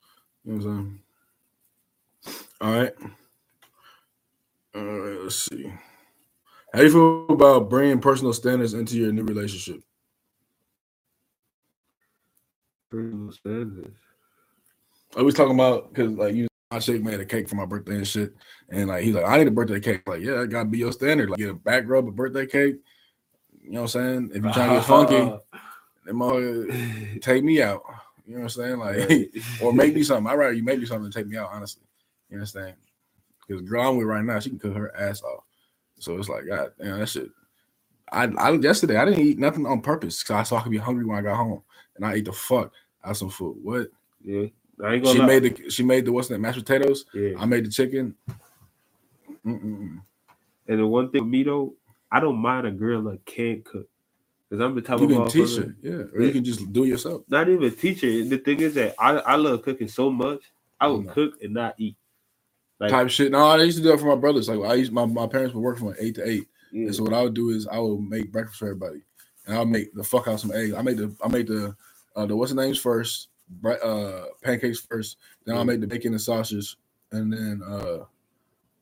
You 0.44 0.52
know 0.52 0.58
what 0.58 0.70
I'm 0.72 1.00
saying? 2.24 2.42
All 2.60 2.72
right. 2.80 2.92
All 4.74 4.82
right, 4.82 5.20
let's 5.20 5.36
see. 5.36 5.72
How 6.72 6.78
do 6.78 6.84
you 6.84 6.90
feel 6.90 7.36
about 7.36 7.68
bringing 7.68 8.00
personal 8.00 8.32
standards 8.32 8.72
into 8.72 8.96
your 8.96 9.12
new 9.12 9.24
relationship? 9.24 9.82
Personal 12.90 13.32
standards. 13.32 13.96
I 15.16 15.20
was 15.20 15.34
talking 15.34 15.54
about 15.54 15.92
because 15.92 16.12
like 16.12 16.34
you, 16.34 16.48
my 16.70 16.78
shake 16.78 17.02
made 17.02 17.20
a 17.20 17.26
cake 17.26 17.48
for 17.50 17.56
my 17.56 17.66
birthday 17.66 17.96
and 17.96 18.08
shit, 18.08 18.34
and 18.70 18.88
like 18.88 19.04
he's 19.04 19.14
like, 19.14 19.26
I 19.26 19.36
need 19.36 19.48
a 19.48 19.50
birthday 19.50 19.80
cake. 19.80 20.08
Like, 20.08 20.22
yeah, 20.22 20.36
that 20.36 20.46
gotta 20.48 20.68
be 20.68 20.78
your 20.78 20.92
standard. 20.92 21.28
Like, 21.28 21.38
get 21.38 21.50
a 21.50 21.54
back 21.54 21.84
rub, 21.86 22.08
a 22.08 22.10
birthday 22.10 22.46
cake. 22.46 22.76
You 23.62 23.72
know 23.72 23.82
what 23.82 23.94
I'm 23.94 24.02
saying? 24.02 24.30
If 24.34 24.42
you're 24.42 24.52
trying 24.52 24.70
to 24.70 24.76
get 24.76 24.84
funky, 24.86 25.16
then 26.06 26.14
motherfucker, 26.14 27.20
take 27.20 27.44
me 27.44 27.60
out. 27.60 27.82
You 28.26 28.36
know 28.36 28.44
what 28.44 28.56
I'm 28.56 28.78
saying? 28.78 28.78
Like, 28.78 29.34
or 29.62 29.74
make 29.74 29.94
me 29.94 30.02
something. 30.02 30.26
I'd 30.26 30.34
rather 30.34 30.54
you 30.54 30.64
make 30.64 30.80
me 30.80 30.86
something 30.86 31.02
than 31.02 31.12
take 31.12 31.26
me 31.26 31.36
out, 31.36 31.50
honestly. 31.52 31.82
You 32.30 32.38
understand? 32.38 32.74
Because 33.46 33.62
girl 33.62 33.90
I'm 33.90 33.96
with 33.98 34.06
right 34.06 34.24
now, 34.24 34.40
she 34.40 34.50
can 34.50 34.58
cook 34.58 34.76
her 34.76 34.96
ass 34.96 35.22
off. 35.22 35.44
So 36.00 36.18
it's 36.18 36.28
like, 36.28 36.46
God 36.48 36.72
damn, 36.80 37.00
that 37.00 37.08
shit. 37.08 37.30
I, 38.12 38.24
I 38.38 38.52
yesterday 38.52 38.96
I 38.98 39.04
didn't 39.06 39.26
eat 39.26 39.38
nothing 39.38 39.66
on 39.66 39.82
purpose 39.82 40.22
because 40.22 40.36
I 40.36 40.42
saw 40.44 40.58
I 40.58 40.62
could 40.62 40.72
be 40.72 40.78
hungry 40.78 41.04
when 41.04 41.18
I 41.18 41.22
got 41.22 41.36
home, 41.36 41.62
and 41.96 42.06
I 42.06 42.14
ate 42.14 42.26
the 42.26 42.32
fuck 42.32 42.72
out 43.04 43.12
of 43.12 43.16
some 43.18 43.30
food. 43.30 43.58
What? 43.62 43.88
yeah, 44.24 44.46
I 44.84 44.94
ain't 44.94 45.04
gonna 45.04 45.12
She 45.12 45.20
lie. 45.20 45.26
made 45.26 45.44
the 45.44 45.70
she 45.70 45.82
made 45.84 46.06
the 46.06 46.12
what's 46.12 46.28
that 46.28 46.40
mashed 46.40 46.58
potatoes. 46.58 47.06
yeah. 47.14 47.36
I 47.36 47.46
made 47.46 47.66
the 47.66 47.70
chicken. 47.70 48.16
Mm-mm. 49.46 50.02
And 50.68 50.80
the 50.80 50.86
one 50.86 51.10
thing 51.10 51.22
with 51.24 51.30
me 51.30 51.42
though, 51.44 51.74
I 52.12 52.20
don't 52.20 52.38
mind 52.38 52.66
a 52.66 52.72
girl 52.72 53.02
that 53.04 53.24
can't 53.26 53.64
cook. 53.64 53.88
Cause 54.50 54.60
I'm 54.60 54.74
the 54.76 54.82
type 54.82 55.00
You 55.00 55.02
of 55.02 55.08
can 55.08 55.26
teach 55.26 55.56
her, 55.56 55.76
yeah, 55.82 56.04
or 56.14 56.22
you 56.22 56.32
can 56.32 56.44
just 56.44 56.72
do 56.72 56.84
it 56.84 56.88
yourself. 56.88 57.22
Not 57.28 57.48
even 57.48 57.74
teach 57.74 58.02
her. 58.02 58.08
The 58.24 58.38
thing 58.38 58.60
is 58.60 58.74
that 58.74 58.94
I, 58.98 59.12
I 59.16 59.36
love 59.36 59.62
cooking 59.62 59.88
so 59.88 60.10
much. 60.10 60.42
I 60.80 60.88
would 60.88 61.08
cook 61.08 61.34
and 61.42 61.54
not 61.54 61.74
eat. 61.78 61.96
Like 62.82 62.90
Type 62.90 63.10
shit. 63.10 63.30
No, 63.32 63.38
I 63.38 63.62
used 63.62 63.76
to 63.78 63.82
do 63.82 63.90
that 63.90 64.00
for 64.00 64.06
my 64.06 64.16
brothers. 64.20 64.48
Like 64.48 64.68
I 64.70 64.74
used 64.74 64.92
my, 64.92 65.06
my 65.06 65.26
parents 65.26 65.54
would 65.54 65.60
work 65.62 65.78
from 65.78 65.88
like 65.88 65.96
eight 66.00 66.16
to 66.16 66.28
eight. 66.28 66.48
yeah. 66.72 66.86
And 66.86 66.94
so 66.94 67.02
what 67.04 67.14
I 67.14 67.22
would 67.22 67.34
do 67.34 67.50
is 67.50 67.66
I 67.68 67.78
would 67.78 68.00
make 68.00 68.30
breakfast 68.32 68.58
for 68.58 68.66
everybody, 68.66 69.02
and 69.46 69.56
I'll 69.56 69.64
make 69.64 69.94
the 69.94 70.02
fuck 70.04 70.26
out 70.28 70.40
some 70.40 70.52
eggs. 70.52 70.74
I 70.74 70.82
made 70.82 70.96
the 70.98 71.14
I 71.24 71.28
made 71.28 71.46
the 71.46 71.74
uh, 72.16 72.26
the 72.26 72.36
what's 72.36 72.52
the 72.52 72.60
names 72.60 72.78
first, 72.78 73.28
bre- 73.48 73.82
uh, 73.82 74.24
pancakes 74.42 74.80
first. 74.80 75.16
Then 75.44 75.56
I'll 75.56 75.62
Mm. 75.64 75.68
make 75.68 75.80
the 75.80 75.86
bacon 75.86 76.12
and 76.12 76.20
sausage, 76.20 76.76
and 77.12 77.32
then 77.32 77.62
uh, 77.66 78.04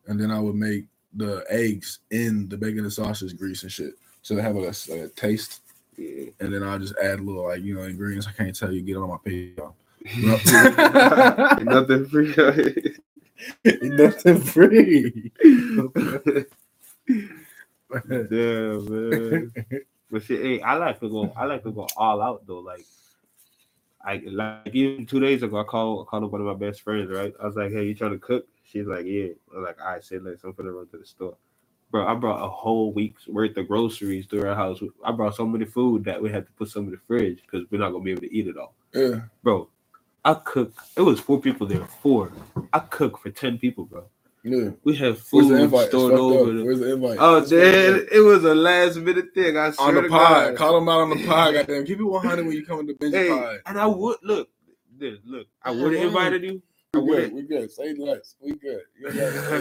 and 0.07 0.19
then 0.19 0.31
I 0.31 0.41
would 0.41 0.57
make 0.57 0.87
the 1.15 1.45
eggs 1.51 1.99
in 2.11 2.49
the 2.49 2.57
bacon 2.57 2.81
and 2.81 2.93
sausage 2.93 3.37
grease 3.37 3.63
and 3.65 3.71
shit, 3.73 3.95
so 4.23 4.35
they 4.35 4.43
have 4.43 4.57
a, 4.57 4.73
a 4.93 5.09
taste. 5.11 5.61
yeah. 5.99 6.31
And 6.41 6.55
then 6.55 6.63
I'll 6.63 6.79
just 6.79 6.95
add 7.03 7.19
a 7.21 7.23
little 7.23 7.45
like 7.45 7.63
you 7.63 7.75
know 7.75 7.83
ingredients. 7.83 8.27
I 8.27 8.33
can't 8.33 8.57
tell 8.59 8.73
you. 8.73 8.81
Get 8.81 8.97
it 8.97 8.99
on 8.99 9.09
my 9.11 9.19
page. 9.23 9.59
Nothing 11.65 12.07
free. 12.09 12.90
Nothing 13.65 14.41
free. 14.41 15.33
yeah, 17.09 18.79
man. 18.89 19.53
But 20.11 20.25
shit, 20.25 20.43
hey, 20.43 20.61
I 20.61 20.75
like 20.75 21.01
to 21.01 21.09
go. 21.09 21.33
I 21.37 21.45
like 21.45 21.63
to 21.63 21.71
go 21.71 21.87
all 21.97 22.21
out 22.21 22.47
though. 22.47 22.59
Like, 22.59 22.85
I 24.05 24.23
like 24.27 24.75
even 24.75 25.07
two 25.07 25.21
days 25.21 25.43
ago, 25.43 25.61
I 25.61 25.65
called 25.65 26.07
I 26.07 26.11
called 26.11 26.25
up 26.25 26.33
one 26.33 26.41
of 26.41 26.47
my 26.47 26.67
best 26.67 26.83
friends. 26.83 27.11
Right, 27.11 27.33
I 27.41 27.47
was 27.47 27.57
like, 27.57 27.71
"Hey, 27.71 27.85
you 27.85 27.95
trying 27.95 28.13
to 28.13 28.19
cook?" 28.19 28.47
She's 28.65 28.87
like, 28.87 29.05
"Yeah." 29.07 29.29
I 29.53 29.59
was 29.59 29.67
like, 29.67 29.81
"All 29.81 29.93
right, 29.93 30.05
say 30.05 30.19
less. 30.19 30.43
I'm 30.43 30.53
gonna 30.53 30.73
run 30.73 30.89
to 30.89 30.99
the 30.99 31.07
store." 31.07 31.37
Bro, 31.91 32.07
I 32.07 32.15
brought 32.15 32.45
a 32.45 32.49
whole 32.49 32.93
week's 32.93 33.27
worth 33.27 33.57
of 33.57 33.67
groceries 33.67 34.27
to 34.29 34.47
our 34.47 34.55
house. 34.55 34.81
I 35.05 35.11
brought 35.11 35.35
so 35.35 35.47
many 35.47 35.65
food 35.65 36.05
that 36.05 36.23
we 36.23 36.31
had 36.31 36.47
to 36.47 36.53
put 36.53 36.69
some 36.69 36.85
in 36.85 36.93
the 36.93 36.99
fridge 37.07 37.43
because 37.43 37.67
we're 37.71 37.79
not 37.81 37.91
gonna 37.91 38.05
be 38.05 38.13
able 38.13 38.23
to 38.23 38.35
eat 38.35 38.47
it 38.47 38.57
all. 38.57 38.75
yeah. 38.95 39.23
Bro, 39.43 39.69
I 40.25 40.35
cook. 40.35 40.73
It 40.97 41.03
was 41.03 41.19
four 41.21 41.41
people 41.41 41.67
there. 41.67 41.87
Four. 42.03 42.33
I 42.73 42.81
cook 42.81 43.19
for 43.19 43.31
ten 43.31 43.59
people, 43.59 43.85
bro. 43.87 44.05
Yeah. 44.43 44.71
We 44.85 44.95
had 44.97 45.13
Where's 45.13 45.21
food 45.21 45.71
the 45.71 45.87
stored 45.89 46.15
over. 46.15 46.53
the- 46.53 46.65
Where's 46.65 46.81
the 46.81 46.95
invite? 46.95 47.19
Oh, 47.21 47.37
It's 47.39 47.51
fucked 47.51 47.63
up. 47.63 47.73
man, 47.75 48.07
it 48.13 48.21
was 48.21 48.45
a 48.45 48.55
last 48.55 48.97
minute 48.97 49.35
thing. 49.35 49.57
I 49.59 49.73
on 49.79 49.95
the 49.95 50.09
pod. 50.09 50.57
Call 50.57 50.75
them 50.75 50.89
out 50.89 51.01
on 51.01 51.11
the 51.11 51.27
pod. 51.27 51.55
Goddamn, 51.55 51.85
keep 51.85 52.01
it 52.01 52.05
100 52.05 52.47
when 52.47 52.55
you 52.57 52.65
come 52.65 52.87
to 52.87 52.93
the 52.93 52.99
bench 52.99 53.15
Hey, 53.15 53.29
pod. 53.29 53.57
and 53.67 53.79
I 53.79 53.87
would 53.87 54.17
look, 54.23 54.49
dude, 54.99 55.21
look, 55.27 55.47
I 55.63 55.71
would 55.73 55.93
have 55.95 56.07
invited 56.07 56.43
you. 56.43 56.63
I 56.95 56.99
We 56.99 57.07
good. 57.17 57.33
We 57.35 57.43
good. 57.43 57.71
Say 57.71 57.95
less. 57.95 58.35
We 58.41 58.53
good. 58.55 58.81
You 58.99 59.07
ain't 59.09 59.17
gotta 59.17 59.33
say 59.33 59.61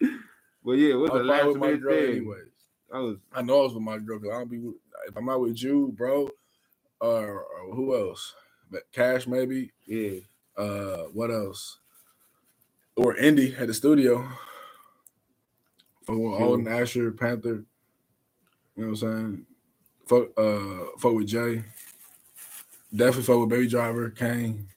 that. 0.00 0.10
But 0.64 0.72
yeah, 0.72 0.94
it 0.94 0.96
was 0.96 1.10
I 1.12 1.14
a 1.14 1.18
was 1.18 1.26
last 1.26 1.56
my 1.56 1.66
minute 1.70 1.82
thing. 1.88 2.16
anyways. 2.16 2.48
I 2.92 2.98
was 2.98 3.16
I 3.32 3.42
know 3.42 3.60
I 3.60 3.62
was 3.64 3.74
with 3.74 3.82
my 3.82 3.98
girl 3.98 4.18
because 4.18 4.34
I 4.34 4.38
don't 4.40 4.50
be. 4.50 4.58
If 5.08 5.16
I'm 5.16 5.24
not 5.26 5.40
with 5.40 5.62
you, 5.62 5.94
bro, 5.96 6.28
or, 7.00 7.44
or 7.44 7.74
who 7.74 7.96
else? 7.96 8.34
But 8.70 8.82
Cash 8.92 9.26
maybe. 9.26 9.72
yeah. 9.86 10.20
Uh, 10.56 11.04
what 11.12 11.30
else? 11.30 11.78
Or 12.96 13.14
Indy 13.16 13.54
at 13.56 13.66
the 13.66 13.74
studio. 13.74 14.26
Or 16.08 16.40
Alden 16.40 16.66
Asher, 16.68 17.10
Panther. 17.12 17.64
You 18.76 18.84
know 18.84 18.90
what 18.90 19.02
I'm 19.02 19.44
saying? 19.44 19.46
Fuck, 20.06 20.28
uh, 20.38 20.98
fuck 20.98 21.14
with 21.14 21.26
Jay. 21.26 21.64
Definitely 22.94 23.24
fuck 23.24 23.40
with 23.40 23.48
Baby 23.48 23.68
Driver, 23.68 24.10
Kane, 24.10 24.68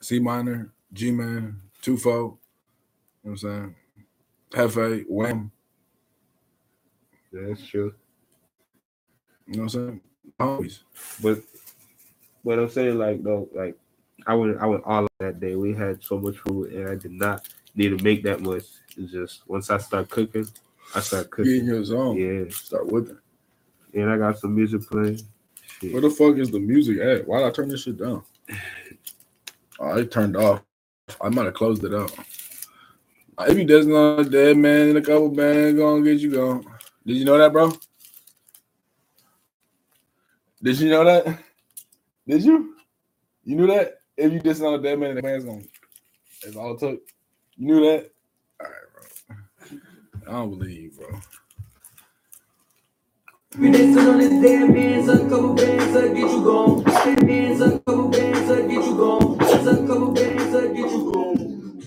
C 0.00 0.18
minor, 0.18 0.72
G 0.92 1.10
Man, 1.10 1.60
Two 1.80 1.96
Four. 1.96 2.12
You 2.12 2.20
know 2.20 2.36
what 3.22 3.30
I'm 3.30 3.36
saying? 3.38 3.74
Hefe, 4.52 5.04
Wham. 5.08 5.50
Yeah, 7.32 7.48
that's 7.48 7.66
true. 7.66 7.94
You 9.46 9.56
know 9.56 9.62
what 9.64 9.74
I'm 9.74 9.88
saying? 9.88 10.00
Always. 10.38 10.84
But 11.22 11.38
what 12.44 12.58
I'm 12.58 12.68
saying, 12.68 12.98
like 12.98 13.22
though, 13.22 13.48
like 13.54 13.76
I 14.26 14.34
went 14.34 14.58
I 14.60 14.66
went 14.66 14.84
all 14.84 15.06
that 15.18 15.40
day. 15.40 15.56
We 15.56 15.74
had 15.74 16.02
so 16.02 16.18
much 16.18 16.38
food 16.38 16.72
and 16.72 16.88
I 16.88 16.94
did 16.94 17.12
not 17.12 17.48
need 17.74 17.96
to 17.98 18.04
make 18.04 18.22
that 18.22 18.40
much. 18.40 18.64
It's 18.96 19.12
just 19.12 19.42
once 19.48 19.70
I 19.70 19.78
start 19.78 20.08
cooking, 20.08 20.46
I 20.94 21.00
start 21.00 21.30
Get 21.36 21.46
in 21.46 21.52
cooking. 21.60 21.66
your 21.66 21.84
zone. 21.84 22.16
Yeah. 22.16 22.44
Start 22.50 22.86
whipping. 22.92 23.18
And 23.94 24.10
I 24.10 24.16
got 24.18 24.38
some 24.38 24.54
music 24.54 24.82
playing. 24.88 25.20
Shit. 25.80 25.92
Where 25.92 26.02
the 26.02 26.10
fuck 26.10 26.36
is 26.36 26.50
the 26.50 26.60
music 26.60 26.98
at? 27.00 27.26
Why 27.26 27.38
did 27.38 27.48
I 27.48 27.50
turn 27.50 27.68
this 27.68 27.82
shit 27.82 27.98
down? 27.98 28.22
Oh, 29.80 29.98
it 29.98 30.12
turned 30.12 30.36
off. 30.36 30.62
I 31.20 31.28
might 31.30 31.46
have 31.46 31.54
closed 31.54 31.82
it 31.82 31.92
out. 31.92 32.12
If 33.40 33.58
you 33.58 33.64
doesn't 33.64 33.90
know 33.90 34.22
dead 34.22 34.56
man 34.56 34.90
in 34.90 34.96
a 34.96 35.02
couple 35.02 35.30
bands, 35.30 35.76
gonna 35.76 36.00
get 36.04 36.20
you 36.20 36.30
going. 36.30 36.64
Did 37.04 37.16
you 37.16 37.24
know 37.24 37.36
that, 37.36 37.52
bro? 37.52 37.72
Did 40.62 40.78
you 40.78 40.90
know 40.90 41.04
that? 41.04 41.38
Did 42.26 42.42
you? 42.44 42.74
You 43.44 43.56
knew 43.56 43.66
that? 43.66 43.98
If 44.16 44.32
you 44.32 44.40
didn't 44.40 44.62
know 44.62 44.80
dead 44.80 44.98
man 44.98 45.10
in 45.10 45.16
the 45.16 45.22
band's 45.22 45.44
gonna 45.44 45.62
that's 46.42 46.56
all 46.56 46.74
it 46.74 46.80
took. 46.80 47.00
You 47.56 47.66
knew 47.66 47.80
that? 47.80 48.10
All 48.60 48.66
right, 48.66 48.92
bro. 48.92 49.38
I 50.26 50.32
don't 50.32 50.50
believe 50.58 50.80
you, 50.82 50.90
bro. 50.92 51.20
We 53.58 53.70
dancing 53.70 54.08
on 54.08 54.18
this 54.18 54.30
damn 54.42 54.72
man's 54.72 55.08
a 55.08 55.18
couple 55.28 55.54
bands, 55.54 55.96
uh, 55.96 56.08
get 56.08 56.16
you 56.18 56.44
gone. 56.44 56.82
Damn 56.84 57.26
man's 57.26 57.60
a 57.60 57.78
couple 57.80 58.08
bands, 58.08 58.50
uh, 58.50 58.56
get 58.56 58.70
you 58.70 58.96
gone. 58.96 59.38
Bands, 59.38 59.66
a 59.66 59.76
couple 59.86 60.12
bands, 60.12 60.54
uh, 60.54 60.60
get 60.62 60.76
you 60.76 61.12
gone. 61.12 61.82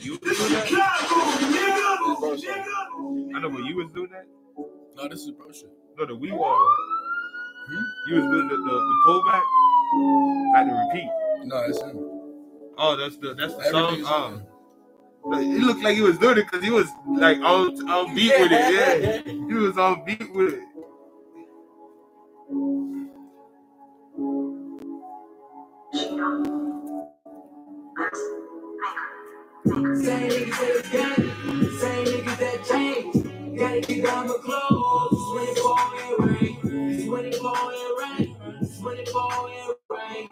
You 0.00 0.18
was 0.22 0.38
doing 0.38 0.52
that? 0.52 2.18
Bro, 2.20 2.36
shit. 2.36 2.50
I 2.50 3.40
know 3.40 3.48
when 3.50 3.64
you 3.66 3.76
was 3.76 3.90
doing 3.92 4.10
that. 4.12 4.26
No, 4.96 5.08
this 5.08 5.20
is 5.20 5.30
bro 5.32 5.52
shit. 5.52 5.70
No, 5.98 6.06
the 6.06 6.14
we 6.16 6.32
wall. 6.32 6.66
You 8.08 8.16
was 8.16 8.24
doing 8.24 8.48
the, 8.48 8.56
the, 8.56 8.62
the 8.64 8.96
pullback, 9.06 9.42
like 10.54 10.66
the 10.68 10.74
repeat. 10.74 11.10
No, 11.46 11.58
it's 11.68 11.82
him. 11.82 12.18
Oh, 12.78 12.96
that's 12.96 13.16
the 13.18 13.34
that's 13.34 13.54
the 13.54 13.64
song. 13.70 13.84
Everything's 13.84 14.08
Oh. 14.08 14.42
Like, 15.24 15.46
It 15.46 15.60
looked 15.60 15.82
like 15.82 15.96
he 15.96 16.02
was 16.02 16.18
doing 16.18 16.38
it 16.38 16.44
because 16.50 16.64
he 16.64 16.70
was 16.70 16.88
like 17.16 17.38
on 17.38 17.88
on 17.90 18.14
beat 18.14 18.32
with 18.38 18.52
it. 18.52 19.24
Yeah, 19.26 19.32
he 19.32 19.54
was 19.54 19.78
on 19.78 20.04
beat 20.04 20.32
with 20.34 20.54
it. 20.54 20.62
Same 30.04 30.30
niggas 30.30 30.58
that 30.58 30.92
gang, 30.92 31.70
same 31.78 32.06
niggas 32.06 32.38
that 32.38 32.64
change. 32.70 33.58
Gotta 33.58 33.80
keep 33.82 34.04
down 34.04 34.28
my 34.28 34.38
clothes 34.44 35.07
it 37.26 37.36
fall 37.36 37.70
and 37.70 38.18
rain. 38.20 38.36
It 38.98 39.08
fall 39.10 39.48
and 39.48 39.74
rain. 39.90 40.28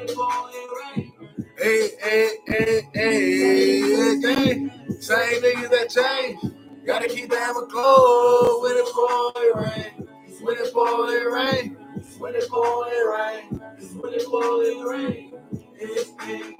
It 0.00 0.10
fall 0.12 0.48
and 0.48 0.96
rain. 0.96 1.12
Hey, 1.58 1.90
hey, 2.02 2.30
hey, 2.48 2.82
hey, 2.94 4.20
hey, 4.22 4.70
same 5.00 5.42
niggas 5.42 5.70
that 5.70 5.90
change. 5.90 6.54
Gotta 6.86 7.08
keep 7.08 7.30
the 7.30 7.38
hammer 7.38 7.66
cold 7.66 8.62
when 8.62 8.76
it 8.76 8.88
it 9.36 9.56
rain. 9.56 10.08
When 10.42 10.56
it 10.58 10.72
it 11.10 11.32
rain. 11.32 11.78
When 12.18 12.34
it 12.36 12.44
and 12.84 13.10
rain. 13.12 13.62
When 14.00 14.14
it 14.14 14.22
and 14.62 14.90
rain. 14.90 15.34
Hey, 15.78 15.88
hey, 16.20 16.56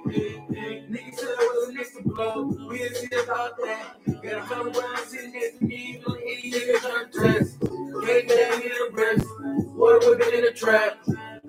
hey. 0.53 0.85
Niggas 0.89 1.15
said 1.15 1.29
I 1.39 1.53
was 1.55 1.67
the 1.67 1.73
next 1.73 1.97
to 1.97 2.03
blow. 2.03 2.43
We 2.69 2.79
didn't 2.79 2.97
see 2.97 3.15
about 3.23 3.57
that. 3.57 4.23
Got 4.23 4.45
a 4.45 4.47
whipping 10.05 10.33
in 10.39 10.45
the 10.45 10.51
trap. 10.51 10.99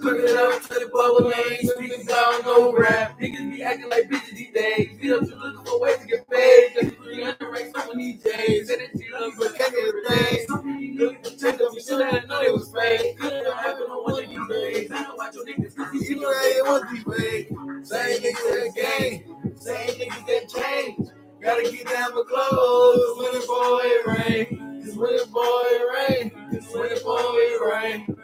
Cook 0.01 0.19
it 0.21 0.37
up 0.37 0.63
to 0.63 0.75
the 0.75 0.91
bubble 0.93 1.29
lane. 1.31 1.69
Speaking 1.69 2.07
down, 2.07 2.43
no 2.45 2.73
rap. 2.73 3.19
Niggas 3.21 3.51
be 3.51 3.63
acting 3.63 3.89
like 3.91 4.11
bitches 4.11 4.37
these 4.37 4.53
days. 4.53 4.99
Beat 5.01 5.13
up 5.13 5.21
to 5.23 5.35
looking 5.37 5.65
for 5.65 5.81
ways 5.81 5.99
to 5.99 6.07
get 6.07 6.31
paid. 6.31 6.75
Just 6.75 6.97
300 7.03 7.51
racks 7.51 7.89
on 7.89 7.99
these 7.99 8.23
days. 8.23 8.69
That 8.69 8.79
shit 8.97 9.15
up, 9.15 9.33
but 9.39 9.55
can't 9.57 9.73
get 9.75 9.95
a 9.95 10.09
thing. 10.09 10.97
Look 10.99 11.15
at 11.17 11.25
the 11.25 11.31
check 11.33 11.55
up. 11.61 11.73
You 11.75 11.81
should 11.81 12.07
have 12.07 12.29
known 12.29 12.45
it 12.45 12.53
was 12.53 12.73
fake. 12.73 13.19
Could 13.19 13.33
have 13.33 13.55
happened 13.55 13.91
on 13.91 14.05
one 14.05 14.25
of 14.25 14.31
these 14.31 14.49
days. 14.49 14.91
I 14.93 15.03
don't 15.05 15.17
watch 15.17 15.35
your 15.35 15.47
niggas. 15.47 15.77
Cause 15.77 15.95
you 15.95 16.01
You 16.01 16.17
know 16.17 16.23
know 16.23 16.35
they 16.43 16.51
they 16.51 16.57
ain't 16.59 16.67
want 16.69 16.91
these 16.91 17.05
these. 17.05 17.49
Same 17.85 18.23
niggas 18.23 18.51
that 18.53 18.73
game. 18.77 19.57
Same 19.57 19.91
niggas 20.01 20.27
that 20.27 20.49
change. 20.51 21.09
Gotta 21.43 21.63
keep 21.71 21.89
the 21.89 21.97
hammer 21.97 22.25
close 22.25 23.19
when 23.19 23.37
it 23.37 23.47
it 23.87 24.07
rain. 24.07 24.83
Cause 24.85 24.97
when 24.97 25.15
it 25.15 25.29
it 25.73 26.11
rain. 26.11 26.31
Cause 26.53 26.75
when 26.75 26.87
it 26.87 27.03
it 27.05 27.75
rain. 27.75 28.17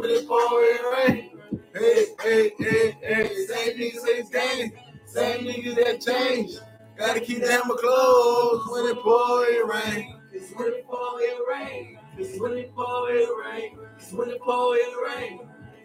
When 0.00 0.08
it 0.08 0.26
pour 0.26 0.62
it 0.62 1.08
rain. 1.08 1.30
Hey, 1.74 2.06
hey, 2.22 2.52
hey, 2.58 2.96
hey, 3.02 3.44
same 3.44 3.78
niggas 3.78 4.00
that 4.00 4.32
game. 4.32 4.72
Same 5.04 5.46
niggas 5.46 5.74
that 5.74 6.00
change. 6.00 6.52
Gotta 6.96 7.20
keep 7.20 7.42
the 7.42 7.52
hammer 7.52 7.74
close 7.74 8.66
when 8.70 8.86
it 8.86 8.96
pour 9.02 9.44
it 9.44 9.66
rain. 9.66 10.16
It's 10.32 10.52
when 10.54 10.68
it 10.68 10.86
pour 10.86 11.20
it 11.20 11.38
rain. 11.50 11.98
It's 12.16 12.40
when 12.40 12.52
it 12.52 12.74
pour 12.74 13.10
it 13.10 13.28
rain. 13.44 13.78
It's 13.98 14.10
when 14.14 14.30
it 14.30 14.40
pour 14.40 14.74
it 14.74 14.94
rain. 15.06 15.40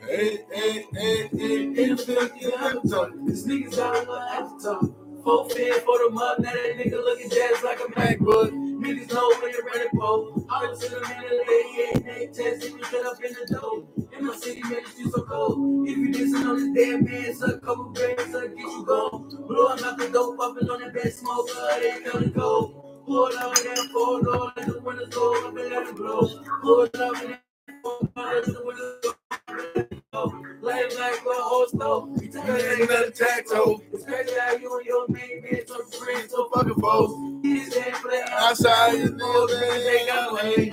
Hey, 0.08 0.40
hey, 0.50 0.86
hey, 0.94 1.28
hey, 1.34 1.64
In 1.64 1.96
the 1.96 1.98
field, 1.98 2.32
you 2.40 2.56
have 2.56 2.82
to 2.84 2.88
talk. 2.88 3.12
This 3.26 3.46
niggas 3.46 3.76
got 3.76 3.98
a 3.98 4.00
little 4.00 4.16
after 4.16 4.64
talk. 4.64 4.92
Four 5.26 5.50
fin 5.50 5.74
for 5.82 5.98
the 5.98 6.10
mud, 6.14 6.40
now 6.40 6.54
that 6.54 6.78
nigga 6.78 7.04
looking 7.04 7.30
jazz 7.30 7.62
like 7.66 7.82
a 7.82 7.92
MacBook. 7.92 8.52
Niggas 8.52 9.14
know 9.14 9.34
when 9.42 9.52
they 9.52 9.58
ready 9.66 9.90
for. 9.94 10.46
I 10.50 10.68
was 10.68 10.84
in 10.84 10.94
the 10.94 11.02
man 11.02 11.24
of 11.26 11.32
the 11.32 11.92
and 11.96 12.06
they 12.06 12.28
test 12.28 12.64
if 12.64 12.72
you 12.72 12.84
shut 12.86 13.06
up 13.06 13.22
in 13.22 13.34
the 13.34 13.54
door. 13.54 13.84
In 14.18 14.26
my 14.28 14.36
city, 14.36 14.62
man, 14.64 14.80
it's 14.98 15.12
so 15.14 15.24
cold. 15.24 15.90
If 15.90 15.98
you 15.98 16.10
dissing 16.10 16.46
on 16.48 16.74
this 16.74 16.86
damn 16.86 17.04
man, 17.06 17.36
suck 17.36 17.50
a 17.56 17.60
couple 17.60 17.86
grams, 17.92 18.32
suck 18.32 18.44
get 18.44 18.58
you 18.58 18.86
gone. 18.86 19.48
Blow 19.48 19.76
him 19.76 19.84
out 19.84 19.98
the 19.98 20.10
dope, 20.10 20.38
puffing 20.38 20.70
on 20.70 20.82
that 20.82 20.94
bad 20.94 21.14
smoke, 21.14 21.50
uh, 21.56 21.80
they 21.80 22.00
tell 22.04 22.24
it 22.24 22.34
go. 22.34 23.02
Pull 23.06 23.26
up 23.26 23.58
in 23.58 23.66
that 23.66 23.90
four 23.92 24.24
door, 24.24 24.54
let 24.58 24.68
the 24.68 24.80
windows 24.80 25.10
go 25.10 25.48
up 25.48 25.58
and 25.58 25.70
let 25.70 25.88
it 25.88 25.96
blow. 25.96 26.44
Pull 26.62 26.82
up 26.84 26.96
in 26.96 27.32
that 27.32 27.42
four 27.84 28.00
door, 28.16 28.34
let 28.34 28.46
the 28.46 28.62
windows 28.64 30.02
go. 30.14 30.46
Life 30.62 31.00
like 31.00 31.14
a 31.14 31.20
hostel. 31.26 32.10
You 32.22 32.28
take 32.30 32.44
Ain't 32.44 32.50
a 32.50 32.84
another 32.84 33.12
tattoo. 33.12 33.84
It's 33.94 34.06
crazy 34.06 34.34
how 34.40 34.56
you 34.56 34.78
and 34.78 34.86
your 34.86 35.08
main 35.10 35.44
man 35.44 35.68
so 35.68 35.84
friends 35.84 36.32
so 36.32 36.50
fucking 36.54 36.82
folks. 36.82 37.14
He's 37.44 37.70
that 37.72 38.30
Outside, 38.40 38.94
you 38.94 39.12
know 39.12 39.48
that 39.48 39.84
they 39.86 40.06
got 40.08 40.32
away. 40.32 40.72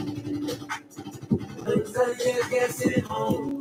Niggas. 1.78 2.74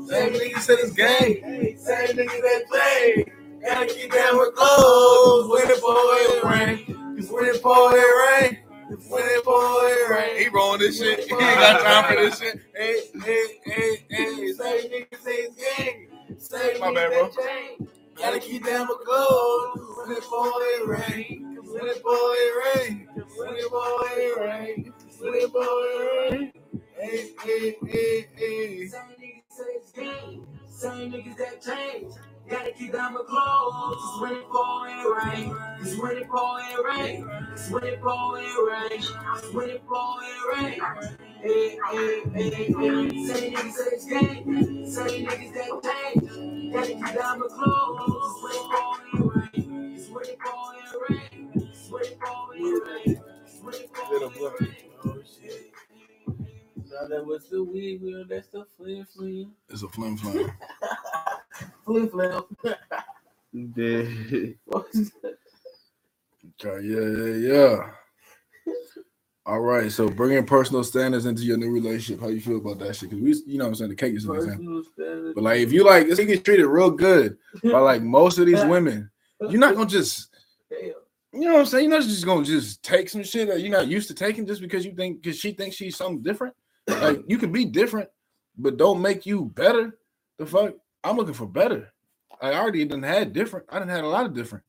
Same 0.09 0.33
niggas 0.33 0.69
in 0.69 0.77
this 0.77 0.91
game. 0.93 1.77
Same 1.77 2.17
niggas 2.17 2.41
that 2.41 2.63
play. 2.69 3.25
Gotta 3.65 3.87
keep 3.87 4.11
that 4.11 4.33
with 4.33 4.55
clothes 4.55 5.49
when 5.49 5.69
it 5.71 5.81
pour 5.81 6.51
rain. 6.51 7.15
Cause 7.17 7.31
when 7.31 7.45
it 7.45 7.61
pour 7.63 7.91
it 7.95 8.41
rain. 8.43 8.59
When 9.09 9.23
it 9.23 9.43
pour 9.45 10.15
rain. 10.15 10.37
He 10.39 10.49
rolling 10.49 10.79
this 10.79 10.99
shit. 10.99 11.19
He 11.25 11.33
ain't 11.33 11.39
got 11.39 11.81
time 11.81 12.15
for 12.15 12.21
this 12.21 12.39
shit. 12.39 12.61
Hey, 12.75 13.01
hey, 13.23 13.47
hey, 13.65 14.05
hey. 14.09 14.53
Same 14.53 14.91
niggas 14.91 15.27
in 15.27 15.33
his 15.33 15.55
game. 15.77 16.07
Same 16.39 16.79
My 16.79 16.93
bad, 16.93 17.11
bro. 17.11 17.31
Gotta 18.17 18.39
keep 18.39 18.65
them 18.65 18.87
clothes 19.05 19.81
when 19.97 20.17
it 20.17 20.23
pour 20.23 20.47
it 20.47 20.87
rain. 20.87 21.57
When 21.63 21.87
it 21.87 22.03
pour 22.03 22.35
it 22.35 22.77
rain. 22.77 23.09
When 23.15 23.55
it 23.55 23.69
pour 23.69 24.07
it 24.07 24.39
rain. 24.39 24.93
When 25.19 25.33
it 25.35 25.51
pour 25.51 26.31
rain. 26.31 26.50
Hey, 27.01 27.31
hey, 27.43 27.75
hey, 27.83 28.27
hey. 28.35 28.85
Same 28.85 29.01
niggas 29.19 29.49
say 29.49 30.03
game. 30.03 30.45
Same 30.69 31.11
niggas 31.11 31.35
that 31.37 31.59
change. 31.59 32.13
Gotta 32.47 32.71
keep 32.73 32.93
down 32.93 33.15
my 33.15 33.23
clothes. 33.27 33.97
It's 33.97 34.21
when 34.21 34.33
it 34.33 34.45
pour 34.51 34.87
and 34.87 35.17
rain. 35.17 35.57
It's 35.81 35.97
when 35.97 36.17
it 36.17 36.29
pour 36.29 36.59
and 36.59 36.85
rain. 36.85 37.27
It's 37.53 37.71
when 37.71 37.83
it 37.85 38.01
pour 38.03 38.37
and 38.37 38.67
rain. 38.67 39.01
It's 39.01 39.51
when 39.51 39.69
it 39.71 39.87
pour 39.87 40.19
and 40.21 40.63
rain. 40.63 40.81
Hey, 41.41 41.79
hey, 41.89 42.21
hey, 42.35 42.49
hey. 42.51 43.25
Same 43.25 43.53
niggas 43.55 43.93
it's 43.93 44.05
game. 44.05 44.85
Same 44.85 45.25
niggas 45.25 45.53
that 45.55 45.71
change. 45.83 46.71
Gotta 46.71 46.93
keep 46.93 47.19
down 47.19 47.39
my 47.39 47.47
clothes. 47.47 48.25
It's 48.27 48.43
when 48.43 48.53
it 48.53 48.69
pour 48.69 48.95
and 49.11 49.35
rain. 49.35 49.95
It's 49.97 50.07
when 50.07 50.25
it 50.25 50.37
pour 50.39 50.73
and 50.75 51.01
rain. 51.09 51.51
It's 51.55 51.89
when 51.89 52.03
it 52.03 52.19
pour 52.19 52.53
and 52.53 52.63
rain. 52.63 53.23
It's 53.47 53.63
when 53.63 53.73
it 53.73 53.91
pour 53.91 54.23
and 54.23 54.61
rain. 54.61 54.80
Shit. 56.91 57.09
That 57.09 57.25
was 57.25 57.49
the 57.49 57.63
weed 57.63 58.01
wheel, 58.01 58.25
that's 58.27 58.47
the 58.47 58.65
flim 58.77 59.05
flim. 59.05 59.51
It's 59.69 59.83
a 59.83 59.89
flim 59.89 60.17
flam. 60.17 60.51
Flim 61.85 62.09
flam. 62.09 62.43
Yeah. 63.53 64.03
What 64.65 64.87
is 64.93 65.11
that? 65.21 65.37
Okay, 66.63 66.87
yeah, 66.87 67.25
yeah, 67.25 67.53
yeah. 67.53 68.73
All 69.45 69.59
right, 69.59 69.91
so 69.91 70.07
bringing 70.07 70.45
personal 70.45 70.83
standards 70.83 71.25
into 71.25 71.41
your 71.41 71.57
new 71.57 71.71
relationship. 71.71 72.21
How 72.21 72.27
you 72.27 72.41
feel 72.41 72.57
about 72.57 72.79
that 72.79 72.95
shit? 72.95 73.09
Because 73.09 73.23
we, 73.23 73.51
you 73.51 73.57
know, 73.57 73.65
what 73.65 73.69
I'm 73.69 73.75
saying 73.75 73.89
the 73.89 73.95
cake 73.95 74.15
is 74.15 74.25
an 74.25 74.35
example. 74.35 74.57
Personal 74.57 74.83
standard. 74.93 75.35
But 75.35 75.43
like, 75.43 75.59
if 75.59 75.71
you 75.71 75.83
like, 75.83 76.07
this 76.07 76.19
he 76.19 76.25
gets 76.25 76.43
treated 76.43 76.67
real 76.67 76.91
good 76.91 77.37
by 77.63 77.79
like 77.79 78.03
most 78.03 78.37
of 78.37 78.45
these 78.45 78.63
women, 78.65 79.09
you're 79.41 79.59
not 79.59 79.75
gonna 79.75 79.89
just, 79.89 80.29
Damn. 80.69 80.93
you 81.33 81.47
know 81.47 81.53
what 81.53 81.59
I'm 81.61 81.65
saying? 81.65 81.89
You're 81.89 81.99
not 81.99 82.07
just 82.07 82.25
gonna 82.25 82.45
just 82.45 82.83
take 82.83 83.09
some 83.09 83.23
shit 83.23 83.47
that 83.47 83.61
you're 83.61 83.71
not 83.71 83.87
used 83.87 84.07
to 84.09 84.13
taking 84.13 84.45
just 84.45 84.61
because 84.61 84.85
you 84.85 84.93
think 84.93 85.21
because 85.21 85.39
she 85.39 85.51
thinks 85.51 85.75
she's 85.75 85.97
something 85.97 86.21
different. 86.21 86.55
Like 86.87 87.23
you 87.27 87.37
can 87.37 87.51
be 87.51 87.65
different, 87.65 88.09
but 88.57 88.77
don't 88.77 89.01
make 89.01 89.25
you 89.25 89.45
better. 89.45 89.97
The 90.37 90.45
fuck, 90.45 90.73
I'm 91.03 91.17
looking 91.17 91.33
for 91.33 91.45
better. 91.47 91.91
I 92.41 92.53
already 92.53 92.83
done 92.85 93.03
had 93.03 93.33
different. 93.33 93.65
I 93.69 93.79
didn't 93.79 93.91
had 93.91 94.03
a 94.03 94.07
lot 94.07 94.25
of 94.25 94.33
different. 94.33 94.63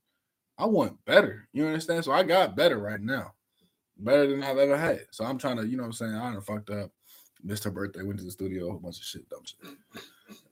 I 0.59 0.67
want 0.67 1.03
better. 1.05 1.49
You 1.53 1.67
understand? 1.67 2.05
So 2.05 2.13
I 2.13 2.23
got 2.23 2.55
better 2.57 2.79
right 2.79 3.01
now, 3.01 3.33
better 3.97 4.27
than 4.27 4.43
I've 4.43 4.59
ever 4.59 4.77
had. 4.77 5.07
So 5.11 5.25
I'm 5.25 5.39
trying 5.39 5.57
to, 5.57 5.67
you 5.67 5.77
know 5.77 5.83
what 5.85 5.89
I'm 5.89 5.93
saying? 5.95 6.15
I 6.15 6.33
done 6.33 6.41
fucked 6.43 6.71
up. 6.71 6.91
Missed 7.43 7.65
her 7.65 7.71
birthday. 7.71 8.03
Went 8.03 8.19
to 8.19 8.25
the 8.25 8.31
studio. 8.31 8.69
A 8.69 8.71
whole 8.71 8.79
bunch 8.79 8.99
of 8.99 9.05
shit. 9.05 9.29
Dumb 9.29 9.41
shit. 9.45 9.75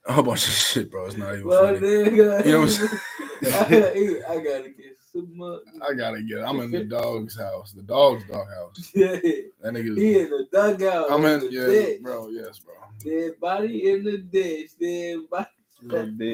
A 0.06 0.12
whole 0.12 0.24
bunch 0.24 0.46
of 0.48 0.52
shit, 0.54 0.90
bro. 0.90 1.06
It's 1.06 1.16
not 1.16 1.34
even 1.34 1.46
Well, 1.46 1.66
funny. 1.66 1.78
nigga, 1.80 2.44
You 2.46 2.52
know 2.52 2.60
what 2.62 2.80
I'm 2.80 2.98
I, 3.44 4.22
I 4.28 4.36
gotta 4.36 4.70
get 4.70 4.96
some 5.12 5.36
money. 5.36 5.60
I 5.88 5.94
gotta 5.94 6.22
get. 6.22 6.40
I'm 6.44 6.60
in 6.60 6.70
the 6.70 6.84
dog's 6.98 7.38
house. 7.38 7.72
The 7.72 7.82
dog's 7.82 8.24
dog 8.28 8.46
house. 8.48 8.90
Yeah, 8.94 9.16
That 9.62 9.74
nigga. 9.74 9.96
he 9.98 10.18
in 10.20 10.30
the 10.30 10.46
dugout. 10.52 11.10
I'm 11.10 11.24
in. 11.24 11.40
the 11.40 11.50
Yeah, 11.52 11.66
ditch. 11.66 12.02
bro. 12.02 12.28
Yes, 12.28 12.58
bro. 12.60 12.74
Dead 13.04 13.32
body 13.40 13.90
in 13.90 14.04
the 14.04 14.18
ditch. 14.18 14.70
Dead 14.80 15.18
body. 15.30 15.48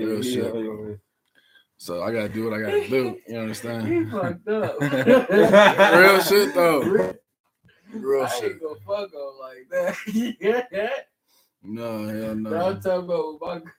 Real 0.04 0.22
shit. 0.22 0.98
So 1.78 2.02
I 2.02 2.12
gotta 2.12 2.28
do 2.28 2.44
what 2.44 2.54
I 2.54 2.60
gotta 2.62 2.88
do. 2.88 2.96
You 2.96 3.20
He 3.28 3.36
understand? 3.36 4.10
fucked 4.10 4.48
up. 4.48 4.80
Real 4.80 6.20
shit 6.22 6.54
though. 6.54 6.80
Real 6.82 7.14
Real 7.92 8.24
I 8.24 8.28
shit. 8.28 8.52
ain't 8.52 8.62
gonna 8.62 8.80
fuck 8.86 9.14
on 9.14 9.38
like 9.40 9.68
that. 9.70 11.02
No, 11.62 12.06
hell 12.08 12.34
no. 12.34 12.50
no. 12.50 12.66
I'm 12.70 12.80
talking 12.80 13.04
about 13.04 13.38
my. 13.64 13.70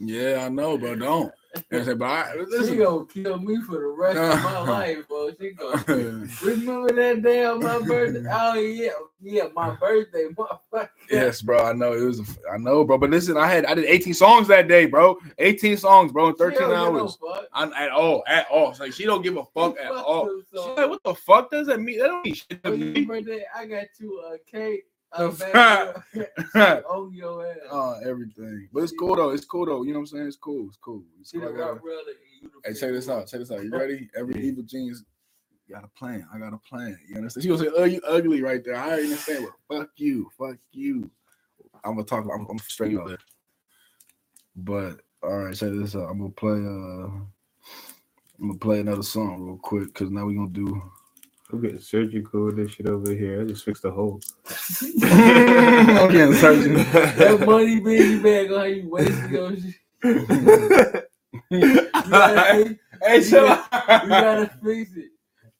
Yeah, 0.00 0.44
I 0.44 0.48
know, 0.48 0.76
but 0.76 0.98
don't. 0.98 1.32
I'm 1.72 1.84
saying? 1.84 1.98
But 1.98 2.06
I, 2.06 2.34
She 2.66 2.76
gonna 2.76 3.06
kill 3.06 3.38
me 3.38 3.60
for 3.62 3.72
the 3.80 3.86
rest 3.86 4.18
of 4.18 4.42
my 4.42 4.58
life, 4.68 5.08
bro. 5.08 5.30
She 5.40 5.50
gonna 5.52 5.84
remember 6.42 6.92
that 6.92 7.22
day 7.22 7.44
on 7.44 7.60
my 7.62 7.80
birthday. 7.80 8.22
Oh 8.32 8.54
yeah, 8.54 8.90
yeah, 9.20 9.44
my 9.54 9.74
birthday, 9.76 10.28
motherfucker. 10.36 10.88
yes, 11.10 11.42
bro. 11.42 11.64
I 11.64 11.72
know 11.72 11.92
it 11.92 12.04
was. 12.04 12.20
A, 12.20 12.24
I 12.52 12.56
know, 12.56 12.84
bro. 12.84 12.98
But 12.98 13.10
listen, 13.10 13.36
I 13.36 13.46
had 13.48 13.66
I 13.66 13.74
did 13.74 13.84
18 13.86 14.14
songs 14.14 14.48
that 14.48 14.68
day, 14.68 14.86
bro. 14.86 15.16
18 15.38 15.76
songs, 15.76 16.12
bro, 16.12 16.28
in 16.28 16.36
13 16.36 16.56
She 16.56 16.60
don't 16.60 16.70
no 16.70 17.00
hours. 17.00 17.18
I'm 17.52 17.72
at 17.74 17.90
all, 17.90 18.24
at 18.26 18.46
all. 18.50 18.70
It's 18.70 18.80
like 18.80 18.92
she 18.92 19.04
don't 19.04 19.22
give 19.22 19.36
a 19.36 19.44
fuck 19.54 19.78
at 19.78 19.90
all. 19.92 20.28
She's 20.52 20.60
like, 20.76 20.88
what 20.88 21.02
the 21.04 21.14
fuck 21.14 21.50
does 21.50 21.66
that 21.68 21.80
mean? 21.80 21.98
That 21.98 22.08
don't 22.08 22.24
mean 22.24 22.34
shit 22.34 22.62
to 22.64 22.70
me. 22.76 23.04
birthday, 23.04 23.44
I 23.54 23.66
got 23.66 23.86
you 23.98 24.20
a 24.20 24.38
cake. 24.50 24.84
A 25.16 25.28
The 25.28 26.02
bag 26.54 26.84
on 26.90 27.12
your 27.14 27.46
ass. 27.46 27.56
Uh, 27.70 28.00
everything. 28.08 28.68
But 28.72 28.84
it's 28.84 28.92
cool 28.92 29.16
though. 29.16 29.30
It's 29.30 29.44
cool 29.44 29.66
though. 29.66 29.82
You 29.82 29.92
know 29.92 30.00
what 30.00 30.10
I'm 30.10 30.18
saying? 30.18 30.26
It's 30.26 30.36
cool. 30.36 30.66
It's 30.68 30.76
cool. 30.78 31.02
It's 31.20 31.32
cool. 31.32 31.40
gotta- 31.42 31.76
brother. 31.80 32.00
and 32.10 32.42
you 32.42 32.50
the 32.62 32.68
Hey, 32.68 32.74
check 32.74 32.90
this 32.92 33.08
out. 33.08 33.26
Check 33.28 33.40
this 33.40 33.50
out. 33.50 33.62
You 33.64 33.70
ready? 33.72 34.08
Every 34.16 34.42
evil 34.44 34.64
genius 34.64 35.02
got 35.70 35.84
a 35.84 35.88
plan. 35.98 36.26
I 36.32 36.38
got 36.38 36.52
a 36.54 36.58
plan. 36.58 36.98
You 37.08 37.16
understand? 37.16 37.42
She 37.42 37.48
gonna 37.48 37.62
say, 37.64 37.70
"Oh, 37.76 37.84
you 37.84 38.00
ugly 38.06 38.42
right 38.42 38.62
there." 38.64 38.76
I 38.76 38.88
already 38.88 39.04
understand. 39.04 39.46
But 39.68 39.78
fuck 39.78 39.90
you. 39.96 40.30
Fuck 40.38 40.56
you. 40.72 41.10
I'm 41.84 41.94
gonna 41.94 42.04
talk. 42.04 42.26
I'm, 42.32 42.46
I'm 42.50 42.58
straight 42.58 42.96
up. 42.96 43.18
But 44.56 45.00
all 45.22 45.38
right, 45.44 45.56
check 45.56 45.72
this 45.72 45.94
out. 45.96 46.08
I'm 46.10 46.18
gonna 46.18 46.30
play. 46.30 46.52
Uh, 46.52 47.10
I'm 48.40 48.48
gonna 48.48 48.58
play 48.58 48.80
another 48.80 49.02
song 49.02 49.42
real 49.42 49.58
quick 49.58 49.88
because 49.88 50.10
now 50.10 50.26
we're 50.26 50.34
gonna 50.36 50.48
do. 50.50 50.82
I'm 51.54 51.60
getting 51.62 51.78
surgical 51.80 52.46
with 52.46 52.56
this 52.56 52.72
shit 52.72 52.88
over 52.88 53.12
here. 53.12 53.42
I 53.42 53.44
just 53.44 53.64
fixed 53.64 53.82
the 53.84 53.90
hole. 53.92 54.20
I'm 55.02 56.10
getting 56.10 56.34
surgical. 56.44 56.82
That 56.82 57.44
money 57.46 57.78
big 57.78 58.22
bag 58.24 58.50
on 58.50 58.58
how 58.58 58.64
you 58.64 58.88
wasting 58.88 59.30
your 59.30 59.52
shit. 59.56 61.04
You 61.50 61.88
gotta, 61.92 62.64
fix, 62.64 62.80
hey, 63.02 63.22
shut 63.22 63.44
up. 63.48 64.02
you 64.02 64.08
gotta 64.08 64.50
fix 64.64 64.96
it. 64.96 65.10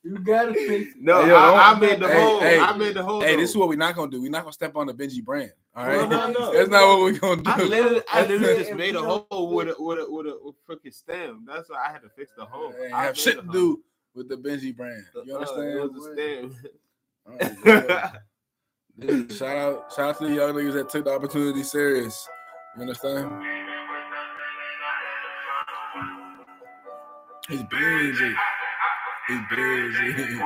You 0.03 0.19
gotta 0.19 0.53
fix 0.55 0.91
it. 0.91 0.95
No, 1.01 1.23
Hey, 1.23 1.29
yo, 1.29 1.37
I, 1.37 1.53
I 1.53 1.71
don't- 1.71 1.81
made 1.81 2.01
the 2.01 2.09
hey, 2.09 2.23
hole. 2.23 2.41
hey, 2.41 2.59
I 2.59 2.77
made 2.77 2.95
the 2.95 3.03
hole. 3.05 3.21
Hey, 3.21 3.37
this 3.37 3.51
is 3.51 3.57
what 3.57 3.69
we're 3.69 3.77
not 3.79 3.95
gonna 3.95 4.11
do. 4.11 4.21
We're 4.21 4.31
not 4.31 4.43
gonna 4.43 4.53
step 4.53 4.75
on 4.77 4.87
the 4.89 4.95
Bengi 4.95 5.23
brand. 5.25 5.53
All 5.77 5.87
right, 5.87 6.09
No, 6.11 6.31
no, 6.31 6.33
no. 6.41 6.53
that's 6.53 6.69
not 6.71 6.87
what 6.89 7.01
we're 7.03 7.19
gonna 7.19 7.43
do. 7.43 7.51
I 7.51 7.63
literally, 7.63 8.03
I 8.13 8.21
I 8.25 8.27
literally 8.27 8.57
just 8.65 8.73
made 8.75 8.97
a 8.97 8.99
you 8.99 9.05
don't 9.07 9.27
hole 9.31 9.55
with 9.55 9.69
a 9.69 9.75
with 9.79 9.99
a 10.01 10.07
with 10.11 10.27
a, 10.27 10.39
with 10.69 10.79
a 10.87 10.91
stem. 10.91 11.45
That's 11.47 11.71
why 11.71 11.87
I 11.89 11.93
had 11.93 12.03
to 12.03 12.09
fix 12.09 12.33
the 12.37 12.45
hole. 12.45 12.73
It 12.73 12.87
ain't 12.87 12.95
I 12.95 13.05
have 13.05 13.15
made 13.15 13.19
shit 13.21 13.37
to 13.37 13.43
hole. 13.43 13.53
do 13.53 13.83
with 14.15 14.29
the 14.29 14.37
Bengi 14.37 14.77
brand. 14.77 15.05
You 15.25 15.35
Uh, 15.35 15.39
understand? 15.39 15.69
it 15.69 15.93
was 15.93 16.07
a 16.07 16.13
stem. 16.13 16.57
All 17.27 17.37
right, 17.37 19.33
shout 19.33 19.57
out, 19.57 19.93
shout 19.93 20.11
out 20.11 20.19
to 20.19 20.27
the 20.29 20.35
young 20.35 20.55
niggas 20.55 20.75
that 20.75 20.89
took 20.89 21.05
the 21.05 21.11
opportunity 21.13 21.63
serious. 21.63 22.29
You 22.77 22.83
understand? 22.83 23.31
He's 27.49 27.63
busy. 27.65 28.35
He's 29.29 29.41
busy. 29.51 30.41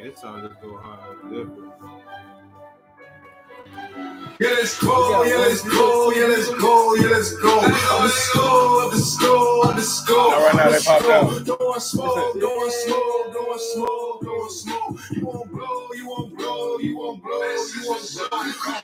Yeah, 0.00 0.06
this 0.08 0.20
song 0.22 0.40
just 0.48 0.58
go 0.62 0.78
hard. 0.78 1.18
Yeah, 4.40 4.48
let's 4.48 4.80
go, 4.80 5.24
yeah, 5.24 5.36
let's 5.36 5.62
go, 5.62 6.12
yeah, 6.12 6.26
let's 6.26 6.48
go, 6.54 6.94
yeah, 6.94 7.08
let's 7.08 7.36
go. 7.36 7.56
Let's 7.60 8.32
go, 8.32 8.88
let's 8.90 9.18
go, 9.18 9.60
let's 9.76 10.04
go. 10.06 10.18
All 10.18 10.46
right, 10.46 10.54
now 10.56 10.70
they 10.70 10.78
popped 10.82 11.02
go. 11.02 11.12
out. 11.12 11.44
Doing 11.44 11.80
smoke, 11.80 12.40
doing 12.40 12.70
smoke, 12.70 13.32
doing 13.34 13.58
smoke, 13.58 14.22
doing 14.22 14.48
smoke. 14.48 15.00
You 15.10 15.26
won't 15.26 15.52
blow, 15.52 15.88
you 15.94 16.08
won't 16.08 16.38
blow, 16.38 16.78
you 16.78 16.96
won't 16.98 17.22
blow, 17.22 17.38
you 17.74 17.90
won't 17.90 18.62
blow. 18.64 18.79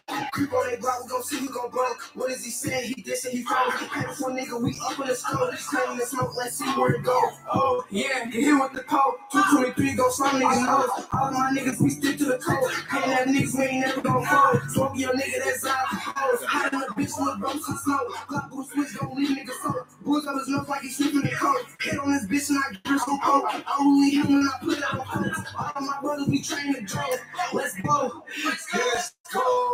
On 0.76 0.82
block, 0.82 1.04
we 1.04 1.08
gon' 1.08 1.22
see 1.22 1.38
who 1.38 1.48
gon' 1.48 1.70
blow. 1.70 1.86
What 2.14 2.30
is 2.30 2.44
he 2.44 2.50
saying? 2.50 2.92
He 2.94 3.02
dissing, 3.02 3.30
he 3.30 3.42
froze. 3.42 3.72
Painful 3.92 4.28
nigga, 4.28 4.60
we 4.60 4.78
up 4.84 5.00
in 5.00 5.06
the 5.06 5.14
scope. 5.14 5.54
Claiming 5.54 5.96
the 5.96 6.04
smoke, 6.04 6.36
let's 6.36 6.58
see 6.58 6.66
where 6.76 6.92
it 6.92 7.02
go. 7.02 7.18
Oh, 7.52 7.84
yeah, 7.90 8.26
get 8.26 8.44
hit 8.44 8.52
with 8.52 8.72
the 8.72 8.82
code. 8.82 9.14
223 9.32 9.94
go 9.96 10.10
some 10.10 10.40
niggas 10.40 10.66
nose. 10.66 11.06
All 11.12 11.28
of 11.28 11.32
my 11.32 11.50
niggas, 11.56 11.80
we 11.80 11.90
stick 11.90 12.18
to 12.18 12.24
the 12.26 12.38
code. 12.38 12.70
Hating 12.90 13.10
that 13.10 13.28
niggas, 13.28 13.56
we 13.56 13.64
ain't 13.64 13.86
never 13.86 14.00
gon' 14.02 14.24
fold. 14.26 14.70
Smoke 14.70 14.92
your 14.96 15.14
nigga, 15.14 15.44
that's 15.44 15.64
out. 15.64 15.86
Hot 15.88 16.72
in 16.72 16.80
the 16.80 16.86
bitch, 16.86 17.18
look, 17.18 17.40
bump 17.40 17.62
some 17.62 17.78
snow. 17.78 18.00
Glock 18.28 18.50
go 18.50 18.62
switch, 18.64 19.00
don't 19.00 19.16
leave 19.16 19.30
niggas 19.30 19.56
so. 19.62 19.86
Bulls 20.04 20.26
up 20.26 20.36
his 20.36 20.48
nose 20.48 20.68
like 20.68 20.82
he 20.82 20.90
sniffing 20.90 21.22
the 21.22 21.30
coat. 21.30 21.64
Hit 21.80 21.98
on 21.98 22.12
this 22.12 22.26
bitch 22.26 22.50
and 22.50 22.58
I 22.58 22.72
give 22.72 22.92
her 22.92 22.98
some 22.98 23.18
coke. 23.20 23.44
I 23.48 23.62
only 23.80 24.10
him 24.10 24.26
when 24.26 24.46
I 24.46 24.58
put 24.62 24.78
it 24.78 24.84
on 24.92 25.00
coke. 25.00 25.58
All 25.58 25.72
of 25.74 25.82
my 25.82 26.00
brothers, 26.02 26.28
we 26.28 26.42
train 26.42 26.74
to 26.74 26.82
drill. 26.82 27.06
Let's 27.54 27.80
go. 27.80 28.24
Let's 28.44 28.66
go, 28.66 28.80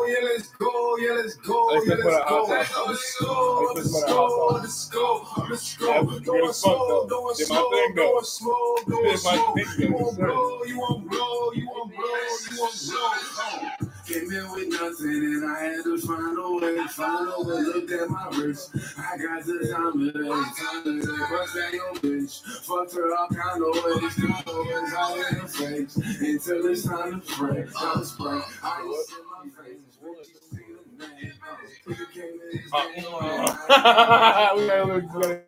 yeah, 0.08 0.16
let's 0.24 0.48
go, 0.50 0.96
yeah, 0.98 1.12
let's 1.12 1.36
go, 1.36 1.72
yeah, 1.84 1.94
let's 1.94 2.20
go. 2.28 2.46
Let's 2.88 3.18
go, 3.18 3.74
Let's 3.74 3.76
let's 3.76 3.98
just 3.98 4.08
put 4.08 4.08
it 4.08 4.08
go, 4.08 4.48
let's 4.62 4.88
go, 4.90 5.24
let's 5.50 5.76
go. 5.76 6.04
That's 6.08 6.20
good 6.20 6.24
Doing 6.24 6.48
as 6.48 6.60
fuck, 6.60 6.88
though. 6.88 7.06
smoke, 7.06 7.08
doing 7.08 7.34
Did 7.36 7.48
my 7.50 7.56
smoke, 7.56 7.72
thing, 7.72 7.94
though. 7.96 8.12
doing 8.12 8.24
smoke, 8.24 8.86
doing 8.88 9.04
Did 9.04 9.24
my 9.24 9.32
smoke. 9.32 9.58
You 9.78 9.92
won't 9.94 10.18
blow, 10.18 10.64
you 10.64 10.78
won't 10.80 11.10
blow, 11.10 11.52
you 11.54 11.68
won't 11.68 11.92
blow, 11.94 12.04
you 12.50 12.58
won't 12.60 12.80
blow. 12.86 13.68
Came 14.06 14.32
in 14.32 14.52
with 14.52 14.68
nothing 14.68 15.24
and 15.24 15.46
I 15.46 15.60
had 15.64 15.84
to 15.84 15.98
find 15.98 16.38
a 16.38 16.52
way, 16.56 16.86
find 16.88 17.28
a 17.28 17.42
way. 17.42 17.62
Look 17.62 17.90
at 17.92 18.10
my 18.10 18.28
wrist, 18.38 18.70
I 18.98 19.16
got 19.18 19.44
the 19.46 19.68
time 19.72 20.08
of 20.08 20.14
day, 20.14 20.20
time 20.28 20.86
of 20.88 21.02
day. 21.02 21.24
Bust 21.30 21.54
that 21.54 21.72
your 21.72 21.94
bitch, 21.96 22.42
fucked 22.66 22.94
her 22.94 23.16
all 23.16 23.28
kind 23.28 23.62
of 23.62 23.84
ways, 23.84 24.14
kind 24.14 24.48
of 24.48 24.56
ways, 24.66 24.94
all 24.98 25.16
in 25.16 25.34
her 25.36 25.48
face. 25.48 25.96
Until 25.96 26.66
it's 26.66 26.84
time 26.84 27.20
to 27.20 27.26
spray, 27.32 27.64
time 27.78 28.00
to 28.00 28.06
spray. 28.06 28.40
I 28.64 28.82
was 28.84 29.12
uh, 32.72 34.50
we 34.56 34.66
gotta 34.66 34.84
look 34.86 35.08
good 35.12 35.42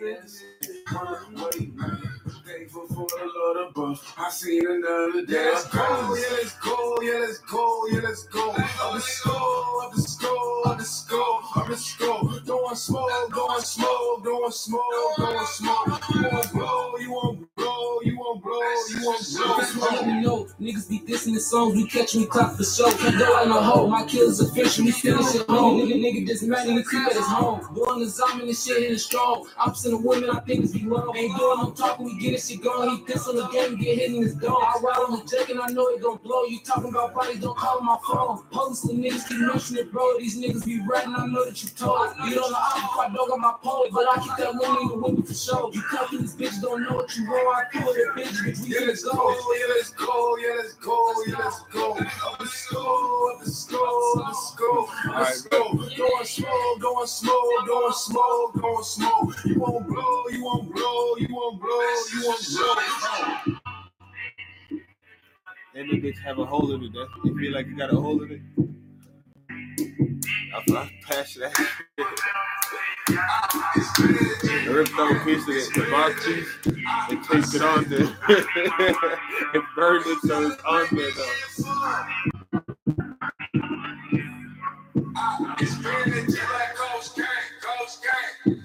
this. 0.00 0.32
The. 0.90 1.70
I 4.18 4.30
seen 4.30 4.66
another 4.66 5.24
day. 5.24 5.50
Let's 5.52 5.66
go, 5.68 5.80
yeah, 6.16 6.22
let's 6.32 6.54
go, 6.58 6.98
yeah, 7.02 7.20
let's 7.20 7.38
go, 7.38 7.86
yeah, 7.90 8.00
let's 8.02 8.24
go. 8.24 8.50
Up 8.50 8.94
the 8.94 9.00
score, 9.00 9.84
up 9.84 9.92
the 9.94 10.02
score, 10.02 10.68
up 10.68 10.78
the 10.78 10.84
score, 10.84 11.42
up 11.56 11.68
the 11.68 11.76
score. 11.76 12.40
Doing 12.44 12.74
smoke, 12.74 13.32
doing 13.32 13.60
smoke, 13.60 14.24
doing 14.24 14.50
smoke, 14.50 15.12
doing 15.18 15.46
smoke. 15.46 16.02
You 16.10 16.22
won't 16.22 16.52
blow, 16.52 16.96
you 16.98 17.10
won't 17.12 17.56
blow, 17.56 18.00
you 18.02 18.18
won't 18.18 18.42
blow, 18.42 18.52
you 18.90 19.06
won't 19.06 19.18
That's 19.18 19.74
blow. 19.74 19.86
what 19.86 19.92
let 19.92 20.06
me 20.06 20.20
know. 20.20 20.48
Niggas 20.60 20.88
be 20.88 21.00
dissing 21.00 21.34
the 21.34 21.40
songs, 21.40 21.74
we 21.74 21.86
catch 21.86 22.14
me 22.16 22.26
clap 22.26 22.56
for 22.56 22.64
show. 22.64 22.90
Go 23.18 23.36
out 23.36 23.48
no 23.48 23.60
hoe, 23.60 23.86
my 23.88 24.04
kills 24.04 24.40
official, 24.40 24.84
we 24.86 24.90
still 24.90 25.22
shit 25.24 25.48
home. 25.48 25.80
Nigga, 25.80 25.94
nigga, 25.94 26.26
this 26.26 26.42
man, 26.42 26.66
nigga, 26.66 26.84
keep 26.90 27.06
at 27.06 27.12
his 27.12 27.26
home. 27.26 27.60
Doing 27.74 28.00
the 28.00 28.08
zombie 28.08 28.48
and 28.48 28.56
shit 28.56 28.78
hitting 28.82 28.98
strong. 28.98 29.46
Opposite 29.56 29.94
of 29.94 30.04
women, 30.04 30.30
I 30.30 30.40
think 30.40 30.64
it's 30.64 30.74
be 30.80 30.88
wrong. 30.88 31.16
Ain't 31.16 31.36
doing 31.38 31.58
no 31.58 31.70
talking, 31.70 32.06
we 32.06 32.18
get 32.18 32.34
it 32.34 32.40
this 32.40 32.48
shit 32.50 32.62
going, 32.62 32.90
he 32.90 33.04
the 33.04 33.48
game, 33.52 33.76
get 33.76 33.98
hit 33.98 34.10
in 34.12 34.22
his 34.22 34.34
dome. 34.34 34.56
I 34.60 34.78
ride 34.82 34.96
on 34.96 35.18
the 35.18 35.24
deck 35.26 35.50
and 35.50 35.60
I 35.60 35.66
know 35.68 35.88
it 35.88 36.02
gon' 36.02 36.18
blow. 36.22 36.44
You 36.44 36.60
talking 36.60 36.88
about 36.90 37.14
bodies, 37.14 37.40
don't 37.40 37.56
call 37.56 37.80
my 37.82 37.98
phone. 38.06 38.42
Police 38.50 38.80
the 38.82 38.94
niggas 38.94 39.28
keep 39.28 39.40
mentioning 39.40 39.84
it, 39.84 39.92
bro. 39.92 40.18
These 40.18 40.38
niggas 40.40 40.64
be 40.64 40.80
ratting, 40.88 41.14
I 41.16 41.26
know 41.26 41.44
that 41.44 41.62
you 41.62 41.68
told. 41.70 42.14
Beat 42.16 42.38
on 42.38 42.50
the 42.50 42.56
op, 42.56 42.98
I 42.98 43.08
dog 43.14 43.30
on 43.30 43.40
my 43.40 43.54
pole, 43.62 43.88
but 43.92 44.06
I 44.10 44.22
keep 44.22 44.36
that 44.38 44.54
one 44.54 44.82
in 44.82 44.88
the 44.88 44.98
window 44.98 45.22
for 45.22 45.34
sure. 45.34 45.70
You 45.72 45.82
talking 45.92 46.22
this 46.22 46.34
bitch, 46.34 46.60
don't 46.62 46.82
know 46.82 46.96
what 46.96 47.14
you 47.16 47.24
want. 47.26 47.66
I 47.66 47.70
kill 47.78 47.92
that 47.92 48.12
bitch, 48.16 48.36
bitch, 48.40 48.60
we 48.62 48.74
Yeah, 48.74 48.80
finna 48.80 48.86
let's 48.88 49.04
go. 49.04 49.12
go, 49.12 49.54
yeah, 49.54 49.66
let's 49.76 49.90
go, 49.90 50.36
yeah, 50.38 50.54
let's 50.56 50.74
go, 50.74 51.14
yeah, 51.26 51.36
let's 51.38 51.60
go. 51.70 51.96
Let's 52.00 52.06
go, 52.10 52.36
let's 52.40 52.66
go, 52.70 53.36
let's 53.40 53.64
go, 53.66 54.12
let's 54.16 54.49
go. 54.49 54.49
Going 54.70 56.24
slow, 56.24 56.76
going 56.78 57.06
slow, 57.06 57.66
going 57.66 57.92
slow, 57.92 58.48
going 58.52 58.84
slow. 58.84 59.32
You 59.44 59.58
won't 59.58 59.86
blow, 59.88 60.24
you 60.30 60.44
won't 60.44 60.72
blow, 60.72 61.16
you 61.16 61.28
won't 61.34 61.60
blow, 61.60 61.94
you 62.12 62.22
won't 62.24 62.46
blow. 62.48 62.74
The 65.72 66.00
bitch 66.00 66.18
have 66.18 66.38
a 66.38 66.44
hole 66.44 66.72
in 66.72 66.84
it. 66.84 66.92
That 66.92 67.08
you 67.24 67.36
feel 67.38 67.52
like 67.52 67.66
you 67.66 67.76
got 67.76 67.92
a 67.92 67.96
hole 67.96 68.22
in 68.22 68.30
it. 68.32 68.42
I, 70.54 70.58
I 70.76 70.90
patch 71.04 71.34
that. 71.36 71.52
I 73.08 74.66
ripped 74.68 74.92
off 74.92 75.10
a 75.10 75.24
piece 75.24 75.42
of 75.42 75.54
it, 75.56 75.74
the 75.74 75.90
box 75.90 76.24
piece, 76.26 76.48
and 77.10 77.24
taped 77.24 77.54
it 77.54 77.62
on 77.62 77.84
there. 77.88 78.08
and 79.54 79.62
burned 79.74 80.04
it 80.06 80.18
so 80.22 80.50
it's 80.50 80.62
on 80.62 80.86
there 80.92 81.10
though. 81.16 82.39
Like 84.94 86.74
Coach 86.74 87.14
Gang, 87.16 88.62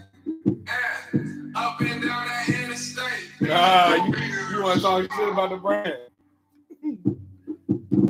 Gang. 0.65 1.51
Up 1.55 1.79
and 1.81 2.01
down 2.01 2.27
that 2.27 2.45
you, 3.39 4.57
you 4.57 4.63
want 4.63 4.77
to 4.77 4.81
talk 4.81 5.13
shit 5.13 5.29
about 5.29 5.49
the 5.51 5.57
brand? 5.57 5.93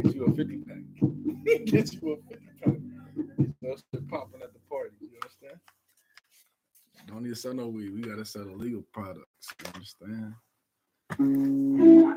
Get 0.03 0.15
you 0.15 0.25
a 0.25 0.33
50 0.33 0.57
pack. 0.57 0.77
Get 1.65 1.93
you 1.93 2.11
a 2.13 2.17
50 2.29 2.45
pack. 2.63 2.77
No 3.61 3.75
shit 3.75 4.07
popping 4.07 4.41
at 4.41 4.53
the 4.53 4.59
party. 4.69 4.95
You 5.01 5.09
understand? 5.21 5.59
Don't 7.07 7.23
need 7.23 7.29
to 7.29 7.35
sell 7.35 7.53
no 7.53 7.67
weed. 7.67 7.93
We 7.93 8.01
gotta 8.01 8.25
sell 8.25 8.43
illegal 8.43 8.83
products. 8.93 9.53
You 9.59 9.67
understand? 9.73 10.33
You 11.19 12.15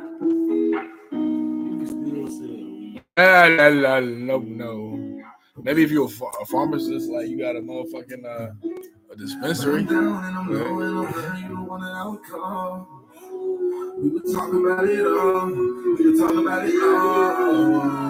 can 1.79 1.87
still 1.87 2.29
sell. 2.29 3.03
Ah, 3.17 3.49
la, 3.51 3.69
la, 3.69 4.01
no, 4.01 4.39
no. 4.39 5.18
Maybe 5.63 5.83
if 5.83 5.91
you're 5.91 6.07
a, 6.07 6.47
pharmacist, 6.47 7.11
like 7.11 7.29
you 7.29 7.39
got 7.39 7.57
a 7.57 7.61
motherfucking 7.61 8.25
uh, 8.25 8.53
a 9.13 9.17
dispensary. 9.17 9.85
down 9.85 10.25
and 10.25 10.37
I'm 10.37 10.53
Yeah. 10.53 10.65
going 10.65 10.97
over 10.97 11.37
you 11.41 11.49
the 11.49 11.63
one 11.63 11.81
that 11.83 11.93
I 11.93 12.07
would 12.07 12.23
call. 12.23 12.89
We 13.99 14.11
were 14.11 14.21
talking 14.33 14.65
about 14.65 14.89
it 14.89 15.07
all. 15.07 15.47
We 15.49 16.13
were 16.13 16.19
talking 16.19 16.39
about 16.39 16.69
it 16.69 16.83
all. 16.83 18.09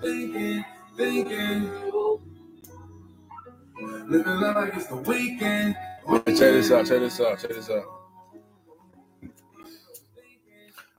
Thinking, 0.00 0.64
thinking. 0.96 1.70
Living 4.08 4.40
like 4.40 4.74
it's 4.76 4.86
the 4.86 4.96
weekend. 4.96 5.76
Check 6.26 6.36
this 6.36 6.70
out. 6.70 6.86
Check 6.86 7.00
this 7.00 7.20
out. 7.20 7.38
Check 7.40 7.50
this 7.50 7.70
out. 7.70 7.84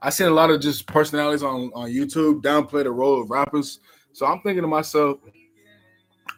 I 0.02 0.10
seen 0.10 0.26
a 0.26 0.30
lot 0.30 0.50
of 0.50 0.60
just 0.60 0.86
personalities 0.86 1.42
on, 1.42 1.70
on 1.74 1.88
YouTube 1.88 2.42
downplay 2.42 2.82
the 2.84 2.90
role 2.90 3.22
of 3.22 3.30
rappers. 3.30 3.80
So 4.14 4.26
I'm 4.26 4.40
thinking 4.40 4.62
to 4.62 4.68
myself, 4.68 5.18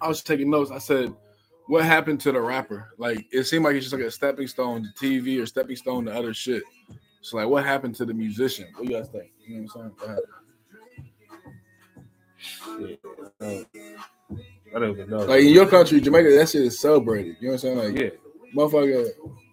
I 0.00 0.08
was 0.08 0.22
taking 0.22 0.50
notes. 0.50 0.70
I 0.70 0.78
said, 0.78 1.14
what 1.66 1.84
happened 1.84 2.20
to 2.20 2.32
the 2.32 2.40
rapper? 2.40 2.88
Like 2.98 3.26
it 3.30 3.44
seemed 3.44 3.64
like 3.64 3.76
it's 3.76 3.84
just 3.84 3.94
like 3.94 4.02
a 4.04 4.10
stepping 4.10 4.46
stone 4.46 4.82
to 4.82 5.04
TV 5.04 5.40
or 5.42 5.46
stepping 5.46 5.76
stone 5.76 6.06
to 6.06 6.14
other 6.14 6.32
shit. 6.32 6.62
So 7.20 7.36
like 7.36 7.48
what 7.48 7.64
happened 7.64 7.94
to 7.96 8.04
the 8.06 8.14
musician? 8.14 8.68
What 8.74 8.86
do 8.86 8.92
you 8.92 8.98
guys 8.98 9.08
think? 9.08 9.30
You 9.46 9.60
know 9.60 9.68
what 9.72 9.84
I'm 9.84 9.92
saying? 9.92 9.94
Go 9.98 10.06
ahead. 10.06 10.20
Shit. 12.38 13.00
Uh, 13.40 14.34
I 14.74 14.78
don't 14.78 14.90
even 14.90 15.10
know. 15.10 15.18
Like 15.18 15.42
in 15.42 15.48
your 15.48 15.66
country, 15.66 16.00
Jamaica, 16.00 16.30
that 16.36 16.48
shit 16.48 16.62
is 16.62 16.78
celebrated. 16.80 17.36
You 17.40 17.48
know 17.48 17.54
what 17.54 17.64
I'm 17.64 17.76
saying? 17.78 17.94
Like 17.94 18.02
yeah. 18.02 18.10
motherfucker 18.54 19.10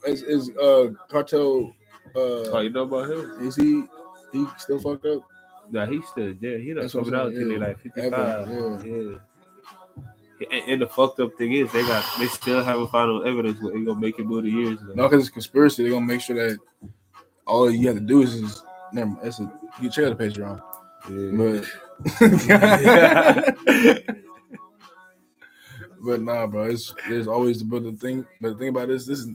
is, 0.07 0.21
is 0.24 0.49
uh 0.57 0.91
cartel 1.09 1.74
Oh, 2.15 2.55
uh 2.55 2.59
you 2.59 2.69
know 2.69 2.84
about 2.84 3.09
him? 3.09 3.47
is 3.47 3.55
he 3.55 3.84
he 4.32 4.45
still 4.57 4.80
fucked 4.80 5.05
up? 5.05 5.24
Nah, 5.72 5.86
he 5.86 6.01
still 6.01 6.34
there. 6.39 6.59
He 6.59 6.74
done 6.74 6.84
That's 6.84 6.95
I'm 6.95 7.14
out 7.14 7.32
till 7.32 7.51
yeah. 7.51 7.57
like 7.57 7.80
55. 7.80 8.14
Ever, 8.14 8.82
yeah. 8.86 9.18
And, 10.51 10.72
and 10.72 10.82
the 10.82 10.88
fucked 10.88 11.20
up 11.20 11.38
thing 11.38 11.53
is, 11.53 11.72
they 11.72 11.84
got 11.84 12.03
they 12.20 12.28
still 12.28 12.64
haven't 12.64 12.91
found 12.91 13.09
no 13.09 13.22
evidence 13.22 13.61
what 13.61 13.74
they 13.74 13.82
gonna 13.82 13.99
make 13.99 14.20
it 14.20 14.26
move 14.26 14.43
the 14.43 14.49
years. 14.49 14.80
Now. 14.82 14.93
No, 14.95 15.09
because 15.09 15.26
it's 15.26 15.34
conspiracy. 15.34 15.84
They're 15.84 15.91
gonna 15.91 16.05
make 16.05 16.22
sure 16.22 16.36
that 16.36 16.57
all 17.45 17.70
you 17.72 17.88
have 17.88 17.97
to 17.97 18.01
do 18.01 18.22
is, 18.22 18.36
is 18.36 18.64
never 18.91 19.11
mind, 19.11 19.20
it's 19.24 19.39
a 19.39 19.51
you 19.82 19.89
check 19.89 20.05
out 20.05 20.18
the 20.18 20.26
page 20.28 20.38
wrong. 20.38 20.61
Yeah. 21.09 21.32
But 21.38 21.66
but 26.03 26.22
nah, 26.22 26.47
bro, 26.47 26.64
it's 26.64 26.93
there's 27.07 27.28
always 27.28 27.59
the 27.59 27.66
but 27.66 27.84
the 27.84 27.91
thing 27.93 28.26
but 28.41 28.53
the 28.53 28.57
thing 28.57 28.70
about 28.70 28.88
this, 28.89 29.05
this 29.05 29.20
is 29.20 29.28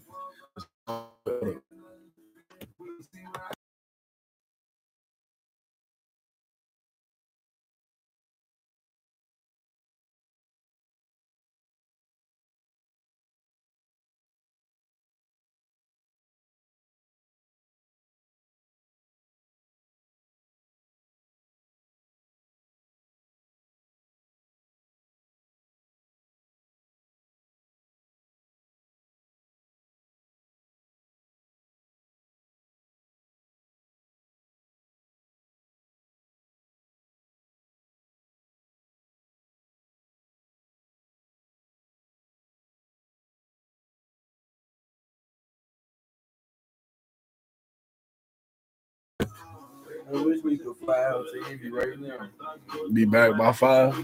I 50.15 50.21
wish 50.23 50.43
we 50.43 50.57
could 50.59 50.77
fly 50.77 51.05
out 51.05 51.27
to 51.33 51.51
Indy 51.53 51.71
right 51.71 51.99
now. 51.99 52.29
be 52.93 53.05
back 53.05 53.37
by 53.37 53.53
five. 53.53 53.95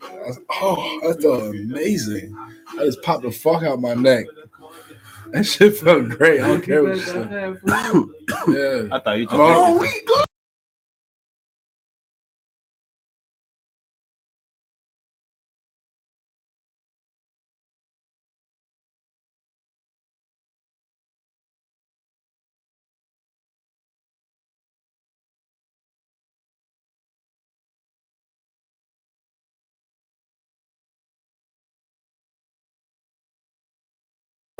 That's- 0.00 0.38
oh, 0.60 1.00
that's 1.02 1.24
amazing. 1.24 2.36
I 2.78 2.84
just 2.84 3.02
popped 3.02 3.22
the 3.22 3.30
fuck 3.30 3.62
out 3.62 3.80
my 3.80 3.94
neck. 3.94 4.26
That 5.32 5.44
shit 5.44 5.76
felt 5.78 6.10
great. 6.10 6.40
I 6.42 6.48
don't 6.48 6.62
care 6.62 6.82
what 6.82 6.96
you 6.96 7.02
say. 7.02 7.54
Yeah. 8.48 8.88
I 8.94 8.98
thought 9.00 9.18
you 9.18 9.26
I'm 9.30 9.40
all- 9.40 9.78
oh, 9.80 10.24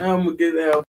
I'm 0.03 0.25
gonna 0.25 0.37
get 0.37 0.59
out. 0.59 0.85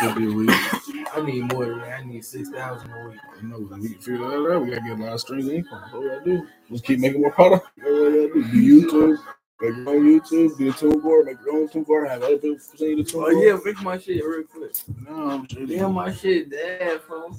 Could 0.00 0.14
be 0.16 0.26
a 0.26 0.30
week. 0.32 0.50
I 1.14 1.20
need 1.24 1.52
more 1.52 1.64
than 1.66 1.78
that. 1.80 2.00
I 2.00 2.04
need 2.04 2.24
six 2.24 2.50
thousand 2.50 2.90
a 2.92 3.08
week. 3.08 3.18
You 3.42 3.48
know, 3.48 3.58
we 3.78 3.88
figure 3.94 4.18
that 4.18 4.52
out. 4.54 4.62
We 4.64 4.70
gotta 4.70 4.82
get 4.82 4.98
a 4.98 5.02
lot 5.02 5.12
of 5.14 5.20
streams 5.20 5.46
of 5.46 5.52
income. 5.54 5.82
What 5.90 6.02
we 6.02 6.08
gotta 6.08 6.24
do? 6.24 6.46
Just 6.70 6.84
keep 6.84 7.00
making 7.00 7.20
more 7.22 7.32
product. 7.32 7.66
That's 7.76 7.88
what 7.90 8.12
we 8.12 8.28
gotta 8.28 8.34
do. 8.34 8.44
Do 8.52 8.82
YouTube, 8.86 9.18
make 9.60 9.76
your 9.76 9.88
own 9.88 10.20
YouTube, 10.20 10.58
do 10.58 10.70
a 10.70 10.72
tool 10.72 11.00
board, 11.00 11.26
make 11.26 11.36
your 11.44 11.56
own 11.56 11.68
tune 11.68 11.82
board, 11.82 12.08
have 12.08 12.22
other 12.22 12.36
people 12.38 12.58
sing 12.60 12.96
the 12.98 13.04
tune 13.04 13.22
Oh 13.24 13.32
board. 13.32 13.44
yeah, 13.44 13.58
fix 13.58 13.82
my 13.82 13.98
shit 13.98 14.24
real 14.24 14.44
quick. 14.44 14.72
No, 15.08 15.30
I'm 15.30 15.48
sure. 15.48 15.66
Damn, 15.66 15.94
my 15.94 16.12
shit 16.12 16.50
dead, 16.50 17.00
bro. 17.08 17.22
All 17.24 17.36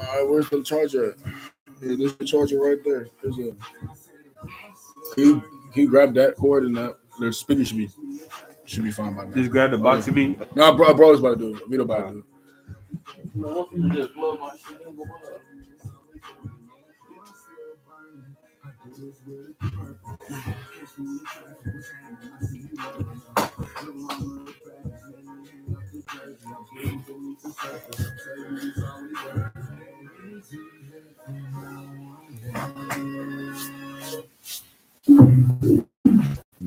right, 0.00 0.28
where's 0.28 0.48
the 0.48 0.62
charger 0.62 1.10
at? 1.12 1.18
Yeah, 1.80 1.94
there's 1.96 2.16
the 2.16 2.24
charger 2.24 2.60
right 2.60 2.78
there. 2.84 3.08
There's 3.22 3.38
a. 3.38 3.52
Can 5.14 5.24
you, 5.24 5.40
can 5.72 5.82
you 5.82 5.88
grab 5.88 6.14
that 6.14 6.34
cord 6.36 6.64
and 6.64 6.76
that? 6.76 6.96
the 7.18 7.32
speaker 7.32 7.64
should 7.64 7.76
be 7.78 7.90
should 8.64 8.84
be 8.84 8.90
fine 8.90 9.14
by 9.14 9.24
now. 9.24 9.34
Just 9.34 9.50
grab 9.50 9.70
the 9.70 9.78
box 9.78 10.08
of 10.08 10.14
me. 10.14 10.36
No, 10.54 10.74
bro, 10.76 10.94
bro 10.94 11.12
is 11.12 11.20
about 11.20 11.38
to 11.38 11.52
do 11.52 11.56
it. 11.56 11.62
Vito 11.68 11.82
about 11.82 12.08
to 12.08 12.12
do 12.12 12.18
it. 12.18 12.24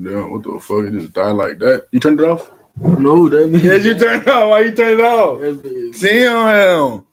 No, 0.02 0.10
you 0.10 0.42
just 0.42 0.42
blow 0.42 0.42
my 0.42 0.42
shit. 0.42 0.42
in 0.42 0.42
the 0.42 0.42
water. 0.42 0.42
what 0.42 0.42
the 0.42 0.60
fuck? 0.60 0.84
It 0.84 1.00
just 1.00 1.12
died 1.12 1.30
like 1.32 1.58
that. 1.58 1.86
You 1.92 2.00
turned 2.00 2.20
it 2.20 2.28
off? 2.28 2.50
No, 2.76 3.28
that 3.28 3.48
means 3.48 3.64
Yes, 3.64 3.84
you 3.84 3.98
turned 3.98 4.22
it 4.22 4.28
off. 4.28 4.50
Why 4.50 4.60
you 4.60 4.72
turned 4.74 5.00
it 5.00 5.04
off? 5.04 5.40
That 5.40 5.64
means- 5.64 6.00
Damn. 6.00 7.06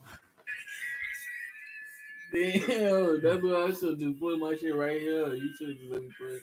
Damn, 2.31 3.21
that's 3.21 3.43
what 3.43 3.55
I 3.55 3.73
should 3.73 3.99
do. 3.99 4.13
Put 4.13 4.39
my 4.39 4.55
shit 4.55 4.75
right 4.75 5.01
here. 5.01 5.33
You 5.33 5.49
should 5.57 5.77
just 5.79 5.91
let 5.91 6.01
me 6.01 6.09
put 6.17 6.29
it. 6.35 6.41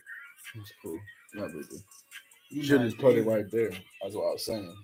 That's 0.55 0.72
cool. 0.82 0.99
Not 1.34 1.53
big 1.53 1.68
deal. 1.68 1.78
You 2.51 2.62
should 2.64 2.80
just 2.82 2.99
put 2.99 3.16
it 3.16 3.26
right 3.26 3.49
there. 3.51 3.70
That's 4.03 4.14
what 4.14 4.28
I 4.28 4.32
was 4.32 4.44
saying. 4.44 4.76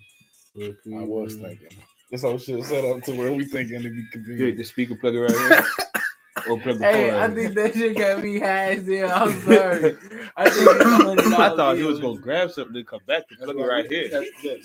I 0.58 0.74
was 0.86 1.34
thinking. 1.34 1.68
This 2.10 2.22
whole 2.22 2.38
shit 2.38 2.62
set 2.64 2.84
up 2.84 3.02
to 3.04 3.12
where 3.16 3.32
we 3.32 3.44
thinking 3.46 3.82
to 3.82 3.88
be 3.90 4.02
Good, 4.02 4.12
convenient. 4.12 4.58
the 4.58 4.64
speaker 4.64 4.94
plug 4.94 5.14
it 5.14 5.20
right 5.20 5.30
here. 5.32 5.64
or 6.48 6.58
plug 6.60 6.78
the 6.78 6.84
Hey, 6.84 7.18
I 7.22 7.28
think 7.28 7.54
that 7.54 7.74
shit 7.74 7.96
got 7.96 8.22
me 8.22 8.38
high 8.38 8.74
as 8.74 8.86
hell. 8.86 9.10
I'm 9.14 9.40
sorry. 9.42 9.96
I 10.36 10.50
think 10.50 11.38
I 11.38 11.56
thought 11.56 11.76
he 11.76 11.82
was 11.82 12.00
gonna 12.00 12.20
grab 12.20 12.50
something 12.50 12.76
and 12.76 12.86
come 12.86 13.00
back 13.06 13.24
and 13.30 13.38
plug 13.38 13.58
it 13.58 13.62
right 13.62 13.90
here. 13.90 14.08
That's, 14.08 14.30
yes. 14.42 14.58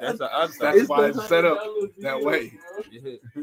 That's 0.00 0.20
what 0.20 0.32
I 0.32 0.46
thought. 0.46 0.58
That's 0.58 0.88
why 0.88 1.06
it's 1.08 1.28
set 1.28 1.44
up 1.44 1.58
that 2.00 2.18
bill, 2.18 2.24
way. 2.24 2.52
bro. 2.74 2.84
Yeah. 2.92 3.42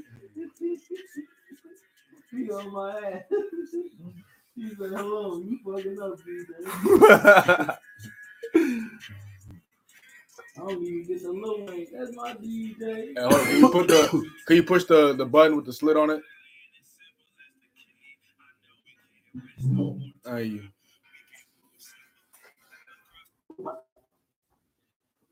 He 2.31 2.51
on 2.51 2.71
my 2.71 2.99
ass. 2.99 3.23
He 4.55 4.67
said, 4.75 4.89
hello, 4.89 5.37
you 5.37 5.57
fucking 5.63 6.01
up, 6.01 6.19
DJ. 6.19 7.77
I 10.57 10.67
don't 10.67 10.83
even 10.83 11.07
get 11.07 11.23
the 11.23 11.31
low 11.31 11.65
range. 11.65 11.89
That's 11.93 12.13
my 12.13 12.33
DJ. 12.33 13.15
Hey, 13.15 13.21
hold 13.21 13.33
on, 13.33 13.45
can 13.45 13.59
you 13.59 13.69
put 13.69 13.87
the 13.87 14.29
can 14.45 14.55
you 14.57 14.63
push 14.63 14.83
the, 14.83 15.13
the 15.13 15.25
button 15.25 15.55
with 15.55 15.65
the 15.65 15.71
slit 15.71 15.95
on 15.95 16.09
it? 16.09 16.21
You. 19.61 20.61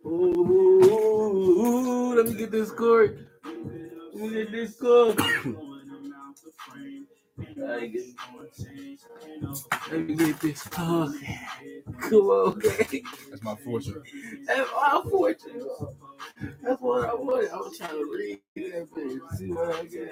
Ooh, 0.05 2.13
let 2.15 2.25
me 2.27 2.33
get 2.35 2.51
this 2.51 2.71
cord. 2.71 3.27
Let 4.13 4.15
me 4.15 4.29
get 4.31 4.51
this 4.51 4.75
cord. 4.79 5.19
Let 7.57 7.81
me 7.81 7.87
get, 7.89 8.03
let 9.91 10.07
me 10.07 10.15
get 10.15 10.39
this 10.41 10.63
cord. 10.67 11.13
Come 12.01 12.21
on, 12.27 12.59
man. 12.59 13.01
That's 13.29 13.43
my 13.43 13.55
fortune. 13.55 14.03
That's 14.47 14.69
my 14.75 15.01
fortune. 15.09 15.67
That's 16.63 16.81
what 16.81 17.09
I 17.09 17.13
wanted. 17.15 17.49
I 17.51 17.57
was 17.57 17.77
trying 17.77 17.91
to 17.91 18.11
read 18.13 18.39
that 18.55 18.87
bitch, 18.95 19.37
see 19.37 19.51
what 19.51 19.75
I 19.75 19.85
get. 19.85 20.11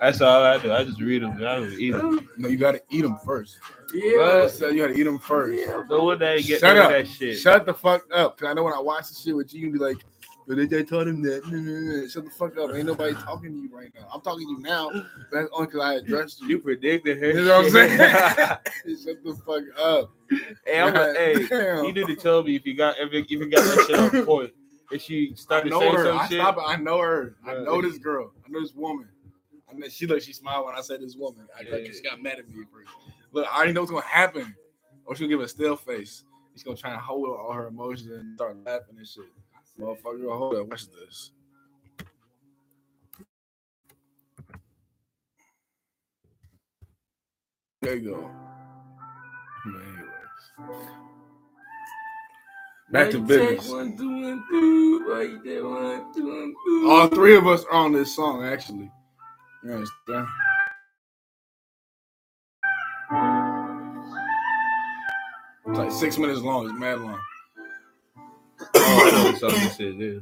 That's 0.00 0.20
all 0.20 0.42
I 0.42 0.58
do. 0.58 0.72
I 0.72 0.84
just 0.84 1.00
read 1.00 1.22
them. 1.22 1.36
I 1.36 1.56
don't 1.56 1.72
eat 1.72 1.92
them. 1.92 2.28
No, 2.36 2.48
you 2.48 2.56
gotta 2.56 2.80
eat 2.90 3.02
them 3.02 3.18
first. 3.24 3.58
yeah. 3.94 4.46
So 4.48 4.68
you 4.68 4.82
gotta 4.82 4.98
eat 4.98 5.04
them 5.04 5.18
first. 5.18 5.58
Yeah. 5.66 5.82
No 5.88 6.04
one 6.04 6.18
that 6.18 6.42
get 6.44 6.60
Shut 6.60 6.76
up. 6.76 6.90
that 6.90 7.06
shit. 7.08 7.38
Shut 7.38 7.66
the 7.66 7.74
fuck 7.74 8.02
up. 8.12 8.38
Cause 8.38 8.48
I 8.48 8.54
know 8.54 8.64
when 8.64 8.74
I 8.74 8.80
watch 8.80 9.08
the 9.08 9.14
shit 9.14 9.36
with 9.36 9.54
you, 9.54 9.66
you 9.66 9.72
be 9.72 9.78
like, 9.78 9.98
but 10.48 10.56
they, 10.56 10.66
they 10.66 10.82
told 10.82 11.06
him 11.06 11.22
that. 11.22 12.08
Shut 12.12 12.24
the 12.24 12.30
fuck 12.30 12.56
up. 12.58 12.74
Ain't 12.74 12.86
nobody 12.86 13.14
talking 13.14 13.52
to 13.52 13.58
you 13.58 13.70
right 13.72 13.92
now. 13.94 14.08
I'm 14.12 14.20
talking 14.20 14.46
to 14.46 14.52
you 14.52 14.58
now. 14.60 14.90
That's 15.30 15.48
only 15.52 15.66
because 15.68 15.80
I 15.80 15.94
addressed 15.94 16.40
You 16.42 16.48
you. 16.48 16.58
predicted 16.58 17.18
her. 17.18 17.30
You 17.30 17.44
know 17.44 17.58
what 17.62 17.66
I'm 17.66 17.70
saying? 17.72 17.98
Shut 19.04 19.22
the 19.24 19.36
fuck 19.46 19.62
up. 19.80 20.10
hey, 20.66 20.80
I'm 20.80 20.96
a, 20.96 21.14
hey, 21.14 21.46
Damn. 21.46 21.84
you 21.84 21.92
need 21.92 22.06
to 22.08 22.16
tell 22.16 22.42
me 22.42 22.56
if 22.56 22.66
you 22.66 22.74
got 22.76 22.96
if 22.98 23.12
you, 23.12 23.20
if 23.20 23.30
you 23.30 23.48
got 23.50 23.64
that 23.64 23.84
shit 23.86 23.98
on 23.98 24.24
point. 24.26 24.50
If 24.92 25.02
she 25.02 25.30
I 25.32 25.36
started 25.36 25.70
know 25.70 25.80
saying 25.80 25.94
her. 25.94 26.04
some 26.06 26.18
I, 26.18 26.28
shit, 26.28 26.40
stop. 26.40 26.58
I 26.64 26.76
know 26.76 26.98
her. 26.98 27.36
I 27.46 27.54
know 27.54 27.80
this 27.82 27.98
girl. 27.98 28.32
I 28.46 28.50
know 28.50 28.60
this 28.60 28.74
woman. 28.74 29.08
I 29.70 29.74
mean, 29.74 29.90
she 29.90 30.06
looked. 30.06 30.24
She 30.24 30.32
smiled 30.32 30.66
when 30.66 30.74
I 30.74 30.80
said 30.82 31.00
this 31.00 31.16
woman. 31.16 31.46
I 31.58 31.62
Yeah. 31.62 31.90
she 31.92 32.02
got 32.02 32.20
mad 32.22 32.38
at 32.38 32.48
me 32.48 32.64
first. 32.72 32.90
Look, 33.32 33.46
I 33.50 33.56
already 33.56 33.72
know 33.72 33.80
what's 33.80 33.90
gonna 33.90 34.04
happen. 34.04 34.54
Or 35.04 35.16
she'll 35.16 35.28
give 35.28 35.40
a 35.40 35.48
still 35.48 35.76
face. 35.76 36.24
She's 36.52 36.62
gonna 36.62 36.76
try 36.76 36.92
and 36.92 37.00
hold 37.00 37.28
all 37.28 37.52
her 37.52 37.66
emotions 37.68 38.10
and 38.10 38.34
start 38.36 38.56
laughing 38.64 38.96
and 38.98 39.06
shit. 39.06 39.24
Motherfucker, 39.80 40.36
hold 40.36 40.54
up. 40.56 40.66
Watch 40.68 40.86
this. 40.90 41.32
There 47.80 47.96
you 47.96 48.10
go. 48.10 48.30
Anyways. 49.66 51.11
Back 52.92 53.10
to 53.12 53.20
business. 53.20 53.70
One, 53.70 53.96
two, 53.96 54.22
one, 54.22 54.44
two. 54.50 55.00
Mic 55.00 55.64
one, 55.64 56.12
two, 56.12 56.26
one, 56.28 56.54
two. 56.66 56.90
All 56.90 57.08
three 57.08 57.34
of 57.36 57.46
us 57.46 57.64
are 57.64 57.72
on 57.72 57.92
this 57.92 58.14
song, 58.14 58.44
actually. 58.44 58.90
You 59.64 59.72
understand? 59.72 60.26
It's 65.68 65.78
like 65.78 65.90
six 65.90 66.18
minutes 66.18 66.40
long. 66.40 66.66
It's 66.68 66.78
mad 66.78 67.00
long. 67.00 67.18
oh, 68.74 69.32
you 69.42 69.68
said 69.70 69.98
there. 69.98 70.20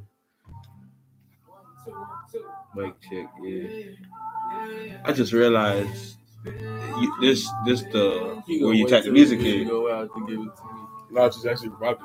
Mic 2.77 2.95
check, 3.01 3.27
yeah. 3.43 5.01
I 5.05 5.13
just 5.13 5.33
realized 5.33 6.19
you, 6.45 7.15
this 7.21 7.51
this 7.67 7.83
the 7.83 8.41
He 8.47 8.65
where 8.65 8.75
you 8.75 8.87
type 8.87 9.03
the 9.03 9.11
music 9.11 9.41
in. 9.41 9.67
Go 9.67 9.93
out 9.93 10.15
to 10.15 10.21
give 10.21 10.39
it 10.39 10.57
to 10.57 10.65
me. 10.65 10.81
No, 11.11 11.25
it's 11.25 11.45
actually 11.45 11.71
Robbie. 11.71 12.05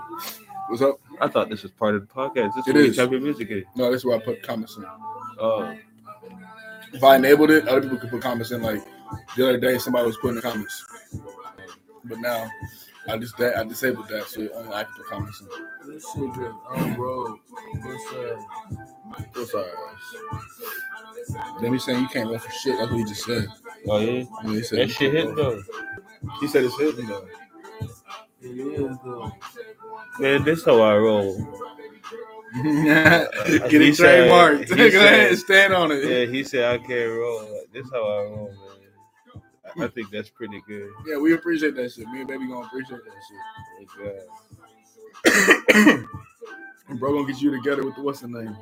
What's 0.68 0.82
up? 0.82 1.00
I 1.22 1.28
thought 1.28 1.50
this 1.50 1.64
was 1.64 1.72
part 1.72 1.96
of 1.96 2.08
the 2.08 2.14
podcast. 2.14 2.54
This 2.56 2.64
is 2.64 2.68
It 2.68 2.74
where 2.74 2.84
you 2.84 2.90
is. 2.92 2.98
type 2.98 3.12
your 3.12 3.22
music 3.22 3.50
in. 3.50 3.64
No, 3.76 3.92
this 3.92 4.02
is 4.02 4.06
where 4.06 4.18
I 4.18 4.20
put 4.20 4.42
comments 4.44 4.78
in. 4.78 4.86
Oh, 5.40 5.76
If 6.94 7.04
I 7.04 7.16
enabled 7.18 7.52
it, 7.52 7.68
other 7.68 7.82
people 7.82 7.98
could 7.98 8.10
put 8.10 8.22
comments 8.22 8.52
in. 8.52 8.62
Like 8.62 8.82
the 9.36 9.50
other 9.50 9.60
day, 9.60 9.78
somebody 9.78 10.06
was 10.08 10.18
putting 10.18 10.38
the 10.38 10.42
comments, 10.42 10.86
but 12.06 12.20
now 12.20 12.50
I 13.08 13.18
just 13.18 13.40
I 13.40 13.64
disabled 13.64 14.08
that, 14.10 14.28
so 14.28 14.48
only 14.56 14.74
I 14.74 14.84
can 14.86 14.94
put 14.96 15.06
comments 15.08 15.42
in. 15.42 15.48
This 15.94 16.04
shit 16.14 16.34
just 16.34 16.56
on 16.70 16.96
road. 16.96 17.38
What's 17.84 18.14
up? 18.14 18.40
What's 19.34 19.54
up? 19.56 19.68
Then 21.62 21.74
he 21.74 21.80
saying 21.80 22.02
you 22.02 22.08
can't 22.08 22.30
run 22.30 22.40
for 22.40 22.52
shit. 22.52 22.78
That's 22.80 22.90
what 22.92 22.98
he 22.98 23.04
just 23.06 23.26
said. 23.26 23.48
oh 23.88 24.00
yeah. 24.00 24.24
Yeah, 24.44 24.52
he 24.52 24.64
said 24.64 24.80
That 24.80 24.90
shit 24.90 25.14
hit 25.14 25.36
though. 25.36 25.62
He 26.40 26.48
said 26.48 26.64
it's 26.64 26.78
hitting 26.80 27.08
though. 27.08 27.28
It 28.42 28.48
is 28.50 28.98
though. 29.04 29.32
Man, 30.20 30.44
this 30.44 30.64
how 30.66 30.82
I 30.82 30.98
roll. 30.98 31.38
Get 32.54 32.64
He 32.64 33.90
it 33.90 33.96
said- 33.98 34.30
trademarked. 34.30 34.70
he 34.70 34.76
Go 34.76 34.84
ahead 34.84 34.92
said- 34.92 35.30
and 35.30 35.38
stand 35.40 35.74
on 35.74 35.92
it. 35.92 36.04
Yeah, 36.06 36.26
he 36.32 36.44
said 36.44 36.64
I 36.74 36.78
can't 36.78 37.12
roll. 37.12 37.62
This 37.74 37.90
how 37.92 38.02
I 38.04 38.24
roll, 38.24 38.54
man. 38.56 39.42
I- 39.78 39.84
I 39.84 39.88
think 39.90 40.10
that's 40.10 40.30
pretty 40.30 40.62
good. 40.68 40.90
Yeah, 41.06 41.18
we 41.18 41.34
appreciate 41.34 41.76
that 41.76 41.92
shit. 41.92 42.08
Me 42.08 42.20
and 42.20 42.28
baby 42.30 42.48
gonna 42.48 42.66
appreciate 42.66 43.02
that 43.04 43.22
shit. 43.28 44.26
Yeah. 45.76 46.04
And 46.88 47.00
bro 47.00 47.14
gonna 47.14 47.28
get 47.32 47.42
you 47.42 47.52
together 47.52 47.84
with 47.84 47.96
the 47.96 48.02
what's 48.02 48.22
the 48.22 48.28
name? 48.30 48.56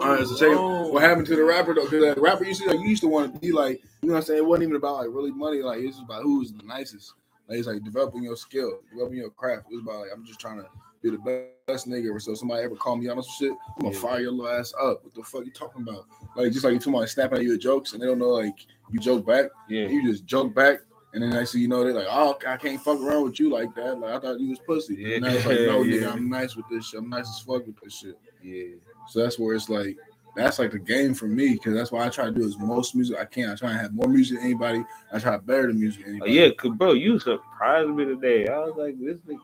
All 0.00 0.08
right, 0.14 0.26
so 0.26 0.34
check 0.36 0.48
it. 0.52 0.92
What 0.92 1.02
happened 1.02 1.26
to 1.26 1.36
the 1.36 1.44
rapper 1.44 1.74
though? 1.74 1.84
Because 1.84 2.02
that 2.14 2.18
rapper 2.20 2.44
used 2.44 2.62
to 2.62 2.68
like 2.70 2.78
you 2.80 2.86
used 2.86 3.02
to 3.02 3.08
want 3.08 3.34
to 3.34 3.40
be 3.40 3.52
like, 3.52 3.82
you 4.00 4.08
know 4.08 4.14
what 4.14 4.20
I'm 4.20 4.24
saying? 4.24 4.38
It 4.38 4.46
wasn't 4.46 4.62
even 4.64 4.76
about 4.76 4.96
like 4.96 5.08
really 5.10 5.32
money. 5.32 5.60
Like 5.60 5.80
it's 5.80 5.96
just 5.96 6.04
about 6.04 6.22
who's 6.22 6.52
the 6.52 6.62
nicest. 6.62 7.12
Like 7.48 7.58
it's 7.58 7.66
like 7.68 7.82
developing 7.84 8.22
your 8.22 8.36
skill, 8.36 8.80
developing 8.90 9.18
your 9.18 9.30
craft. 9.30 9.66
It's 9.70 9.82
about 9.82 10.00
like 10.00 10.10
I'm 10.14 10.24
just 10.24 10.40
trying 10.40 10.58
to 10.58 10.66
be 11.02 11.10
the 11.10 11.48
best 11.66 11.88
nigga 11.88 12.08
ever. 12.08 12.20
So 12.20 12.32
if 12.32 12.38
somebody 12.38 12.62
ever 12.62 12.76
call 12.76 12.96
me 12.96 13.08
on 13.08 13.22
some 13.22 13.32
shit, 13.38 13.50
I'm 13.76 13.82
gonna 13.82 13.94
Yeah. 13.94 14.00
fire 14.00 14.20
your 14.20 14.32
little 14.32 14.48
ass 14.52 14.72
up. 14.80 15.04
What 15.04 15.14
the 15.14 15.22
fuck 15.22 15.44
you 15.44 15.50
talking 15.52 15.82
about? 15.82 16.04
Like 16.36 16.52
just 16.52 16.64
like 16.64 16.72
you 16.74 16.78
talking 16.78 16.94
about 16.94 17.08
snapping 17.08 17.38
at 17.38 17.44
you 17.44 17.50
with 17.50 17.60
jokes 17.60 17.92
and 17.92 18.02
they 18.02 18.06
don't 18.06 18.18
know 18.18 18.28
like 18.30 18.54
you 18.90 19.00
joke 19.00 19.26
back. 19.26 19.46
Yeah. 19.68 19.88
You 19.88 20.02
just 20.10 20.24
joke 20.24 20.54
back. 20.54 20.80
And 21.14 21.22
then 21.22 21.34
I 21.34 21.44
thing 21.44 21.60
you 21.60 21.68
know, 21.68 21.84
they're 21.84 21.92
like, 21.92 22.06
"Oh, 22.08 22.38
I 22.46 22.56
can't 22.56 22.80
fuck 22.80 22.98
around 22.98 23.24
with 23.24 23.38
you 23.38 23.50
like 23.50 23.74
that. 23.74 23.98
Like 23.98 24.14
I 24.14 24.18
thought 24.18 24.40
you 24.40 24.48
was 24.48 24.60
pussy." 24.60 24.94
Yeah. 24.94 25.16
And 25.16 25.24
now 25.24 25.32
it's 25.32 25.44
like, 25.44 25.60
"No, 25.60 25.80
nigga, 25.84 26.00
Yeah. 26.00 26.10
I'm 26.12 26.30
nice 26.30 26.56
with 26.56 26.64
this 26.70 26.86
shit. 26.86 27.00
I'm 27.00 27.10
nice 27.10 27.28
as 27.28 27.40
fuck 27.40 27.66
with 27.66 27.76
this 27.82 27.92
shit." 27.98 28.18
Yeah. 28.42 28.76
So 29.08 29.22
that's 29.22 29.38
where 29.38 29.54
it's 29.54 29.68
like, 29.68 29.98
that's 30.34 30.58
like 30.58 30.70
the 30.70 30.78
game 30.78 31.14
for 31.14 31.26
me 31.26 31.52
because 31.54 31.74
that's 31.74 31.92
why 31.92 32.06
I 32.06 32.08
try 32.08 32.24
to 32.26 32.30
do 32.32 32.44
as 32.44 32.58
most 32.58 32.94
music 32.94 33.18
I 33.18 33.24
can. 33.26 33.50
I 33.50 33.54
try 33.54 33.68
to 33.72 33.78
have 33.78 33.92
more 33.92 34.08
music 34.08 34.36
than 34.38 34.46
anybody. 34.46 34.84
I 35.12 35.18
try 35.18 35.32
to 35.32 35.42
better 35.42 35.66
the 35.68 35.74
music 35.74 36.04
than 36.04 36.14
Oh, 36.22 36.24
anybody. 36.24 36.32
yeah, 36.32 36.50
cause 36.50 36.72
bro, 36.76 36.92
you 36.92 37.18
surprised 37.18 37.90
me 37.90 38.04
today. 38.04 38.48
I 38.48 38.58
was 38.58 38.74
like, 38.76 38.98
this 38.98 39.18
nigga. 39.28 39.40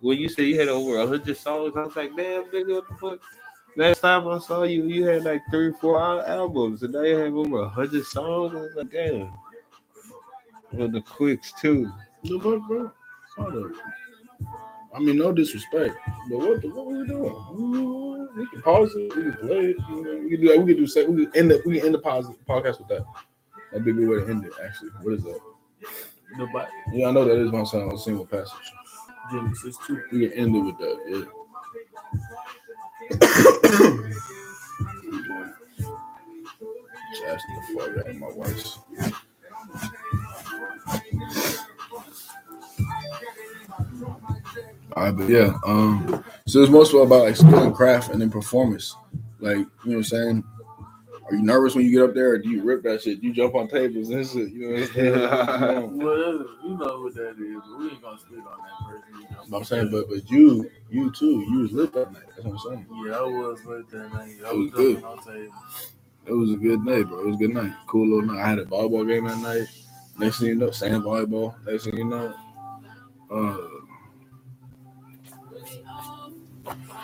When 0.00 0.16
you 0.16 0.30
said 0.30 0.46
you 0.46 0.58
had 0.58 0.68
over 0.68 0.98
a 0.98 1.06
hundred 1.06 1.36
songs, 1.36 1.74
I 1.76 1.82
was 1.82 1.94
like, 1.94 2.16
damn, 2.16 2.44
nigga, 2.44 2.74
what 2.76 2.88
the 2.88 2.94
fuck? 2.96 3.18
Last 3.76 4.00
time 4.00 4.26
I 4.26 4.38
saw 4.38 4.62
you, 4.62 4.84
you 4.86 5.04
had 5.04 5.24
like 5.24 5.42
three, 5.50 5.72
four 5.80 6.00
albums, 6.00 6.82
and 6.82 6.92
now 6.94 7.02
you 7.02 7.16
have 7.16 7.34
over 7.34 7.60
a 7.60 7.68
hundred 7.68 8.04
songs. 8.06 8.54
I 8.54 8.60
was 8.60 8.72
like, 8.76 8.90
damn. 8.90 9.30
With 10.72 10.92
the 10.92 11.02
quicks 11.02 11.52
too. 11.60 11.90
The 12.24 12.38
fuck, 12.40 12.66
bro? 12.66 12.92
I 14.92 14.98
mean, 14.98 15.18
no 15.18 15.32
disrespect, 15.32 15.94
but 16.28 16.38
what 16.38 16.62
the 16.62 16.68
what 16.68 16.86
we 16.86 17.06
doing? 17.06 18.28
We 18.36 18.46
can 18.48 18.62
pause 18.62 18.92
it. 18.94 19.14
We 19.14 19.22
can 19.22 19.32
play 19.34 19.66
it. 19.70 19.76
You 19.88 20.02
know, 20.02 20.18
we 20.22 20.30
can 20.30 20.40
do 20.40 20.48
that. 20.48 20.58
We 20.58 20.74
can 20.74 20.82
do. 20.82 20.86
Say, 20.86 21.06
we 21.06 21.26
can 21.26 21.36
end 21.36 21.50
the. 21.50 21.62
We 21.64 21.78
can 21.78 21.86
end 21.86 21.94
the 21.94 22.00
pause, 22.00 22.26
podcast 22.48 22.78
with 22.78 22.88
that. 22.88 23.04
That'd 23.70 23.84
be 23.84 23.92
a 23.92 23.94
good 23.94 24.08
way 24.08 24.16
to 24.16 24.28
end 24.28 24.44
it. 24.44 24.52
Actually, 24.64 24.90
what 25.02 25.14
is 25.14 25.22
that? 25.22 25.40
Nobody. 26.36 26.70
Yeah, 26.92 27.08
I 27.08 27.12
know 27.12 27.24
that 27.24 27.38
is 27.38 27.50
gonna 27.50 27.66
sound 27.66 27.92
a 27.92 27.98
single 27.98 28.26
passage. 28.26 28.72
Genesis 29.30 29.76
2. 29.86 30.02
We 30.12 30.28
can 30.28 30.38
end 30.38 30.56
it 30.56 30.60
with 30.60 30.78
that. 30.78 30.98
Yeah. 31.08 31.24
Just 37.12 37.44
the 37.46 37.60
fuck 37.74 37.90
out 37.98 38.08
of 38.08 38.16
my 38.16 38.28
wife's. 38.28 38.78
All 44.96 45.04
right, 45.04 45.16
but 45.16 45.28
yeah, 45.28 45.54
um, 45.66 46.24
so 46.46 46.62
it's 46.62 46.70
most 46.70 46.92
about 46.94 47.24
like 47.24 47.36
skill 47.36 47.62
and 47.62 47.74
craft 47.74 48.10
and 48.10 48.20
then 48.20 48.30
performance. 48.30 48.96
Like, 49.40 49.56
you 49.58 49.64
know 49.64 49.68
what 49.84 49.96
I'm 49.96 50.04
saying? 50.04 50.44
Are 51.30 51.34
you 51.36 51.42
nervous 51.42 51.74
when 51.76 51.86
you 51.86 51.92
get 51.92 52.02
up 52.08 52.14
there, 52.14 52.30
or 52.32 52.38
do 52.38 52.50
you 52.50 52.62
rip 52.62 52.82
that 52.84 53.02
shit? 53.02 53.22
You 53.22 53.32
jump 53.32 53.54
on 53.54 53.68
tables 53.68 54.10
and 54.10 54.26
shit. 54.26 54.50
You 54.50 54.68
know 54.68 54.80
what 54.80 54.90
I'm 54.90 54.94
saying? 54.94 55.98
Well, 56.00 56.46
you 56.64 56.76
know 56.78 57.02
what 57.02 57.14
that 57.14 57.36
is, 57.38 57.62
but 57.68 57.78
we 57.78 57.90
ain't 57.90 58.02
gonna 58.02 58.18
speak 58.18 58.38
on 58.38 58.44
that 58.44 58.88
person. 58.88 59.14
You 59.20 59.50
know. 59.50 59.58
I'm 59.58 59.64
saying, 59.64 59.90
but 59.90 60.08
but 60.08 60.30
you, 60.30 60.70
you 60.90 61.12
too, 61.12 61.46
you 61.50 61.58
was 61.60 61.72
lit 61.72 61.92
that 61.94 62.12
night. 62.12 62.22
That's 62.36 62.44
what 62.44 62.52
I'm 62.52 62.58
saying. 62.58 62.86
Yeah, 63.06 63.16
I 63.18 63.22
was 63.22 63.64
lit 63.64 63.90
that 63.90 64.12
night. 64.12 64.36
I 64.46 64.50
It 64.50 64.56
was 64.56 64.72
was 64.72 64.72
good. 64.72 65.04
on 65.04 65.18
table. 65.24 65.54
It 66.26 66.32
was 66.32 66.52
a 66.52 66.56
good 66.56 66.84
night, 66.84 67.04
bro. 67.08 67.20
It 67.20 67.26
was 67.26 67.36
a 67.36 67.38
good 67.38 67.54
night. 67.54 67.72
Cool 67.86 68.08
little 68.08 68.34
night. 68.34 68.44
I 68.44 68.48
had 68.50 68.58
a 68.58 68.64
volleyball 68.66 69.06
game 69.08 69.26
that 69.26 69.38
night. 69.38 69.68
Next 70.18 70.38
thing 70.40 70.48
you 70.48 70.54
know, 70.56 70.70
sand 70.70 71.02
volleyball. 71.04 71.54
Next 71.66 71.84
thing 71.84 71.96
you 71.98 72.04
know, 72.04 72.34
uh, 73.30 73.56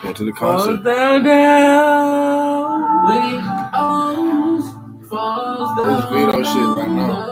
go 0.07 0.13
to 0.13 0.25
the 0.25 0.33
concert. 0.33 0.83
down, 0.83 1.23
down. 1.23 3.05
When 3.07 3.35
it 3.35 3.45
almost 3.75 4.75
falls 5.09 5.77
down. 5.77 5.87
This 5.87 6.05
Vito 6.11 6.43
shit 6.43 6.77
right 6.77 6.91
now. 6.91 7.25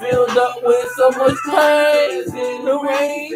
Filled 0.00 0.38
up 0.38 0.56
with 0.64 0.88
so 0.96 1.10
much 1.12 1.38
pain 1.50 2.22
in 2.24 2.66
the 2.66 2.80
rain. 2.88 3.30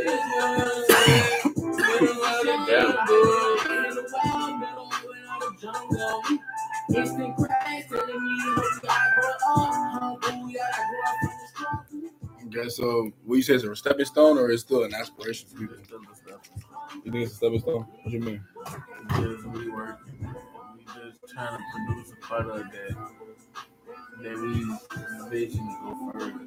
Feeling 1.76 2.20
like 2.20 2.44
a 2.44 2.66
jungle. 2.70 3.56
In 3.66 3.94
the 3.96 4.12
wild 4.14 4.60
middle 4.60 4.92
without 5.08 5.42
a 5.42 5.62
jungle. 5.62 6.22
Instant 6.96 7.36
crash 7.36 7.84
telling 7.90 8.24
me 8.24 8.36
what 8.56 8.64
you 8.74 8.80
gotta 8.82 9.10
grow 9.16 9.54
up. 9.56 9.74
Humble, 10.24 10.50
you 10.50 10.60
up 10.60 11.16
from 11.20 11.30
the 11.32 11.48
struggle. 11.48 12.58
Okay, 12.60 12.70
so 12.70 13.10
what 13.24 13.36
you 13.36 13.42
say 13.42 13.54
is 13.54 13.64
a 13.64 13.76
stepping 13.76 14.06
stone 14.06 14.38
or 14.38 14.50
is 14.50 14.62
still 14.62 14.84
an 14.84 14.94
aspiration 14.94 15.48
for 15.48 15.58
people? 15.58 16.13
You 17.02 17.12
think 17.12 17.24
it's 17.24 17.32
a 17.32 17.36
stepping 17.36 17.60
stone? 17.60 17.86
What 18.02 18.12
you 18.12 18.20
mean? 18.20 18.44
Just 19.10 19.46
we 19.46 19.70
work. 19.70 20.00
We 20.76 20.84
just 20.84 21.20
trying 21.32 21.58
to 21.58 21.64
produce 21.86 22.12
a 22.12 22.16
product 22.16 22.72
that 22.72 22.96
that 24.22 24.36
we 24.38 25.30
vision 25.30 25.66
to 25.66 25.76
go 25.82 26.12
further. 26.12 26.40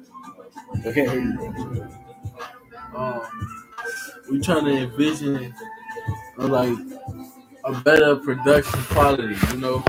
I 0.88 0.92
can't 0.92 1.10
hear 1.10 1.20
you. 1.20 1.88
Um, 2.94 3.22
we 4.30 4.40
trying 4.40 4.64
to 4.64 4.72
envision 4.72 5.54
a, 6.38 6.46
like 6.46 6.78
a 7.64 7.72
better 7.82 8.16
production 8.16 8.80
quality. 8.84 9.36
You 9.52 9.58
know, 9.58 9.84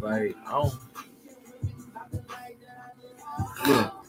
like 0.00 0.36
I 0.46 0.50
don't. 0.52 0.74
Look, 3.66 3.99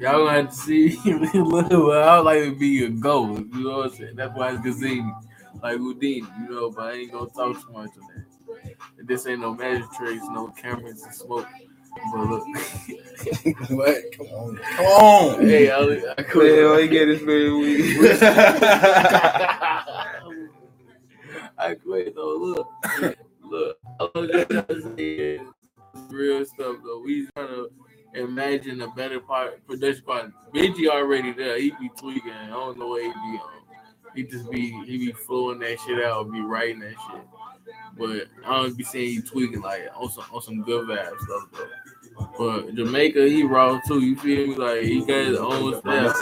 y'all 0.00 0.26
gonna 0.26 0.32
have 0.32 0.50
to 0.50 0.56
see. 0.56 0.98
Look, 1.34 1.70
well, 1.70 2.08
I 2.08 2.16
would 2.18 2.24
like 2.26 2.42
to 2.44 2.54
be 2.56 2.84
a 2.84 2.90
go. 2.90 3.36
You 3.38 3.64
know 3.64 3.78
what 3.78 3.90
I'm 3.92 3.96
saying? 3.96 4.16
That's 4.16 4.36
why 4.36 4.50
it's 4.54 4.60
Gazini, 4.60 5.10
like 5.62 5.78
Houdini. 5.78 6.26
You 6.42 6.48
know, 6.50 6.70
but 6.70 6.86
I 6.86 6.92
ain't 6.94 7.12
gonna 7.12 7.30
talk 7.30 7.56
too 7.62 7.72
much 7.72 7.90
on 8.00 8.08
that. 8.14 8.24
This 9.06 9.26
ain't 9.26 9.40
no 9.40 9.54
magic 9.54 9.90
tricks, 9.92 10.24
no 10.30 10.48
cameras 10.48 11.02
and 11.04 11.14
smoke. 11.14 11.46
But 12.12 12.28
look, 12.28 12.44
what? 13.70 13.96
Come 14.16 14.26
on, 14.28 14.56
come 14.76 14.86
on. 14.86 15.48
hey, 15.48 15.70
I, 15.70 15.78
I 16.18 16.22
Man, 16.24 16.24
could. 16.24 16.70
why 16.70 16.78
you 16.80 16.88
get 16.88 17.06
this 17.06 17.22
man 17.22 17.60
weed? 17.60 17.96
I 21.58 21.74
quit 21.76 22.14
though. 22.14 22.36
Look, 22.38 22.68
look. 23.42 23.78
I 24.00 24.08
was 24.14 24.30
just 24.30 24.96
saying 24.96 25.52
real 26.10 26.46
stuff 26.46 26.76
though. 26.84 27.02
We 27.04 27.28
trying 27.36 27.48
to 27.48 27.70
imagine 28.16 28.82
a 28.82 28.88
better 28.88 29.20
part 29.20 29.66
production 29.66 30.04
part. 30.04 30.32
Bengi 30.54 30.88
already 30.88 31.32
there. 31.32 31.58
He 31.60 31.70
be 31.72 31.90
tweaking. 31.98 32.32
I 32.32 32.48
don't 32.50 32.78
know 32.78 32.88
what 32.88 33.02
he 33.02 33.08
be 33.08 33.14
on. 33.38 33.50
He 34.16 34.24
just 34.24 34.50
be 34.50 34.70
he 34.86 34.98
be 34.98 35.12
flowing 35.12 35.60
that 35.60 35.78
shit 35.80 36.04
out, 36.04 36.32
be 36.32 36.42
writing 36.42 36.80
that 36.80 36.94
shit. 37.10 37.22
But 37.98 38.28
I 38.46 38.56
don't 38.62 38.76
be 38.76 38.84
seeing 38.84 39.10
he 39.10 39.22
tweaking 39.22 39.62
like 39.62 39.88
on 39.96 40.10
some 40.10 40.24
on 40.32 40.42
some 40.42 40.62
good 40.62 40.88
vibe 40.88 41.18
stuff 41.20 41.48
though. 41.52 41.68
But 42.38 42.74
Jamaica, 42.74 43.28
he 43.28 43.44
raw 43.44 43.80
too. 43.86 44.00
You 44.00 44.16
feel 44.16 44.48
me? 44.48 44.56
Like 44.56 44.82
he 44.82 45.04
got 45.04 45.26
his 45.26 45.38
own 45.38 45.80
style. 45.80 46.14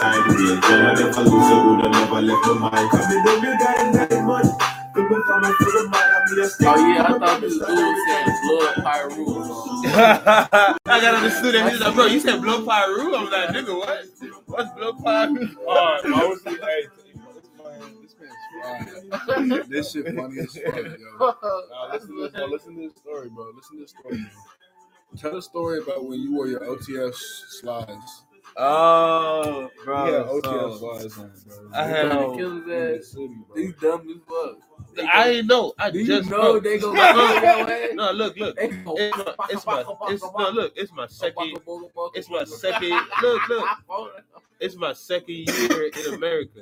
Oh 6.27 6.87
yeah, 6.87 7.03
I 7.03 7.19
thought 7.19 7.41
this 7.41 7.53
dude 7.57 7.97
said 8.07 8.25
blood 8.43 8.75
pyro. 8.83 9.09
I 10.85 10.99
got 11.01 11.15
understood 11.15 11.53
that. 11.55 11.71
He's 11.71 11.79
like, 11.81 11.93
bro, 11.93 12.05
you 12.07 12.19
said 12.19 12.41
blow 12.41 12.65
pyro? 12.65 13.15
I'm 13.15 13.29
like, 13.29 13.49
nigga, 13.49 13.77
what? 13.77 14.05
What's 14.47 14.71
blow 14.73 14.93
pyro? 14.93 15.35
All 15.67 15.75
right, 15.75 16.05
I 16.05 16.25
was 16.25 16.41
hey, 16.43 16.87
this 18.03 18.15
man's 18.19 19.25
fine. 19.27 19.69
This 19.69 19.91
shit 19.91 20.05
funny 20.15 20.39
as 20.39 20.57
fuck, 20.57 20.75
yo. 20.75 21.35
Nah, 21.69 21.93
listen, 21.93 22.15
to 22.15 22.21
this, 22.23 22.31
bro. 22.31 22.45
listen 22.47 22.75
to 22.75 22.81
this 22.87 22.95
story, 22.95 23.29
bro. 23.29 23.51
Listen 23.55 23.77
to 23.77 23.81
this 23.83 23.91
story, 23.91 24.17
man. 24.17 24.31
Tell 25.17 25.37
a 25.37 25.41
story 25.41 25.79
about 25.79 26.05
when 26.07 26.19
you 26.19 26.33
wore 26.33 26.47
your 26.47 26.61
OTF 26.61 27.13
slides. 27.15 28.23
Oh, 28.57 29.61
Yeah, 29.61 29.83
bro. 29.83 30.41
OTF 30.41 30.43
so- 30.43 30.77
slides 30.77 31.17
on, 31.17 31.31
bro. 31.45 31.69
I 31.73 31.83
They 31.87 31.89
had- 31.93 32.11
trying 32.11 32.31
to 32.31 32.37
kill 32.37 32.61
his 32.61 33.05
ass. 33.11 33.17
These 33.55 33.73
dumb 33.81 34.09
as 34.09 34.21
fuck. 34.27 35.07
I 35.13 35.29
ain't 35.29 35.47
know. 35.47 35.73
I 35.77 35.89
Do 35.91 35.99
you 35.99 36.05
just 36.07 36.29
know 36.29 36.53
know. 36.53 36.59
they 36.59 36.77
go 36.77 36.93
No, 36.93 37.13
kill 37.13 37.41
your 37.57 37.69
ass? 37.71 37.89
no, 37.95 38.11
look, 38.11 38.37
look. 38.37 38.55
It's 38.57 38.73
my, 38.85 38.93
it's 39.49 39.65
my, 39.65 39.83
it's 40.09 40.23
no, 40.23 40.49
look. 40.51 40.73
It's 40.77 40.91
my 40.93 41.07
second. 41.07 41.59
It's 42.13 42.29
my 42.29 42.43
second. 42.45 42.99
Look, 43.21 43.49
look. 43.49 44.23
It's 44.61 44.75
my 44.77 44.93
second 44.93 45.35
year 45.35 45.87
in 45.87 46.13
America. 46.13 46.61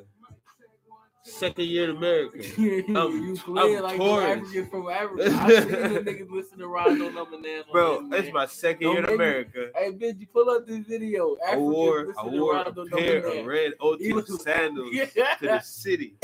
Second 1.25 1.65
year 1.65 1.89
in 1.89 1.95
America. 1.95 2.37
I'm- 2.97 3.23
you 3.23 3.37
clear 3.37 3.77
I'm 3.77 3.83
like 3.83 3.97
Taurus. 3.97 4.25
the 4.51 4.59
African 4.59 4.67
from 4.69 4.89
Africa. 4.89 5.23
I 5.41 5.47
see 5.47 5.59
the 5.69 6.01
niggas 6.11 6.29
listen 6.31 6.57
to 6.59 6.67
Rondo 6.67 7.09
number 7.11 7.39
nine. 7.39 7.63
Bro, 7.71 8.09
it's 8.11 8.33
my 8.33 8.45
second 8.45 8.81
year 8.89 8.97
in 8.97 9.03
Don't 9.03 9.11
make 9.17 9.19
me- 9.19 9.25
America. 9.25 9.69
Hey, 9.73 9.91
bitch, 9.91 10.19
you 10.19 10.27
pull 10.27 10.49
up 10.49 10.67
this 10.67 10.85
video. 10.85 11.37
I 11.47 11.55
wore, 11.55 12.13
I 12.19 12.25
wore 12.25 12.57
a 12.57 12.73
pair 12.87 13.25
of 13.25 13.45
red 13.45 13.71
He 13.71 13.73
OT 13.79 14.11
was- 14.13 14.43
sandals 14.43 14.89
Yeah. 14.91 15.05
to 15.39 15.45
the 15.47 15.59
city. 15.61 16.15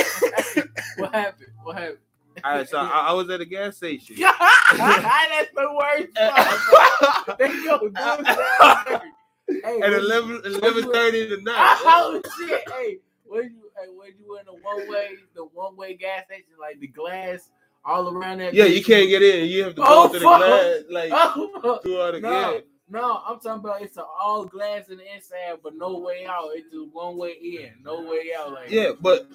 what 0.97 1.13
happened? 1.15 1.47
What 1.63 1.77
happened? 1.77 1.97
All 2.43 2.51
right, 2.55 2.67
so 2.69 2.77
I, 2.77 2.87
I 3.09 3.13
was 3.13 3.29
at 3.29 3.39
a 3.41 3.45
gas 3.45 3.77
station. 3.77 4.15
That's 4.19 5.49
the 5.55 5.75
worst 5.77 6.13
part. 6.15 7.25
bro. 7.25 7.35
They 7.37 7.63
go 7.63 7.79
do 7.79 7.89
that. 7.91 9.01
Hey, 9.47 9.81
At 9.81 9.91
when- 9.91 9.93
11, 9.93 10.41
11.30 10.43 11.31
at 11.33 11.43
night. 11.43 11.77
Oh 11.83 12.21
shit! 12.37 12.69
Hey, 12.69 12.99
when 13.25 13.43
you 13.45 13.68
hey, 13.81 13.87
when 13.95 14.09
you 14.19 14.37
in 14.37 14.45
the 14.45 14.53
one 14.53 14.89
way, 14.89 15.09
the 15.35 15.45
one 15.45 15.75
way 15.75 15.95
gas 15.95 16.25
station, 16.25 16.53
like 16.59 16.79
the 16.79 16.87
glass 16.87 17.49
all 17.85 18.09
around 18.09 18.39
that. 18.39 18.53
Yeah, 18.53 18.65
bitch, 18.65 18.75
you 18.77 18.83
can't 18.83 19.09
get 19.09 19.21
in. 19.21 19.47
You 19.49 19.63
have 19.65 19.75
to 19.75 19.81
go 19.81 19.87
Oh, 19.87 20.07
through 20.09 20.19
the 20.19 20.25
glass, 20.25 20.83
like, 20.89 21.11
Oh, 21.13 21.79
through 21.81 21.99
all 21.99 22.11
the 22.11 22.19
no, 22.19 22.29
gas. 22.29 22.61
no, 22.89 23.21
I'm 23.25 23.39
talking 23.39 23.63
about 23.63 23.81
it's 23.81 23.97
a 23.97 24.03
all 24.03 24.45
glass 24.45 24.89
in 24.89 24.97
the 24.97 25.15
inside, 25.15 25.59
but 25.63 25.75
no 25.75 25.97
way 25.99 26.25
out. 26.25 26.49
It's 26.53 26.71
just 26.71 26.93
one 26.93 27.17
way 27.17 27.31
in, 27.41 27.71
no 27.83 28.01
way 28.01 28.31
out. 28.37 28.53
Like 28.53 28.69
Yeah, 28.69 28.91
but 28.99 29.27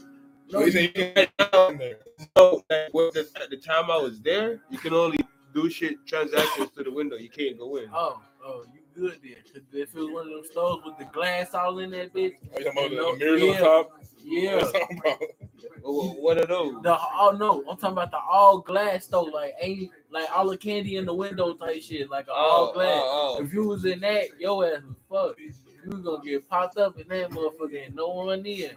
no, 0.50 0.68
So 0.68 0.78
you 0.78 0.90
can't 0.92 1.14
get 1.14 1.30
in 1.70 1.78
there. 1.78 1.98
so 2.36 2.64
at, 2.70 2.92
the, 2.92 3.28
at 3.42 3.50
the 3.50 3.56
time 3.56 3.90
I 3.90 3.96
was 3.96 4.20
there, 4.20 4.60
you 4.70 4.78
can 4.78 4.92
only 4.92 5.18
do 5.54 5.70
shit 5.70 6.04
transactions 6.06 6.68
through 6.74 6.84
the 6.84 6.92
window. 6.92 7.16
You 7.16 7.30
can't 7.30 7.56
go 7.58 7.76
in. 7.76 7.88
oh, 7.94 8.20
oh, 8.44 8.64
you 8.74 8.80
good 8.94 9.20
then? 9.22 9.36
'Cause 9.52 9.62
if 9.72 9.94
it 9.94 10.00
was 10.00 10.10
one 10.10 10.26
of 10.28 10.32
them 10.34 10.44
stores 10.44 10.82
with 10.84 10.98
the 10.98 11.06
glass 11.06 11.54
all 11.54 11.78
in 11.80 11.90
that 11.92 12.14
bitch, 12.14 12.36
Are 12.56 12.60
you 12.60 12.66
talking 12.66 12.78
about 12.78 12.92
No, 12.92 13.12
the, 13.12 13.18
the 13.18 13.24
mirrors 13.24 13.42
yeah. 13.42 13.50
on 13.50 13.56
top? 13.58 13.92
yeah. 14.24 14.56
What 14.56 14.64
I'm 14.64 14.72
talking 14.72 14.98
about. 15.04 15.20
What, 15.82 16.18
what 16.22 16.38
are 16.38 16.46
those? 16.46 16.82
The 16.82 16.96
oh 16.98 17.36
no, 17.38 17.60
I'm 17.70 17.76
talking 17.78 17.92
about 17.92 18.10
the 18.12 18.18
all 18.18 18.58
glass 18.60 19.04
store, 19.06 19.30
like 19.30 19.54
ain't 19.60 19.90
like 20.10 20.28
all 20.34 20.48
the 20.50 20.56
candy 20.58 20.96
in 20.96 21.06
the 21.06 21.14
window 21.14 21.54
type 21.54 21.82
shit, 21.82 22.10
like 22.10 22.28
a 22.28 22.32
oh, 22.32 22.34
all 22.34 22.70
oh, 22.70 22.72
glass. 22.74 23.02
oh, 23.04 23.42
If 23.42 23.52
you 23.52 23.68
was 23.68 23.84
in 23.84 24.00
that, 24.00 24.40
your 24.40 24.66
ass 24.66 24.82
was 24.84 24.96
fucked. 25.10 25.40
You 25.40 25.90
was 25.90 26.00
gonna 26.00 26.24
get 26.24 26.48
popped 26.48 26.78
up 26.78 26.98
in 26.98 27.08
that 27.08 27.30
motherfucker 27.30 27.86
and 27.86 27.94
no 27.96 28.08
one 28.08 28.46
in. 28.46 28.70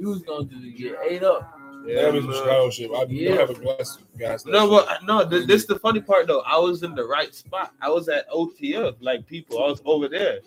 You 0.00 0.08
was 0.10 0.22
gonna 0.22 0.46
just 0.46 0.76
get 0.78 0.96
ate 1.08 1.24
up. 1.24 1.61
Yeah, 1.86 2.02
that 2.02 2.12
was 2.14 2.24
some 2.24 2.32
Chicago 2.34 2.70
shit. 2.70 2.90
I 2.94 3.04
do 3.04 3.14
Yeah. 3.14 3.34
have 3.36 3.50
a 3.50 3.54
glass 3.54 3.98
gas. 4.18 4.44
No, 4.46 4.68
but 4.68 5.02
no, 5.04 5.28
th- 5.28 5.46
this 5.46 5.66
the 5.66 5.78
funny 5.78 6.00
part 6.00 6.26
though. 6.26 6.40
I 6.40 6.58
was 6.58 6.82
in 6.82 6.94
the 6.94 7.04
right 7.04 7.34
spot. 7.34 7.72
I 7.80 7.88
was 7.90 8.08
at 8.08 8.28
OTF, 8.30 8.96
like 9.00 9.26
people. 9.26 9.62
I 9.62 9.68
was 9.68 9.82
over 9.84 10.08
there. 10.08 10.38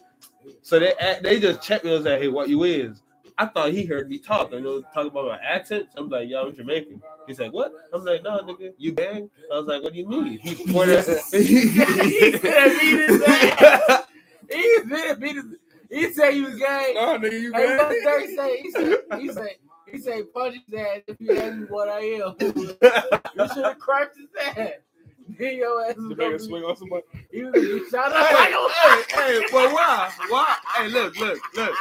So 0.62 0.80
they 0.80 0.94
a- 1.00 1.20
they 1.22 1.40
just 1.40 1.62
checked 1.62 1.84
me. 1.86 1.92
I 1.92 1.96
was 1.96 2.06
like, 2.06 2.22
"Hey, 2.22 2.28
what 2.28 2.50
you 2.50 2.64
is?" 2.64 3.02
I 3.38 3.48
thought 3.48 3.72
he 3.74 3.84
heard 3.86 4.10
me 4.10 4.18
talk. 4.18 4.52
You 4.54 4.62
know, 4.62 4.82
talking 4.94 5.12
about 5.12 5.26
my 5.26 5.38
accent. 5.40 5.90
I'm 5.98 6.08
like, 6.10 6.30
"Yo, 6.30 6.48
I'm 6.48 6.56
Jamaican." 6.56 7.02
He's 7.28 7.40
like, 7.40 7.52
"What?" 7.52 7.74
I'm 7.94 8.06
like, 8.06 8.24
"No, 8.24 8.40
nigga, 8.40 8.74
you 8.78 8.92
gang." 8.94 9.30
I 9.52 9.58
was 9.58 9.66
like, 9.68 9.84
"What 9.84 9.92
do 9.94 10.00
you 10.00 10.08
mean?" 10.08 10.38
He 10.40 10.72
pointed. 10.72 11.04
he 11.06 11.68
said 11.68 12.80
beat 12.80 13.10
his 13.10 13.22
ass. 13.28 14.04
He 14.50 14.78
said 14.90 15.20
beat 15.20 15.36
his. 15.36 15.46
He 15.92 16.14
said 16.14 16.30
you 16.32 16.46
was 16.46 16.56
gay. 16.56 16.92
No, 16.96 17.18
nigga, 17.20 17.40
you 17.42 17.52
Hey, 17.54 17.78
what 17.78 17.90
got 17.90 18.20
Dirk 18.20 18.26
say? 18.36 18.62
He 18.62 18.72
said 18.72 18.98
he 19.20 19.32
said 19.32 19.50
he 19.92 19.98
said 20.00 20.34
punch 20.34 20.56
his 20.68 20.80
ass 20.80 21.02
if 21.08 21.20
you 21.20 21.38
ask 21.38 21.58
me 21.58 21.66
what 21.70 21.90
I 21.90 22.00
am. 22.02 22.36
You 23.38 23.48
should 23.50 23.66
have 23.66 23.80
cracked 23.80 24.18
his 24.18 24.30
ass. 24.58 24.70
Then 25.38 25.58
your 25.58 25.86
ass 25.86 25.96
to 25.96 26.02
gonna 26.02 26.16
make 26.16 26.34
a 26.34 26.40
swing 26.40 26.64
on 26.64 26.76
somebody. 26.78 27.04
he 27.32 27.44
was 27.44 27.54
gonna 27.54 27.68
be 27.68 27.90
shot 27.90 28.12
up 28.14 28.28
hey, 28.28 28.36
like 28.36 28.72
hey, 28.84 29.04
hey, 29.40 29.48
but 29.52 29.74
why? 29.74 30.12
Why? 30.30 30.56
Hey, 30.76 30.88
look, 30.88 31.18
look, 31.18 31.40
look. 31.56 31.76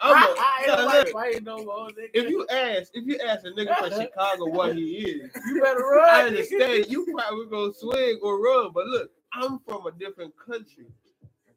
I'm 0.00 0.16
I 0.16 0.64
a, 0.66 0.70
ain't 0.70 0.78
nobody 0.80 1.12
fighting 1.12 1.44
no 1.44 1.64
more, 1.64 1.88
nigga. 1.88 2.08
if 2.14 2.28
you 2.30 2.46
ask, 2.48 2.90
if 2.94 3.06
you 3.06 3.18
ask 3.24 3.44
a 3.44 3.50
nigga 3.50 3.76
from 3.78 3.90
Chicago 4.02 4.46
what 4.46 4.74
he 4.74 4.82
is, 4.96 5.30
you 5.46 5.60
better 5.60 5.80
run. 5.80 6.10
I 6.10 6.22
understand 6.26 6.86
you 6.88 7.06
probably 7.14 7.46
gonna 7.46 7.72
swing 7.74 8.18
or 8.22 8.40
run, 8.42 8.70
but 8.74 8.86
look, 8.86 9.10
I'm 9.34 9.60
from 9.68 9.86
a 9.86 9.92
different 9.92 10.32
country. 10.38 10.86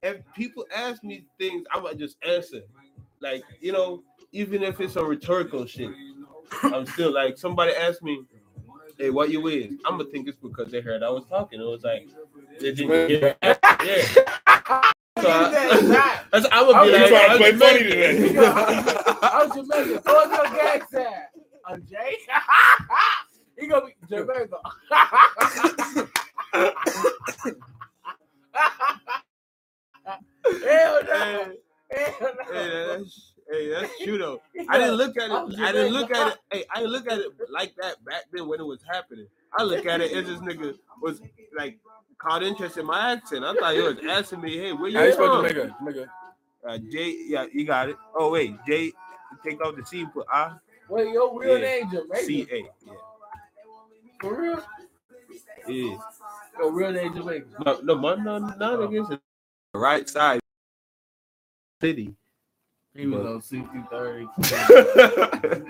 If 0.04 0.18
people 0.36 0.66
ask 0.76 1.04
me 1.04 1.26
things, 1.40 1.66
I 1.72 1.80
might 1.80 1.98
just 1.98 2.18
answer. 2.28 2.62
Like, 3.22 3.44
you 3.62 3.72
know, 3.72 4.04
even 4.34 4.64
if 4.64 4.82
it's 4.82 4.98
a 4.98 5.04
rhetorical 5.06 5.66
shit, 5.66 5.92
I'm 6.64 6.86
still 6.88 7.14
like 7.14 7.38
somebody 7.38 7.74
asked 7.74 8.04
me, 8.04 8.24
Hey, 8.98 9.10
what 9.10 9.30
you 9.32 9.42
with? 9.42 9.72
I'm 9.86 9.98
gonna 9.98 10.10
think 10.10 10.28
it's 10.28 10.38
because 10.38 10.72
they 10.72 10.82
heard 10.82 11.04
I 11.04 11.10
was 11.10 11.26
talking. 11.26 11.60
It 11.62 11.64
was 11.64 11.84
like 11.84 12.10
they 12.60 12.74
didn't 12.74 13.08
get 13.08 13.38
yeah. 13.42 14.06
So 15.22 15.30
I, 15.30 16.24
that's, 16.32 16.48
I'm 16.52 16.68
gonna 16.68 16.86
be 16.86 16.96
I'm 16.96 17.02
like, 17.02 17.10
trying 17.10 17.32
to 17.32 17.38
play 17.38 17.52
Jamaican. 17.52 17.60
funny 17.60 17.84
today. 17.84 18.36
I'm 19.24 19.52
Jamaican. 19.54 20.00
Throw 20.04 20.24
us 20.24 20.32
your 20.38 20.56
gag 20.58 20.84
tag. 20.92 21.14
I'm 21.66 21.86
Jay. 21.86 22.18
he 23.60 23.68
gonna 23.68 23.86
be 23.86 23.94
Jamaica. 24.10 24.58
Hell 30.66 31.00
no. 31.06 31.54
Hell 31.92 32.16
no. 32.22 32.46
hey, 32.52 32.88
that's, 32.88 33.33
hey, 33.52 33.70
that's 33.70 33.92
true 34.04 34.18
though. 34.18 34.42
I 34.70 34.80
didn't 34.80 34.96
look 34.96 35.18
at 35.18 35.32
it. 35.32 35.60
I 35.60 35.72
didn't 35.72 35.94
look 35.94 36.12
at 36.12 36.28
it. 36.34 36.38
Hey, 36.52 36.66
I 36.74 36.80
didn't 36.80 36.92
look 36.94 37.12
at 37.12 37.20
it 37.20 37.28
like 37.52 37.74
that 37.82 38.04
back 38.06 38.24
then 38.34 38.48
when 38.48 38.60
it 38.60 38.66
was 38.66 38.82
happening. 38.92 39.28
I 39.58 39.64
look 39.64 39.86
at 39.86 40.02
it 40.02 40.12
as 40.14 40.28
this 40.28 40.40
nigga 40.40 40.76
was 41.02 41.22
like 41.58 41.80
caught 42.20 42.44
interest 42.44 42.78
in 42.78 42.86
my 42.88 43.14
accent. 43.14 43.46
I 43.46 43.56
thought 43.56 43.76
he 43.76 43.82
was 43.82 43.98
asking 44.10 44.42
me, 44.42 44.58
"Hey, 44.58 44.74
where 44.74 44.92
How 44.92 45.02
you 45.02 45.08
you 45.08 45.12
supposed 45.14 45.34
from?" 45.34 45.44
to 45.48 45.54
make 45.56 45.58
a 45.72 45.84
make 45.84 45.96
a 45.98 46.08
Uh, 46.68 46.78
J, 46.92 47.16
yeah, 47.28 47.46
you 47.54 47.66
got 47.66 47.90
it. 47.90 47.98
Oh 48.16 48.32
wait, 48.32 48.56
J, 48.68 48.94
take 49.46 49.66
off 49.66 49.76
the 49.78 49.86
C, 49.86 50.06
put 50.14 50.28
I, 50.32 50.54
Wait, 50.90 51.10
your 51.14 51.40
real 51.40 51.56
Yeah. 51.58 51.62
name 51.62 51.92
Jamaican? 51.92 52.18
C 52.26 52.48
A. 52.52 52.58
Yeah, 52.86 52.94
For 54.22 54.42
real? 54.42 54.64
yeah. 55.68 55.98
Your 56.60 56.72
real 56.72 56.92
name 56.92 57.16
Jamaican? 57.16 57.50
No, 57.66 57.80
no, 57.84 57.96
no, 57.96 58.38
no, 58.40 58.56
no, 58.58 58.82
against 58.84 59.12
the 59.12 59.20
right 59.76 60.08
side 60.10 60.42
city. 61.82 62.16
He 62.96 63.08
was 63.08 63.26
on 63.26 63.42
60 63.42 63.68
30. 63.90 64.28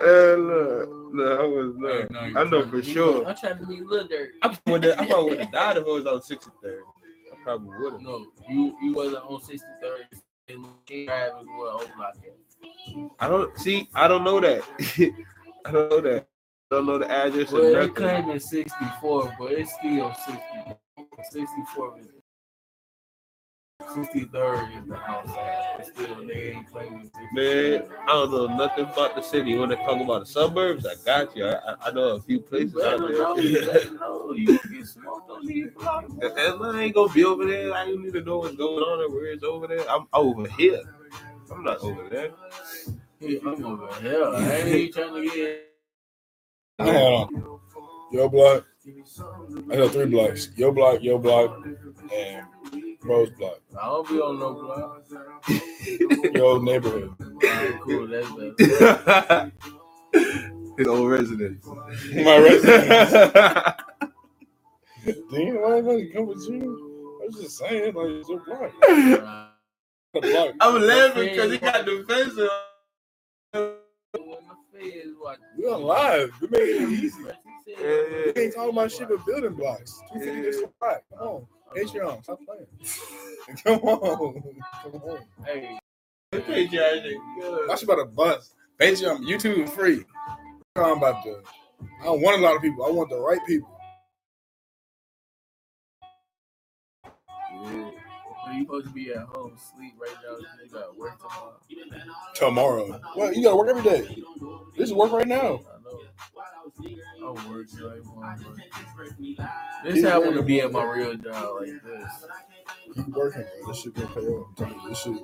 Hey, 0.00 0.34
look, 0.34 0.88
no, 1.14 1.24
I 1.40 1.46
was 1.46 1.74
not. 1.76 2.36
I 2.36 2.42
know 2.50 2.66
for 2.68 2.82
sure. 2.82 3.24
I'm 3.26 3.36
trying 3.36 3.58
to 3.60 3.66
be 3.66 3.80
Lil 3.80 4.08
Durk. 4.08 4.30
I 4.42 4.56
would 4.66 4.84
I 4.84 5.06
probably 5.06 5.30
would 5.30 5.38
have 5.40 5.52
died 5.52 5.76
if 5.76 5.84
I 5.84 5.86
was 5.88 6.04
on 6.06 6.18
63rd. 6.20 6.80
I 7.32 7.36
probably 7.44 7.78
would 7.78 7.92
have. 7.92 8.02
No, 8.02 8.26
you 8.48 8.76
you 8.82 8.92
wasn't 8.92 9.24
on 9.24 9.40
60 9.40 9.64
30. 9.80 10.02
And 10.48 10.66
King 10.84 11.06
Drive 11.06 11.32
is 11.40 11.46
what 11.56 11.74
open 11.74 11.88
is. 12.24 13.10
I 13.20 13.28
don't 13.28 13.56
see. 13.56 13.88
I 13.94 14.08
don't 14.08 14.24
know 14.24 14.40
that. 14.40 14.62
I 15.64 15.70
don't 15.70 15.88
know 15.90 16.00
that. 16.00 16.26
I 16.72 16.74
don't 16.74 16.86
know 16.86 16.98
the 16.98 17.08
address 17.10 17.52
Well, 17.52 17.62
or 17.62 17.70
they 17.70 17.74
nothing. 17.86 17.94
claim 17.94 18.38
64, 18.40 19.36
but 19.38 19.52
it's 19.52 19.72
still 19.74 20.12
60. 20.12 20.42
64 21.30 21.98
is 22.00 22.06
63rd 23.90 24.82
is 24.82 24.88
the 24.88 24.96
outside. 25.08 25.64
It's 25.80 25.88
still 25.90 26.26
they 26.26 26.52
ain't 26.52 26.70
claiming 26.72 27.10
Man, 27.32 27.82
I 28.02 28.06
don't 28.06 28.30
know 28.32 28.46
nothing 28.56 28.84
about 28.84 29.16
the 29.16 29.22
city. 29.22 29.56
When 29.56 29.68
they 29.70 29.76
talk 29.76 30.00
about 30.00 30.20
the 30.20 30.26
suburbs, 30.26 30.86
I 30.86 30.94
got 31.04 31.36
you. 31.36 31.46
I, 31.46 31.52
I- 31.54 31.76
I 31.86 31.90
know 31.92 32.16
a 32.16 32.20
few 32.22 32.40
places 32.40 32.76
out 32.82 33.00
know, 33.00 33.08
you 33.36 33.60
there. 33.60 33.74
better 33.74 33.94
know. 33.94 34.32
You 34.32 34.58
get 34.72 34.86
smoked 34.86 35.30
on 35.30 35.46
these 35.46 35.70
blocks. 35.72 36.10
And 36.22 36.64
I 36.64 36.82
ain't 36.82 36.94
gonna 36.94 37.12
be 37.12 37.24
over 37.24 37.46
there. 37.46 37.74
I 37.74 37.86
don't 37.86 38.02
need 38.04 38.12
to 38.14 38.22
know 38.22 38.38
what's 38.38 38.56
going 38.56 38.82
on 38.82 39.00
or 39.00 39.10
where 39.14 39.32
it's 39.32 39.44
over 39.44 39.66
there. 39.66 39.88
I'm 39.90 40.06
over 40.12 40.48
here. 40.50 40.82
I'm 41.52 41.64
not 41.64 41.80
over 41.80 42.08
there. 42.08 42.30
Hey, 43.20 43.40
I'm 43.46 43.64
over 43.64 43.94
here. 44.00 44.24
I 44.26 44.52
ain't 44.56 44.68
even 44.68 44.92
trying 44.92 45.14
to 45.30 45.36
get. 45.36 45.64
Hold 46.80 47.30
on. 47.32 47.58
Yo 48.12 48.28
block. 48.28 48.66
I 48.86 49.76
got 49.76 49.92
three 49.92 50.06
blocks. 50.06 50.50
Yo 50.56 50.70
block, 50.70 51.02
yo 51.02 51.16
block, 51.18 51.66
and 52.14 52.46
Rose 53.02 53.30
block. 53.30 53.60
I 53.80 53.86
don't 53.86 54.08
be 54.08 54.20
on 54.20 54.38
no 54.38 54.54
block. 54.54 55.04
Yo 56.34 56.58
neighborhood. 56.58 57.14
Alright, 57.20 57.80
cool. 57.80 58.06
That's 58.08 58.30
better. 58.32 59.52
His 60.78 60.86
old 60.86 61.10
residence. 61.10 61.66
My 61.66 62.38
residence. 62.40 63.12
Damn, 65.30 65.62
why 65.62 65.78
everybody 65.78 66.10
come 66.10 66.26
with 66.26 66.48
you? 66.48 67.20
I 67.22 67.26
was 67.26 67.36
just 67.40 67.58
saying, 67.58 67.94
like, 67.94 68.06
it's 68.06 68.28
your 68.28 68.40
block. 68.40 68.72
Alright. 68.88 69.48
Block. 70.12 70.54
I'm 70.60 70.82
laughing 70.82 71.28
because 71.30 71.52
he 71.52 71.58
got 71.58 71.84
the 71.86 72.04
fence 72.06 72.38
on. 72.38 72.48
When 74.12 74.28
the 74.48 74.56
feds 74.72 75.16
We 75.56 75.64
on 75.66 75.82
live. 75.82 76.32
We 76.40 76.48
made 76.48 76.60
it 76.82 76.90
easy. 76.90 77.24
What 77.64 77.78
you 77.78 77.86
Yeah, 77.86 77.86
said? 77.86 78.26
yeah. 78.26 78.32
We 78.36 78.42
ain't 78.42 78.54
talking 78.54 78.70
about 78.70 78.92
shit 78.92 79.08
but 79.08 79.26
building 79.26 79.54
blocks. 79.54 80.00
250 80.12 80.42
this 80.42 80.62
block. 80.80 81.02
Come 81.18 81.28
on. 81.28 81.46
Patreon. 81.76 82.24
Stop 82.24 82.40
playing. 82.46 82.66
Come 83.64 83.80
on. 83.88 84.42
Come 84.82 85.02
on. 85.02 85.18
Hey, 85.46 85.78
Okay, 86.34 86.66
Johnny. 86.68 87.16
Good. 87.40 87.68
That's 87.68 87.82
about 87.84 88.00
a 88.00 88.06
bust. 88.06 88.54
Patreon, 88.80 89.20
YouTube 89.26 89.64
is 89.64 89.70
free. 89.70 90.04
I'm 90.76 90.98
about 90.98 91.24
to. 91.24 91.42
I 92.00 92.04
don't 92.06 92.22
want 92.22 92.38
a 92.40 92.42
lot 92.42 92.56
of 92.56 92.62
people. 92.62 92.84
I 92.86 92.90
want 92.90 93.10
the 93.10 93.20
right 93.20 93.40
people. 93.46 93.70
you 98.54 98.62
supposed 98.62 98.86
to 98.88 98.92
be 98.92 99.12
at 99.12 99.22
home, 99.24 99.56
sleep 99.76 99.94
right 100.00 100.16
now. 100.24 100.38
You 100.64 100.70
got 100.70 100.96
work 100.98 101.18
tomorrow. 101.18 101.56
Tomorrow. 102.34 103.00
Well, 103.16 103.34
you 103.34 103.44
gotta 103.44 103.56
work 103.56 103.68
every 103.70 103.82
day. 103.82 104.24
This 104.76 104.88
is 104.90 104.94
work 104.94 105.12
right 105.12 105.28
now. 105.28 105.60
I 105.94 107.20
know. 107.20 107.36
I'm 107.36 107.46
like 107.80 108.04
one. 108.14 108.62
This 109.84 110.04
how 110.04 110.10
I 110.16 110.18
want 110.18 110.36
to 110.36 110.42
be 110.42 110.60
at 110.60 110.72
my 110.72 110.84
real 110.84 111.14
job 111.16 111.56
like 111.60 111.68
this. 111.84 112.10
Keep 112.94 113.08
working, 113.08 113.44
bro. 113.62 113.68
This 113.72 113.82
shit 113.82 113.94
gonna 113.94 114.06
pay 114.08 114.20
off. 114.20 114.46
I'm 114.48 114.54
telling 114.56 114.80
you, 114.82 114.88
This 114.88 114.98
shit. 114.98 115.16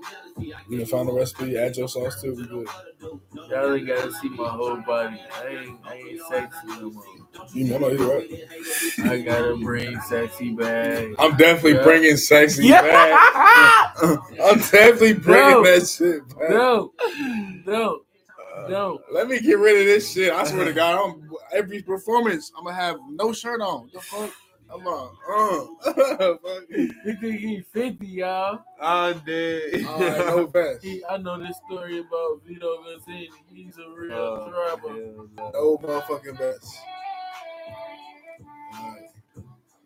You 0.68 0.78
can 0.78 0.86
find 0.86 1.08
the 1.08 1.12
recipe, 1.12 1.56
add 1.58 1.76
your 1.76 1.88
sauce 1.88 2.20
to 2.22 2.28
it. 2.30 2.36
We 2.36 2.46
good. 2.46 2.68
Y'all 3.50 3.74
ain't 3.74 3.86
gotta 3.86 4.12
see 4.12 4.28
my 4.30 4.48
whole 4.48 4.76
body. 4.82 5.20
I 5.42 5.46
ain't, 5.48 5.78
I 5.86 5.94
ain't 5.94 6.20
sexy 6.28 6.66
no 6.68 6.90
more. 6.90 7.04
You 7.54 7.64
know, 7.78 7.88
you're 7.88 8.18
right. 8.18 8.30
I 9.04 9.20
gotta 9.20 9.56
bring 9.56 10.00
sexy 10.02 10.52
back. 10.52 11.06
I'm 11.18 11.36
definitely 11.36 11.74
Yeah. 11.74 11.82
bringing 11.84 12.16
sexy 12.16 12.70
back. 12.70 13.20
I'm 14.02 14.58
definitely 14.58 15.14
bringing 15.14 15.50
No. 15.50 15.64
that 15.64 15.86
shit 15.88 16.28
back. 16.28 16.50
no, 16.50 16.92
no, 17.66 18.00
no. 18.68 19.00
Let 19.12 19.28
me 19.28 19.40
get 19.40 19.58
rid 19.58 19.78
of 19.80 19.86
this 19.86 20.12
shit. 20.12 20.32
I 20.32 20.44
swear 20.44 20.64
to 20.66 20.72
God, 20.72 20.98
I'm, 21.14 21.30
every 21.52 21.82
performance, 21.82 22.52
I'm 22.56 22.64
gonna 22.64 22.76
have 22.76 22.96
no 23.08 23.32
shirt 23.32 23.60
on. 23.60 23.90
The 23.92 24.00
fuck? 24.00 24.30
I'm 24.72 24.86
on. 24.86 25.16
Uh, 25.84 26.34
fuck. 26.42 26.62
He 26.70 26.88
think 27.20 27.40
he 27.40 27.64
50, 27.72 28.06
y'all. 28.06 28.60
I'm 28.80 29.18
dead. 29.26 29.84
All 29.84 30.00
right, 30.00 30.18
no 30.26 30.46
vest. 30.52 30.84
He, 30.84 31.02
I 31.10 31.16
know 31.16 31.38
this 31.44 31.56
story 31.66 31.98
about 31.98 32.42
Vito 32.46 32.76
Gonzalez. 32.84 33.28
He's 33.52 33.78
a 33.78 33.90
real 33.90 34.12
Oh, 34.14 34.48
trouble. 34.50 34.90
hell 34.90 35.28
no. 35.36 35.50
No 35.52 35.78
motherfucking 35.78 36.38
vest. 36.38 36.76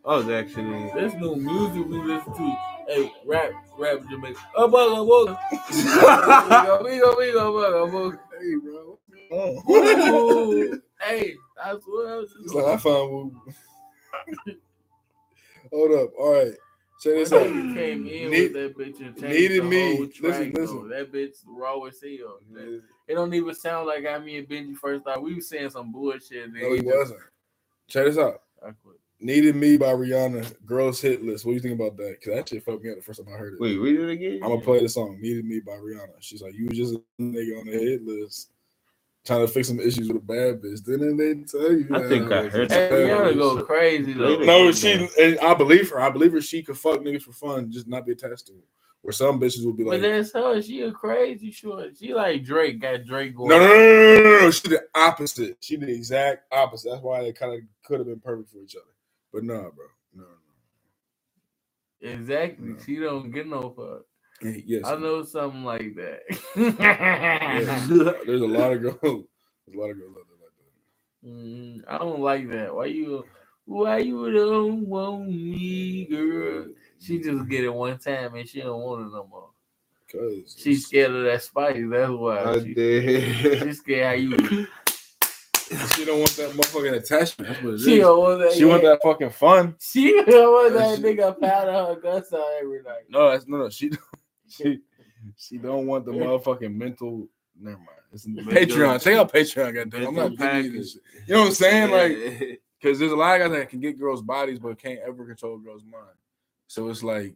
I 0.06 0.16
was 0.16 0.28
actually. 0.28 0.90
This 0.94 1.14
new 1.14 1.34
music 1.36 1.86
we 1.88 1.98
listen 1.98 2.34
to. 2.34 2.56
Hey, 2.86 3.10
rap, 3.24 3.52
rap 3.78 4.00
Jamaica. 4.10 4.38
Oh, 4.54 4.68
bugger, 4.68 5.36
bugger. 5.38 6.84
We 6.84 6.98
go, 6.98 7.14
we 7.18 7.32
go, 7.32 7.52
bugger, 7.54 7.90
bugger. 7.90 8.18
Hey, 8.40 8.54
bro. 8.62 8.98
Oh. 9.32 9.72
Ooh. 10.52 10.80
Hey, 11.00 11.34
that's 11.62 11.84
what 11.86 12.06
I 12.08 12.16
was 12.16 12.32
He's 12.38 12.44
just 12.44 12.54
like, 12.54 12.64
I 12.64 12.76
found 12.78 13.10
woo. 13.10 13.42
Hold 15.72 15.92
up. 15.92 16.12
All 16.18 16.32
right. 16.32 16.52
Check 17.02 17.14
this 17.14 17.30
That 17.30 17.42
out. 17.42 17.46
came 17.74 18.06
in 18.06 18.30
Need- 18.30 18.30
with 18.30 18.52
that 18.54 18.78
bitch 18.78 19.00
and 19.00 19.14
changed 19.20 19.22
needed 19.22 19.62
the 19.64 19.68
me. 19.68 20.06
track, 20.08 20.32
Listen, 20.38 20.52
listen. 20.52 20.88
That 20.88 21.12
bitch 21.12 21.36
raw 21.46 21.78
as 21.82 22.00
hell. 22.00 22.38
That- 22.52 22.82
It 23.08 23.14
don't 23.14 23.34
even 23.34 23.54
sound 23.54 23.86
like 23.88 24.06
how 24.06 24.18
me 24.20 24.38
and 24.38 24.48
Bengi 24.48 24.74
first 24.76 25.04
thought. 25.04 25.22
We 25.22 25.34
was 25.34 25.48
saying 25.48 25.70
some 25.70 25.92
bullshit. 25.92 26.44
And 26.44 26.54
then 26.56 26.62
No, 26.62 26.70
he 26.70 26.76
he 26.76 26.82
just- 26.82 26.96
wasn't. 26.96 27.20
Check 27.88 28.04
this 28.06 28.18
out. 28.18 28.40
I 28.62 28.70
quit. 28.82 28.96
Needed 29.20 29.56
Me 29.56 29.76
by 29.76 29.92
Rihanna, 29.92 30.66
Girls 30.66 31.00
Hit 31.00 31.24
List. 31.24 31.44
What 31.44 31.52
do 31.52 31.54
you 31.54 31.60
think 31.60 31.80
about 31.80 31.96
that? 31.96 32.16
Because 32.20 32.34
that 32.34 32.48
shit 32.48 32.64
fucked 32.64 32.82
me 32.82 32.90
up 32.90 32.96
the 32.96 33.02
first 33.02 33.24
time 33.24 33.32
I 33.32 33.38
heard 33.38 33.54
it. 33.54 33.60
Wait, 33.60 33.76
read 33.76 34.00
it 34.00 34.10
again. 34.10 34.40
I'm 34.42 34.50
gonna 34.50 34.60
play 34.60 34.80
the 34.80 34.88
song 34.88 35.18
"Needed 35.20 35.44
Me" 35.44 35.60
by 35.60 35.72
Rihanna. 35.72 36.16
She's 36.20 36.42
like, 36.42 36.54
"You 36.54 36.66
was 36.66 36.76
just 36.76 36.94
a 36.94 37.22
nigga 37.22 37.60
on 37.60 37.66
the 37.66 37.72
hit 37.72 38.04
list, 38.04 38.50
trying 39.24 39.46
to 39.46 39.50
fix 39.50 39.68
some 39.68 39.80
issues 39.80 40.08
with 40.08 40.18
a 40.18 40.20
bad 40.20 40.60
bitch." 40.60 40.84
Didn't 40.84 41.16
they 41.16 41.34
tell 41.44 41.72
you? 41.72 41.88
I 41.94 42.08
think 42.08 42.30
I 42.30 42.48
heard 42.48 42.68
that. 42.68 42.90
Hey, 42.90 43.06
bad 43.06 43.18
Rihanna 43.18 43.32
bitch? 43.32 43.38
go 43.38 43.64
crazy 43.64 44.12
though. 44.12 44.36
No, 44.40 44.72
she. 44.72 45.08
And 45.18 45.38
I 45.38 45.54
believe 45.54 45.88
her. 45.90 46.00
I 46.00 46.10
believe 46.10 46.32
her. 46.32 46.42
She 46.42 46.62
could 46.62 46.76
fuck 46.76 47.00
niggas 47.00 47.22
for 47.22 47.32
fun, 47.32 47.70
just 47.70 47.86
not 47.86 48.04
be 48.04 48.12
attached 48.12 48.48
to 48.48 48.52
it. 48.52 48.64
Where 49.00 49.12
some 49.12 49.38
bitches 49.38 49.64
would 49.64 49.76
be 49.76 49.84
like, 49.84 50.00
But 50.00 50.08
like, 50.08 50.18
that's 50.18 50.32
her. 50.32 50.60
She 50.60 50.80
a 50.80 50.90
crazy 50.90 51.50
short. 51.50 51.96
She 51.98 52.12
like 52.14 52.42
Drake. 52.42 52.80
Got 52.80 53.04
Drake 53.04 53.36
going. 53.36 53.50
"No, 53.50 53.58
no, 53.58 53.68
no, 53.68 53.74
no, 53.74 54.14
no, 54.14 54.22
no, 54.22 54.40
no." 54.40 54.50
She 54.50 54.68
the 54.68 54.82
opposite. 54.94 55.58
She 55.60 55.76
the 55.76 55.90
exact 55.94 56.52
opposite. 56.52 56.90
That's 56.90 57.02
why 57.02 57.22
they 57.22 57.32
kind 57.32 57.54
of 57.54 57.60
could 57.84 58.00
have 58.00 58.06
been 58.06 58.20
perfect 58.20 58.50
for 58.50 58.58
each 58.58 58.76
other. 58.76 58.84
But 59.34 59.44
nah, 59.44 59.62
bro. 59.62 59.86
No, 60.14 60.24
no. 60.24 62.10
Exactly. 62.10 62.68
No. 62.68 62.76
She 62.86 62.96
don't 63.00 63.32
get 63.32 63.48
no 63.48 63.70
fuck. 63.76 64.02
Yes, 64.64 64.82
I 64.84 64.96
know 64.96 65.24
something 65.24 65.64
like 65.64 65.96
that. 65.96 66.20
yes. 66.56 67.88
there's 68.26 68.42
a 68.42 68.46
lot 68.46 68.72
of 68.72 68.82
girls. 68.82 69.24
There's 69.66 69.76
a 69.76 69.80
lot 69.80 69.90
of 69.90 69.98
girls 69.98 70.16
out 70.16 70.26
there 70.28 70.38
like 70.40 70.54
that. 71.22 71.28
Mm, 71.28 71.82
I 71.88 71.98
don't 71.98 72.20
like 72.20 72.48
that. 72.50 72.74
Why 72.74 72.86
you 72.86 73.24
why 73.64 73.98
you 73.98 74.32
don't 74.32 74.86
want 74.86 75.28
me, 75.28 76.04
girl? 76.06 76.66
She 77.00 77.18
just 77.20 77.48
get 77.48 77.64
it 77.64 77.74
one 77.74 77.98
time 77.98 78.34
and 78.36 78.48
she 78.48 78.60
don't 78.60 78.80
want 78.82 79.06
it 79.06 79.12
no 79.12 79.26
more. 79.28 79.50
Cause 80.12 80.54
She's 80.56 80.86
scared 80.86 81.12
of 81.12 81.24
that 81.24 81.42
spice. 81.42 81.82
That's 81.90 82.10
why. 82.10 82.44
I 82.44 82.58
She, 82.60 82.74
did. 82.74 83.62
she's 83.62 83.78
scared 83.78 84.06
how 84.06 84.12
you. 84.12 84.66
she 85.94 86.04
don't 86.04 86.18
want 86.18 86.30
that 86.36 86.50
motherfucking 86.50 86.94
attachment. 86.94 87.50
That's 87.50 87.62
what 87.62 87.70
it 87.70 87.74
is. 87.76 87.84
She 87.84 87.98
don't 87.98 88.18
want 88.20 88.40
that. 88.40 88.52
She 88.52 88.64
want 88.64 88.82
that 88.82 89.00
fucking 89.02 89.30
fun. 89.30 89.76
She 89.80 90.22
don't 90.26 90.52
want 90.52 90.74
that 90.74 90.96
She- 90.96 91.02
nigga 91.02 91.40
powder 91.40 91.72
her 91.72 91.96
guts 92.00 92.32
out 92.32 92.46
every 92.60 92.82
night. 92.82 93.02
No, 93.08 93.30
that's 93.30 93.46
no, 93.46 93.58
no. 93.58 93.68
She 93.70 93.88
don't. 93.90 94.00
She 94.46 94.78
she 95.38 95.56
don't 95.58 95.86
want 95.86 96.04
the 96.04 96.12
motherfucking 96.12 96.74
mental. 96.74 97.26
Never 97.58 97.78
mind. 97.78 97.88
It's 98.12 98.24
the 98.24 98.30
Patreon. 98.42 99.02
Check 99.02 99.16
out 99.16 99.32
Patreon. 99.32 99.74
Goddamn. 99.74 100.06
I'm 100.06 100.14
not 100.14 100.36
giving 100.36 100.64
you 100.72 100.78
this. 100.78 100.92
shit. 100.92 101.02
You 101.26 101.34
know 101.34 101.40
what 101.40 101.46
I'm 101.48 101.54
saying? 101.54 101.90
Like, 101.90 102.60
because 102.80 102.98
there's 102.98 103.10
a 103.10 103.16
lot 103.16 103.40
of 103.40 103.48
guys 103.50 103.58
that 103.58 103.70
can 103.70 103.80
get 103.80 103.98
girls' 103.98 104.20
bodies, 104.22 104.58
but 104.58 104.78
can't 104.78 105.00
ever 105.00 105.24
control 105.24 105.56
a 105.56 105.58
girl's 105.58 105.82
mind. 105.84 106.04
So 106.68 106.88
it's 106.88 107.02
like, 107.02 107.34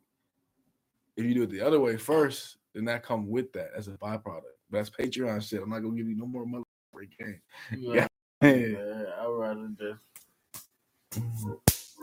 if 1.16 1.24
you 1.24 1.34
do 1.34 1.42
it 1.44 1.50
the 1.50 1.62
other 1.62 1.80
way 1.80 1.96
first, 1.96 2.58
then 2.74 2.84
that 2.84 3.02
come 3.02 3.26
with 3.28 3.52
that 3.54 3.70
as 3.76 3.88
a 3.88 3.92
byproduct. 3.92 4.42
But 4.70 4.78
that's 4.78 4.90
Patreon 4.90 5.42
shit. 5.48 5.62
I'm 5.62 5.70
not 5.70 5.80
gonna 5.80 5.96
give 5.96 6.08
you 6.08 6.16
no 6.16 6.26
more 6.26 6.44
motherfucking 6.44 7.18
game. 7.18 7.40
Yeah, 7.76 8.06
Hey, 8.40 8.72
yeah, 8.72 9.04
I'd 9.20 9.26
rather 9.28 9.68
just. 9.78 10.02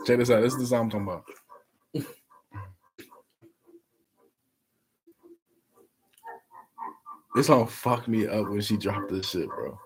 check 0.06 0.18
this 0.18 0.30
out. 0.30 0.42
This 0.42 0.52
is 0.54 0.58
the 0.60 0.66
song 0.66 0.84
I'm 0.84 0.90
talking 0.90 1.06
about. 1.08 1.24
This 7.34 7.46
song 7.48 7.66
fucked 7.66 8.08
me 8.08 8.26
up 8.26 8.48
when 8.48 8.60
she 8.60 8.76
dropped 8.76 9.10
this 9.10 9.30
shit, 9.30 9.48
bro. 9.48 9.78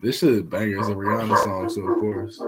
This 0.00 0.18
shit 0.18 0.30
is 0.32 0.42
banger. 0.42 0.78
It's 0.78 0.88
a 0.88 0.92
Rihanna 0.94 1.42
song, 1.44 1.68
so 1.68 1.82
of 1.82 1.98
course. 2.00 2.38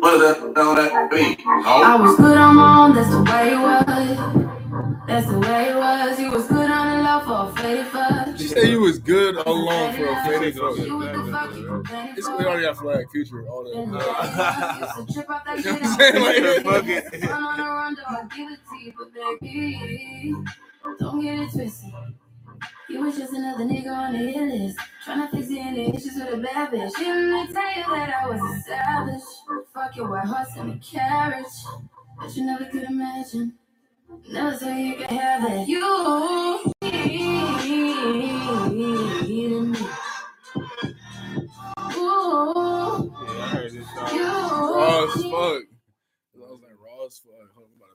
What 0.00 0.18
the 0.18 0.52
hell 0.56 0.74
that 0.76 1.10
be? 1.10 1.36
I 1.46 1.96
Oh, 1.98 2.02
was 2.02 2.16
good 2.16 2.36
on 2.36 2.56
my 2.56 2.78
own, 2.86 2.94
that's 2.94 3.10
the 3.10 3.22
way 3.22 3.52
it 3.52 3.60
was. 3.60 5.06
That's 5.06 5.26
the 5.26 5.38
way 5.38 5.68
it 5.70 5.76
was. 5.76 6.18
You 6.20 6.30
was 6.30 6.46
good 6.48 6.70
on 6.70 6.96
the 6.98 7.02
low 7.04 7.20
for 7.20 7.50
a 7.50 7.62
faded 7.62 7.86
fuck. 7.86 8.38
She 8.38 8.48
said 8.48 8.68
you 8.68 8.80
was 8.80 8.98
good 8.98 9.36
alone 9.36 9.94
for 9.94 10.06
a 10.06 10.24
faded 10.24 10.54
fuck. 10.56 10.76
It's 12.16 12.26
for. 12.26 12.38
we 12.38 12.44
already 12.44 12.62
got 12.62 12.76
flag 12.76 13.10
future 13.10 13.46
all 13.48 13.64
that. 13.64 13.72
there, 13.74 14.86
used 14.86 15.08
to 15.08 15.14
trip 15.14 15.30
out 15.30 15.44
that 15.44 15.58
You 15.58 15.64
know 15.64 15.72
what 15.72 15.84
I'm 15.84 15.98
saying? 15.98 16.64
Like, 16.64 16.64
Fuck 16.64 16.88
it. 16.88 17.20
The 17.20 17.26
run, 17.28 17.94
though, 17.94 18.02
I 18.06 18.36
give 18.36 18.50
it 18.52 18.60
to 18.68 18.76
you, 18.78 18.92
but 18.96 19.14
baby, 19.40 20.34
don't 20.98 21.22
get 21.22 21.38
it 21.38 21.52
twisted. 21.52 21.92
You 22.88 23.00
was 23.00 23.16
just 23.16 23.32
another 23.32 23.64
nigga 23.64 23.90
on 23.90 24.12
the 24.12 24.18
hit 24.18 24.48
list. 24.52 24.78
Tryna 25.06 25.30
fix 25.30 25.46
any 25.50 25.88
issues 25.94 26.14
with 26.16 26.34
a 26.34 26.36
bad 26.36 26.70
bitch. 26.70 26.94
Didn't 26.96 27.32
I 27.34 27.46
tell 27.46 27.76
you 27.76 27.96
that 27.96 28.14
I 28.22 28.28
was 28.28 28.58
established? 28.58 29.26
Fuck 29.72 29.96
your 29.96 30.10
white 30.10 30.26
horse 30.26 30.48
and 30.58 30.72
a 30.74 30.78
carriage. 30.78 31.46
But 32.18 32.36
you 32.36 32.44
never 32.44 32.66
could 32.66 32.82
imagine. 32.84 33.54
Never 34.30 34.56
thought 34.56 34.76
you 34.76 34.96
could 34.96 35.06
have 35.10 35.50
it. 35.50 35.68
You 35.68 36.72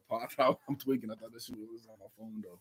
Hold 0.09 0.21
I'm 0.21 0.25
about 0.25 0.29
to 0.29 0.35
pop 0.35 0.47
out. 0.47 0.59
I'm 0.67 0.75
tweaking. 0.75 1.11
I 1.11 1.15
thought 1.15 1.33
this 1.33 1.45
shit 1.45 1.57
was 1.57 1.87
on 1.87 1.97
my 1.99 2.05
phone 2.17 2.43
though. 2.43 2.59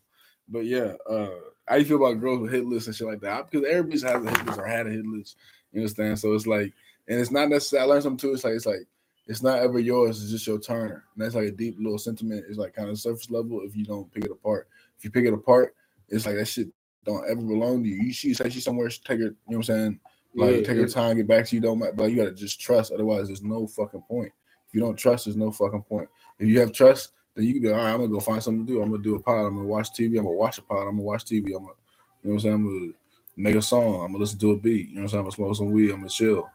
But 0.48 0.66
yeah, 0.66 0.92
uh, 1.08 1.30
how 1.66 1.76
you 1.76 1.84
feel 1.84 1.96
about 1.96 2.20
girls 2.20 2.40
with 2.40 2.52
hit 2.52 2.64
lists 2.64 2.86
and 2.86 2.96
shit 2.96 3.06
like 3.06 3.20
that? 3.20 3.50
Because 3.50 3.66
everybody's 3.68 4.02
has 4.02 4.24
a 4.24 4.30
hit 4.30 4.46
list 4.46 4.58
or 4.58 4.66
had 4.66 4.86
a 4.86 4.90
hit 4.90 5.06
list. 5.06 5.36
You 5.72 5.80
understand? 5.80 6.18
So 6.18 6.32
it's 6.34 6.46
like, 6.46 6.72
and 7.08 7.20
it's 7.20 7.30
not 7.30 7.48
necessarily. 7.48 7.88
I 7.88 7.92
learned 7.92 8.02
something 8.04 8.28
too. 8.28 8.34
It's 8.34 8.44
like 8.44 8.54
it's 8.54 8.66
like 8.66 8.86
it's 9.26 9.42
not 9.42 9.58
ever 9.58 9.78
yours. 9.78 10.22
It's 10.22 10.30
just 10.30 10.46
your 10.46 10.60
turn. 10.60 10.90
And 10.90 11.02
that's 11.16 11.34
like 11.34 11.48
a 11.48 11.50
deep 11.50 11.76
little 11.78 11.98
sentiment. 11.98 12.44
It's 12.48 12.58
like 12.58 12.74
kind 12.74 12.88
of 12.88 12.98
surface 12.98 13.30
level 13.30 13.62
if 13.64 13.76
you 13.76 13.84
don't 13.84 14.12
pick 14.12 14.24
it 14.24 14.30
apart. 14.30 14.68
If 14.98 15.04
you 15.04 15.10
pick 15.10 15.24
it 15.24 15.34
apart, 15.34 15.74
it's 16.08 16.26
like 16.26 16.36
that 16.36 16.46
shit 16.46 16.68
don't 17.04 17.28
ever 17.28 17.40
belong 17.40 17.82
to 17.82 17.88
you. 17.88 17.96
You 17.96 18.12
she 18.12 18.34
say 18.34 18.50
she's 18.50 18.64
somewhere, 18.64 18.88
take 18.88 19.18
her. 19.18 19.24
You 19.24 19.24
know 19.24 19.34
what 19.46 19.56
I'm 19.56 19.62
saying? 19.62 20.00
Like 20.34 20.50
Yeah, 20.50 20.62
take 20.62 20.76
her 20.76 20.88
time, 20.88 21.16
get 21.16 21.26
back 21.26 21.46
to 21.46 21.56
you. 21.56 21.62
Don't 21.62 21.78
matter. 21.78 21.92
But 21.92 22.10
you 22.10 22.16
gotta 22.16 22.32
just 22.32 22.60
trust. 22.60 22.92
Otherwise, 22.92 23.28
there's 23.28 23.42
no 23.42 23.66
fucking 23.66 24.02
point. 24.02 24.32
If 24.68 24.74
you 24.74 24.80
don't 24.80 24.96
trust, 24.96 25.24
there's 25.24 25.36
no 25.36 25.50
fucking 25.50 25.82
point. 25.82 26.08
If 26.38 26.48
you 26.48 26.60
have 26.60 26.72
trust, 26.72 27.12
then 27.36 27.44
you 27.44 27.52
can 27.52 27.62
be 27.62 27.70
all 27.70 27.76
right. 27.76 27.90
I'm 27.90 27.98
gonna 27.98 28.08
go 28.08 28.18
find 28.18 28.42
something 28.42 28.66
to 28.66 28.72
do. 28.72 28.82
I'm 28.82 28.90
gonna 28.90 29.02
do 29.02 29.14
a 29.14 29.20
pod. 29.20 29.44
I'm 29.44 29.56
gonna 29.56 29.68
watch 29.68 29.90
TV. 29.92 30.18
I'm 30.18 30.24
gonna 30.24 30.30
watch 30.30 30.56
a 30.58 30.62
pod. 30.62 30.88
I'm 30.88 30.96
gonna 30.96 31.02
watch 31.02 31.24
TV. 31.24 31.54
I'm 31.54 31.64
gonna, 31.64 31.74
you 32.22 32.30
know 32.30 32.30
what 32.30 32.32
I'm 32.32 32.40
saying? 32.40 32.54
I'm 32.54 32.64
gonna 32.64 32.92
make 33.36 33.54
a 33.54 33.62
song. 33.62 33.96
I'm 33.96 34.12
gonna 34.12 34.18
listen 34.18 34.38
to 34.38 34.52
a 34.52 34.56
beat. 34.56 34.88
You 34.88 34.94
know 34.94 35.02
what 35.02 35.02
I'm 35.02 35.08
saying? 35.08 35.18
I'm 35.18 35.24
gonna 35.24 35.36
smoke 35.36 35.56
some 35.56 35.70
weed. 35.70 35.90
I'm 35.90 35.98
gonna 35.98 36.08
chill. 36.08 36.48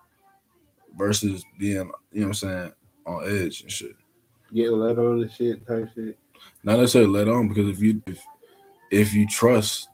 Versus 0.98 1.46
being, 1.58 1.76
you 1.76 1.82
know 1.84 1.92
what 2.12 2.26
I'm 2.28 2.34
saying, 2.34 2.74
on 3.06 3.24
edge 3.26 3.62
and 3.62 3.72
shit. 3.72 3.96
Get 4.54 4.74
let 4.74 4.98
on 4.98 5.22
the 5.22 5.30
shit 5.30 5.66
type 5.66 5.90
shit. 5.96 6.18
Not 6.64 6.80
necessarily 6.80 7.12
let 7.12 7.30
on 7.30 7.48
because 7.48 7.70
if 7.70 7.80
you 7.80 8.02
if, 8.08 8.26
if 8.90 9.14
you 9.14 9.28
trust 9.28 9.88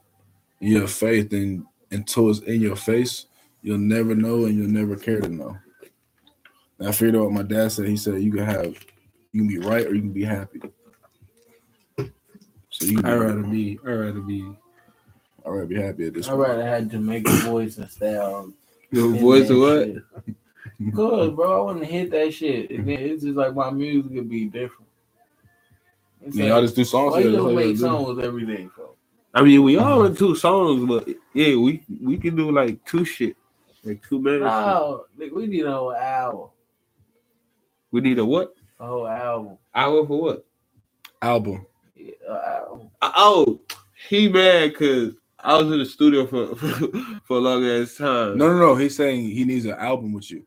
your 0.58 0.88
faith 0.88 1.32
and 1.32 1.66
until 1.90 2.30
it's 2.30 2.40
in 2.40 2.60
your 2.60 2.76
face, 2.76 3.26
you'll 3.62 3.78
never 3.78 4.14
know 4.14 4.46
and 4.46 4.56
you'll 4.56 4.68
never 4.68 4.96
care 4.96 5.20
to 5.20 5.28
know. 5.28 5.56
And 6.78 6.88
I 6.88 6.92
figured 6.92 7.16
out 7.16 7.24
what 7.24 7.32
my 7.32 7.42
dad 7.42 7.72
said. 7.72 7.88
He 7.88 7.96
said 7.96 8.22
you 8.22 8.32
can 8.32 8.44
have 8.44 8.74
you 9.32 9.42
can 9.42 9.48
be 9.48 9.58
right 9.58 9.86
or 9.86 9.94
you 9.94 10.00
can 10.00 10.12
be 10.12 10.24
happy. 10.24 10.60
So 12.80 12.86
you 12.86 12.98
I'd 13.04 13.14
rather 13.14 13.42
be. 13.42 13.78
I'd 13.84 13.88
rather 13.90 14.20
be. 14.20 14.46
I'd 15.44 15.48
rather 15.50 15.66
be 15.66 15.80
happy 15.80 16.06
at 16.06 16.14
this 16.14 16.26
I'd 16.28 16.30
point. 16.36 16.48
rather 16.48 16.64
have 16.66 16.88
Jamaican 16.88 17.32
voice 17.38 17.78
and 17.78 17.90
style. 17.90 18.52
Your 18.90 19.12
voice 19.16 19.48
that 19.48 19.54
or 19.54 19.58
what? 19.58 19.86
shit. 20.26 20.94
Cause 20.94 21.30
bro, 21.32 21.60
I 21.68 21.72
wouldn't 21.72 21.90
hit 21.90 22.10
that 22.12 22.32
shit. 22.32 22.70
And 22.70 22.86
then 22.88 22.98
it's 23.00 23.24
just 23.24 23.36
like 23.36 23.54
my 23.54 23.70
music 23.70 24.12
would 24.12 24.28
be 24.30 24.44
different. 24.46 24.88
It's 26.24 26.36
Yeah, 26.36 26.44
like, 26.44 26.50
y'all 26.52 26.62
just 26.62 26.76
do 26.76 26.84
songs. 26.84 27.12
why 27.12 27.18
you 27.18 27.24
together, 27.26 27.42
don't 27.44 27.54
make 27.56 27.66
you 27.66 27.72
do 27.72 27.84
it. 27.84 27.88
songs 27.88 28.18
every 28.24 28.46
day, 28.46 28.68
bro? 28.76 28.94
I 29.34 29.42
mean, 29.42 29.62
we 29.62 29.76
all 29.76 30.04
in 30.04 30.14
two 30.14 30.34
songs, 30.36 30.84
but 30.86 31.08
yeah, 31.34 31.56
we 31.56 31.82
we 32.02 32.16
can 32.16 32.36
do 32.36 32.50
like 32.52 32.84
two 32.84 33.04
shit, 33.04 33.36
like 33.84 34.02
two 34.08 34.20
minutes. 34.20 34.44
Oh, 34.48 35.04
nigga, 35.18 35.32
we 35.34 35.46
need 35.48 35.64
a 35.64 35.72
whole 35.72 35.94
album. 35.94 36.48
We 37.90 38.00
need 38.00 38.18
a 38.18 38.24
what? 38.24 38.54
A 38.80 38.86
whole 38.86 39.06
album. 39.08 39.58
Hour 39.74 40.06
for 40.06 40.20
what? 40.20 40.46
Album. 41.20 41.66
Yeah, 42.08 42.32
a. 42.32 42.34
Uh, 43.02 43.12
Oh, 43.16 43.60
he 44.08 44.28
mad 44.28 44.70
because 44.72 45.14
I 45.38 45.56
was 45.56 45.70
in 45.72 45.78
the 45.78 45.84
studio 45.86 46.26
for 46.32 46.54
for 47.26 47.36
a 47.36 47.40
long 47.40 47.64
ass 47.64 47.96
time. 47.96 48.36
No, 48.38 48.48
no, 48.48 48.58
no. 48.58 48.74
He's 48.76 48.96
saying 48.96 49.28
he 49.30 49.44
needs 49.44 49.64
an 49.66 49.72
album 49.72 50.12
with 50.12 50.30
you, 50.30 50.44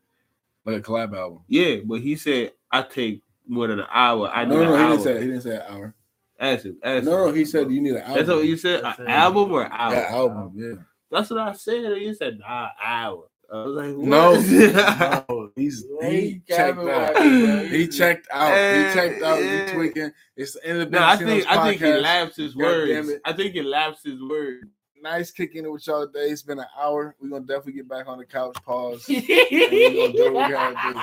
like 0.64 0.76
a 0.76 0.80
collab 0.80 1.16
album. 1.16 1.40
Yeah, 1.48 1.76
but 1.84 2.00
he 2.00 2.16
said 2.16 2.52
I 2.70 2.82
take 2.82 3.22
more 3.46 3.66
than 3.66 3.80
an 3.80 3.86
hour. 3.90 4.28
I 4.28 4.44
need 4.44 4.54
No, 4.54 4.64
no, 4.64 4.70
no. 4.70 4.74
an 4.74 4.78
He 4.80 4.84
hour. 4.84 4.90
didn't 4.96 5.02
say. 5.04 5.20
He 5.20 5.26
didn't 5.26 5.42
say 5.42 5.56
an 5.56 5.62
hour. 5.68 5.94
Ask 6.40 6.64
him. 6.64 6.76
Ask 6.82 7.04
No, 7.04 7.10
him. 7.10 7.26
no. 7.28 7.32
He 7.32 7.44
said 7.44 7.70
you 7.70 7.80
need 7.80 7.94
an 7.94 8.02
album. 8.02 8.14
That's 8.16 8.28
what 8.28 8.44
you 8.44 8.56
said. 8.56 8.82
That's 8.84 8.98
An 8.98 9.08
album 9.08 9.52
or 9.52 9.72
hour? 9.72 9.92
Yeah, 9.94 10.08
album. 10.10 10.52
Yeah. 10.56 10.74
That's 11.10 11.30
what 11.30 11.40
I 11.40 11.52
said. 11.52 11.84
And 11.84 12.00
you 12.02 12.14
said 12.14 12.38
nah, 12.38 12.68
hour. 12.82 13.24
I 13.52 13.62
was 13.64 13.74
like, 13.74 13.96
No. 13.96 14.32
No, 15.28 15.50
he's 15.56 15.84
he 16.02 16.08
he 16.10 16.32
checked 16.48 16.48
capping 16.48 16.88
out. 16.88 17.14
right, 17.14 17.14
bro. 17.14 17.64
He 17.66 17.88
checked 17.88 18.26
out. 18.32 18.48
He 18.54 18.94
checked 18.94 19.22
out. 19.22 19.42
Yeah. 19.42 19.66
He 19.66 19.72
tweaking. 19.74 20.12
It's 20.36 20.52
the 20.54 20.66
end 20.66 20.80
of 20.82 20.90
the 20.90 20.98
no, 20.98 21.04
I 21.04 21.16
Bengi 21.16 21.18
C. 21.18 21.24
Notes 21.26 21.44
think 21.44 21.46
I 21.58 21.64
think 21.68 21.80
he 21.80 21.86
podcast. 21.86 22.02
lapsed 22.02 22.36
his 22.38 22.54
God 22.54 22.62
words. 22.64 23.10
I 23.24 23.32
think 23.34 23.52
he 23.52 23.62
lapsed 23.62 24.04
his 24.04 24.22
words. 24.22 24.64
Nice 25.02 25.30
kicking 25.32 25.64
it 25.64 25.72
with 25.72 25.86
y'all 25.86 26.06
today. 26.06 26.26
It's 26.30 26.42
been 26.42 26.60
an 26.60 26.66
hour. 26.80 27.14
We're 27.20 27.28
gonna 27.28 27.44
definitely 27.44 27.72
get 27.74 27.88
back 27.88 28.06
on 28.08 28.18
the 28.18 28.24
couch. 28.24 28.56
Pause. 28.64 29.08
And 29.08 29.24
we 29.26 29.96
gonna 29.96 30.12
do 30.12 30.32
what 30.32 30.46
we 30.48 30.52
gotta 30.54 30.92
do. 30.94 31.00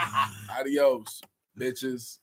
Adios, 0.60 1.22
bitches. 1.60 2.18